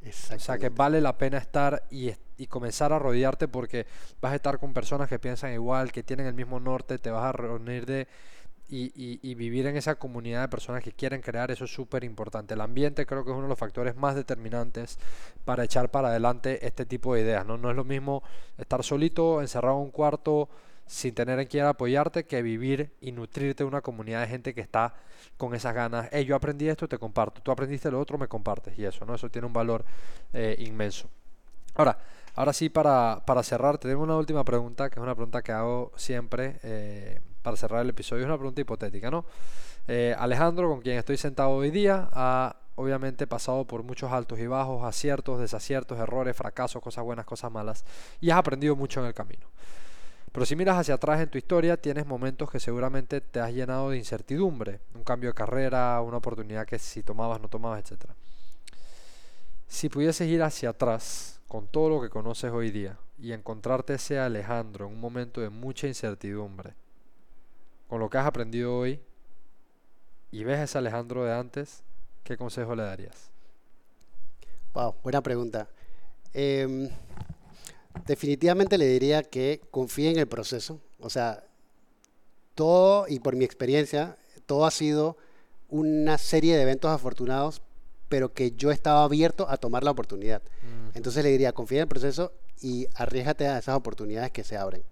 O 0.07 0.39
sea 0.39 0.57
que 0.57 0.69
vale 0.69 1.01
la 1.01 1.19
pena 1.19 1.37
estar 1.37 1.83
y, 1.91 2.13
y, 2.39 2.47
comenzar 2.47 2.93
a 2.93 2.99
rodearte 2.99 3.49
porque 3.49 3.87
vas 4.21 4.33
a 4.33 4.37
estar 4.37 4.59
con 4.59 4.73
personas 4.73 5.11
que 5.11 5.19
piensan 5.19 5.53
igual, 5.53 5.93
que 5.93 6.03
tienen 6.03 6.27
el 6.27 6.33
mismo 6.33 6.59
norte, 6.59 6.99
te 6.99 7.11
vas 7.11 7.25
a 7.25 7.33
reunir 7.33 7.85
de 7.85 8.09
y, 8.71 9.35
vivir 9.35 9.67
en 9.67 9.77
esa 9.77 9.97
comunidad 9.97 10.43
de 10.43 10.49
personas 10.49 10.83
que 10.83 10.93
quieren 10.93 11.21
crear, 11.21 11.51
eso 11.51 11.65
es 11.65 11.73
súper 11.73 12.05
importante. 12.05 12.55
El 12.55 12.61
ambiente 12.61 13.05
creo 13.07 13.25
que 13.25 13.31
es 13.31 13.35
uno 13.35 13.45
de 13.45 13.49
los 13.51 13.59
factores 13.59 13.97
más 13.97 14.15
determinantes 14.15 14.99
para 15.45 15.65
echar 15.65 15.91
para 15.91 16.09
adelante 16.09 16.65
este 16.67 16.87
tipo 16.87 17.15
de 17.15 17.23
ideas. 17.23 17.45
No, 17.45 17.59
no 17.59 17.71
es 17.71 17.77
lo 17.77 17.85
mismo 17.85 18.23
estar 18.59 18.85
solito, 18.85 19.41
encerrado 19.41 19.77
en 19.77 19.85
un 19.85 19.91
cuarto, 19.91 20.49
sin 20.87 21.15
tener 21.15 21.39
en 21.39 21.47
quien 21.47 21.67
apoyarte, 21.67 22.25
que 22.25 22.43
vivir 22.43 22.93
y 23.01 23.13
nutrirte 23.13 23.65
de 23.65 23.69
una 23.69 23.81
comunidad 23.81 24.23
de 24.23 24.29
gente 24.29 24.55
que 24.55 24.61
está 24.61 24.95
con 25.37 25.55
esas 25.55 25.75
ganas. 25.75 26.09
Hey, 26.13 26.25
yo 26.25 26.37
aprendí 26.37 26.69
esto, 26.69 26.89
te 26.89 26.99
comparto. 26.99 27.41
Tú 27.43 27.51
aprendiste 27.51 27.91
lo 27.91 28.01
otro, 28.01 28.19
me 28.19 28.29
compartes. 28.29 28.79
Y 28.79 28.85
eso, 28.85 29.05
¿no? 29.05 29.15
Eso 29.15 29.29
tiene 29.29 29.47
un 29.47 29.53
valor 29.53 29.85
eh, 30.33 30.57
inmenso. 30.59 31.09
Ahora, 31.75 31.99
ahora 32.41 32.55
sí, 32.55 32.71
para, 32.71 33.23
para 33.27 33.43
cerrar, 33.43 33.77
te 33.77 33.89
tengo 33.89 34.03
una 34.03 34.17
última 34.17 34.45
pregunta, 34.45 34.89
que 34.89 34.99
es 34.99 35.03
una 35.03 35.15
pregunta 35.15 35.43
que 35.43 35.53
hago 35.53 35.93
siempre. 35.97 36.59
Eh, 36.63 37.21
para 37.43 37.57
cerrar 37.57 37.83
el 37.83 37.91
episodio, 37.91 38.23
es 38.23 38.27
una 38.27 38.37
pregunta 38.37 38.61
hipotética, 38.61 39.11
¿no? 39.11 39.25
Eh, 39.89 40.15
Alejandro, 40.19 40.69
con 40.69 40.81
quien 40.81 40.99
estoy 40.99 41.17
sentado 41.17 41.51
hoy 41.51 41.71
día, 41.71 42.09
ha 42.13 42.57
obviamente 42.77 43.27
pasado 43.27 43.67
por 43.67 43.83
muchos 43.83 44.11
altos 44.11 44.39
y 44.39 44.47
bajos, 44.47 44.85
aciertos, 44.85 45.39
desaciertos, 45.39 45.99
errores, 45.99 46.35
fracasos, 46.37 46.83
cosas 46.83 47.05
buenas, 47.05 47.27
cosas 47.27 47.53
malas, 47.53 47.85
y 48.21 48.31
has 48.31 48.39
aprendido 48.39 48.75
mucho 48.75 49.01
en 49.01 49.07
el 49.07 49.15
camino. 49.15 49.47
Pero 50.33 50.47
si 50.47 50.57
miras 50.57 50.79
hacia 50.79 50.95
atrás 50.95 51.21
en 51.21 51.29
tu 51.29 51.37
historia, 51.37 51.77
tienes 51.77 52.07
momentos 52.07 52.51
que 52.51 52.61
seguramente 52.61 53.21
te 53.21 53.41
has 53.41 53.53
llenado 53.53 53.91
de 53.91 53.99
incertidumbre, 53.99 54.81
un 54.95 55.03
cambio 55.03 55.31
de 55.31 55.35
carrera, 55.35 56.01
una 56.01 56.19
oportunidad 56.19 56.67
que 56.67 56.79
si 56.79 57.03
tomabas, 57.03 57.41
no 57.41 57.49
tomabas, 57.49 57.81
etc. 57.81 58.05
Si 59.71 59.89
pudieses 59.89 60.29
ir 60.29 60.43
hacia 60.43 60.71
atrás 60.71 61.41
con 61.47 61.69
todo 61.69 61.89
lo 61.89 62.03
que 62.03 62.11
conoces 62.11 62.51
hoy 62.51 62.73
día 62.73 62.99
y 63.21 63.31
encontrarte 63.31 63.95
ese 63.95 64.19
Alejandro 64.19 64.89
en 64.89 64.95
un 64.95 65.01
momento 65.01 65.41
de 65.41 65.49
mucha 65.49 65.87
incertidumbre, 65.87 66.75
con 67.89 68.01
lo 68.01 68.11
que 68.11 68.19
has 68.19 68.27
aprendido 68.27 68.77
hoy, 68.77 69.01
y 70.33 70.43
ves 70.43 70.59
a 70.59 70.65
ese 70.65 70.79
Alejandro 70.79 71.25
de 71.25 71.33
antes, 71.33 71.85
¿qué 72.25 72.37
consejo 72.37 72.75
le 72.75 72.83
darías? 72.83 73.31
Wow, 74.75 74.97
buena 75.05 75.23
pregunta. 75.23 75.69
Em, 76.35 76.91
definitivamente 78.07 78.77
le 78.77 78.89
diría 78.89 79.23
que 79.23 79.61
confíe 79.71 80.11
en 80.11 80.19
el 80.19 80.27
proceso. 80.27 80.81
O 80.99 81.09
sea, 81.09 81.45
todo, 82.57 83.07
y 83.07 83.21
por 83.21 83.37
mi 83.37 83.45
experiencia, 83.45 84.17
todo 84.47 84.67
ha 84.67 84.73
sido 84.73 85.17
una 85.69 86.19
serie 86.19 86.57
de 86.57 86.63
eventos 86.63 86.91
afortunados, 86.91 87.63
pero 88.11 88.35
que 88.35 88.51
yo 88.51 88.73
estaba 88.73 89.05
abierto 89.05 89.47
a 89.49 89.57
tomar 89.57 89.85
la 89.85 89.93
oportunidad. 89.93 90.43
Entonces 90.95 91.23
le 91.23 91.31
diría, 91.31 91.53
confía 91.53 91.79
en 91.79 91.83
el 91.83 91.89
proceso 91.89 92.33
y 92.61 92.89
arriesgate 92.97 93.47
a 93.47 93.59
esas 93.59 93.77
oportunidades 93.77 94.33
que 94.33 94.43
se 94.43 94.57
abren. 94.57 94.83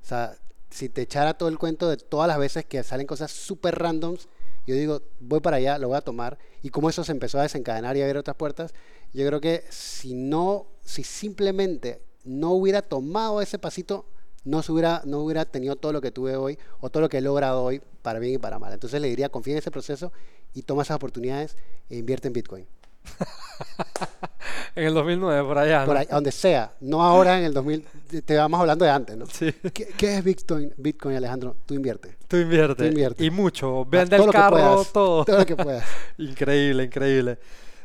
O 0.00 0.06
sea, 0.06 0.36
si 0.70 0.88
te 0.88 1.02
echara 1.02 1.34
todo 1.34 1.48
el 1.48 1.58
cuento 1.58 1.90
de 1.90 1.96
todas 1.96 2.28
las 2.28 2.38
veces 2.38 2.64
que 2.64 2.82
salen 2.84 3.08
cosas 3.08 3.32
súper 3.32 3.76
randoms, 3.76 4.28
yo 4.64 4.76
digo, 4.76 5.02
voy 5.18 5.40
para 5.40 5.56
allá, 5.56 5.76
lo 5.78 5.88
voy 5.88 5.96
a 5.96 6.02
tomar. 6.02 6.38
Y 6.62 6.70
como 6.70 6.88
eso 6.88 7.02
se 7.02 7.10
empezó 7.10 7.40
a 7.40 7.42
desencadenar 7.42 7.96
y 7.96 8.00
a 8.00 8.04
abrir 8.04 8.16
otras 8.16 8.36
puertas, 8.36 8.72
yo 9.12 9.26
creo 9.26 9.40
que 9.40 9.64
si 9.70 10.14
no, 10.14 10.68
si 10.84 11.02
simplemente 11.02 12.00
no 12.24 12.52
hubiera 12.52 12.82
tomado 12.82 13.42
ese 13.42 13.58
pasito, 13.58 14.06
no, 14.44 14.62
hubiera, 14.68 15.02
no 15.04 15.18
hubiera 15.20 15.44
tenido 15.46 15.74
todo 15.74 15.92
lo 15.92 16.00
que 16.00 16.12
tuve 16.12 16.36
hoy 16.36 16.58
o 16.80 16.90
todo 16.90 17.00
lo 17.00 17.08
que 17.08 17.18
he 17.18 17.22
logrado 17.22 17.64
hoy 17.64 17.82
para 18.02 18.20
bien 18.20 18.34
y 18.34 18.38
para 18.38 18.60
mal. 18.60 18.72
Entonces 18.72 19.00
le 19.00 19.08
diría, 19.08 19.28
confía 19.30 19.54
en 19.54 19.58
ese 19.58 19.70
proceso 19.72 20.12
y 20.54 20.62
toma 20.62 20.82
esas 20.82 20.96
oportunidades 20.96 21.56
e 21.88 21.96
invierte 21.96 22.28
en 22.28 22.34
Bitcoin. 22.34 22.66
en 24.74 24.84
el 24.84 24.94
2009, 24.94 25.48
por 25.48 25.58
allá. 25.58 25.84
Por 25.84 26.06
donde 26.06 26.32
sea, 26.32 26.72
no 26.80 27.02
ahora 27.02 27.38
en 27.38 27.44
el 27.44 27.54
2000, 27.54 27.84
te 28.24 28.36
vamos 28.36 28.60
hablando 28.60 28.84
de 28.84 28.90
antes, 28.90 29.16
¿no? 29.16 29.26
Sí. 29.26 29.52
¿Qué, 29.72 30.18
es 30.18 30.24
Bitcoin, 30.24 30.72
Bitcoin, 30.76 31.16
Alejandro? 31.16 31.56
Tú 31.66 31.74
invierte. 31.74 32.16
Tú 32.26 32.36
invierte. 32.36 33.24
Y 33.24 33.30
mucho. 33.30 33.84
Vende 33.84 34.16
el 34.16 34.30
carro, 34.30 34.84
todo. 34.84 35.24
Todo 35.24 35.38
lo 35.38 35.46
que 35.46 35.56
puedas. 35.56 35.84
increíble, 36.18 36.84
increíble. 36.84 37.38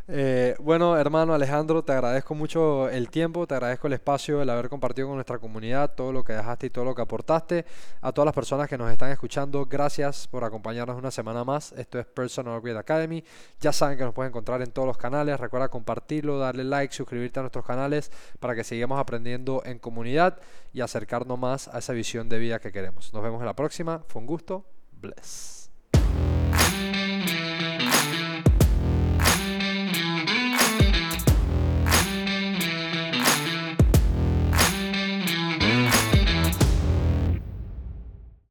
Eh, 0.06 0.56
bueno, 0.60 0.98
hermano 0.98 1.34
Alejandro, 1.34 1.82
te 1.82 1.94
agradezco 1.94 2.36
mucho 2.36 2.90
el 2.90 3.10
tiempo, 3.10 3.48
te 3.48 3.56
agradezco 3.56 3.88
el 3.88 3.94
espacio, 3.94 4.42
el 4.42 4.50
haber 4.50 4.68
compartido 4.68 5.08
con 5.08 5.16
nuestra 5.16 5.40
comunidad 5.40 5.94
todo 5.96 6.12
lo 6.12 6.26
que 6.26 6.34
dejaste 6.34 6.68
y 6.68 6.70
todo 6.70 6.84
lo 6.84 6.94
que 6.94 7.02
aportaste. 7.02 7.66
A 8.02 8.12
todas 8.12 8.26
las 8.26 8.36
personas 8.36 8.68
que 8.68 8.78
nos 8.78 8.92
están 8.92 9.12
escuchando, 9.12 9.66
gracias 9.66 10.28
por 10.28 10.44
acompañarnos 10.44 10.98
una 10.98 11.12
semana 11.12 11.44
más. 11.46 11.72
Esto 11.74 12.00
es 12.00 12.06
Personal 12.06 12.58
Upgrade 12.58 12.80
Academy. 12.80 13.24
Ya 13.62 13.72
saben 13.72 13.98
que 13.98 14.04
nos 14.04 14.14
pueden 14.14 14.32
encontrar 14.32 14.62
en 14.62 14.72
todos 14.72 14.88
los 14.88 14.98
canales. 14.98 15.40
Recuerda 15.40 15.70
compartirlo, 15.70 16.38
darle 16.38 16.66
like, 16.66 16.94
suscribirte 16.94 17.40
a 17.40 17.44
nuestros 17.44 17.66
canales 17.66 18.12
para 18.40 18.56
que 18.56 18.64
sigamos 18.64 19.00
aprendiendo 19.00 19.62
en 19.66 19.80
comunidad 19.80 20.38
y 20.74 20.82
acercarnos 20.82 21.40
más 21.40 21.70
a 21.70 21.80
esa 21.80 21.94
visión 21.94 22.28
de 22.28 22.40
vida 22.40 22.60
que 22.60 22.72
queremos. 22.72 23.14
Nos 23.14 23.24
vemos 23.24 23.40
en 23.40 23.46
la 23.46 23.56
próxima. 23.56 24.04
Fue 24.08 24.22
un 24.22 24.28
gusto. 24.28 24.66
Bless. 24.92 25.70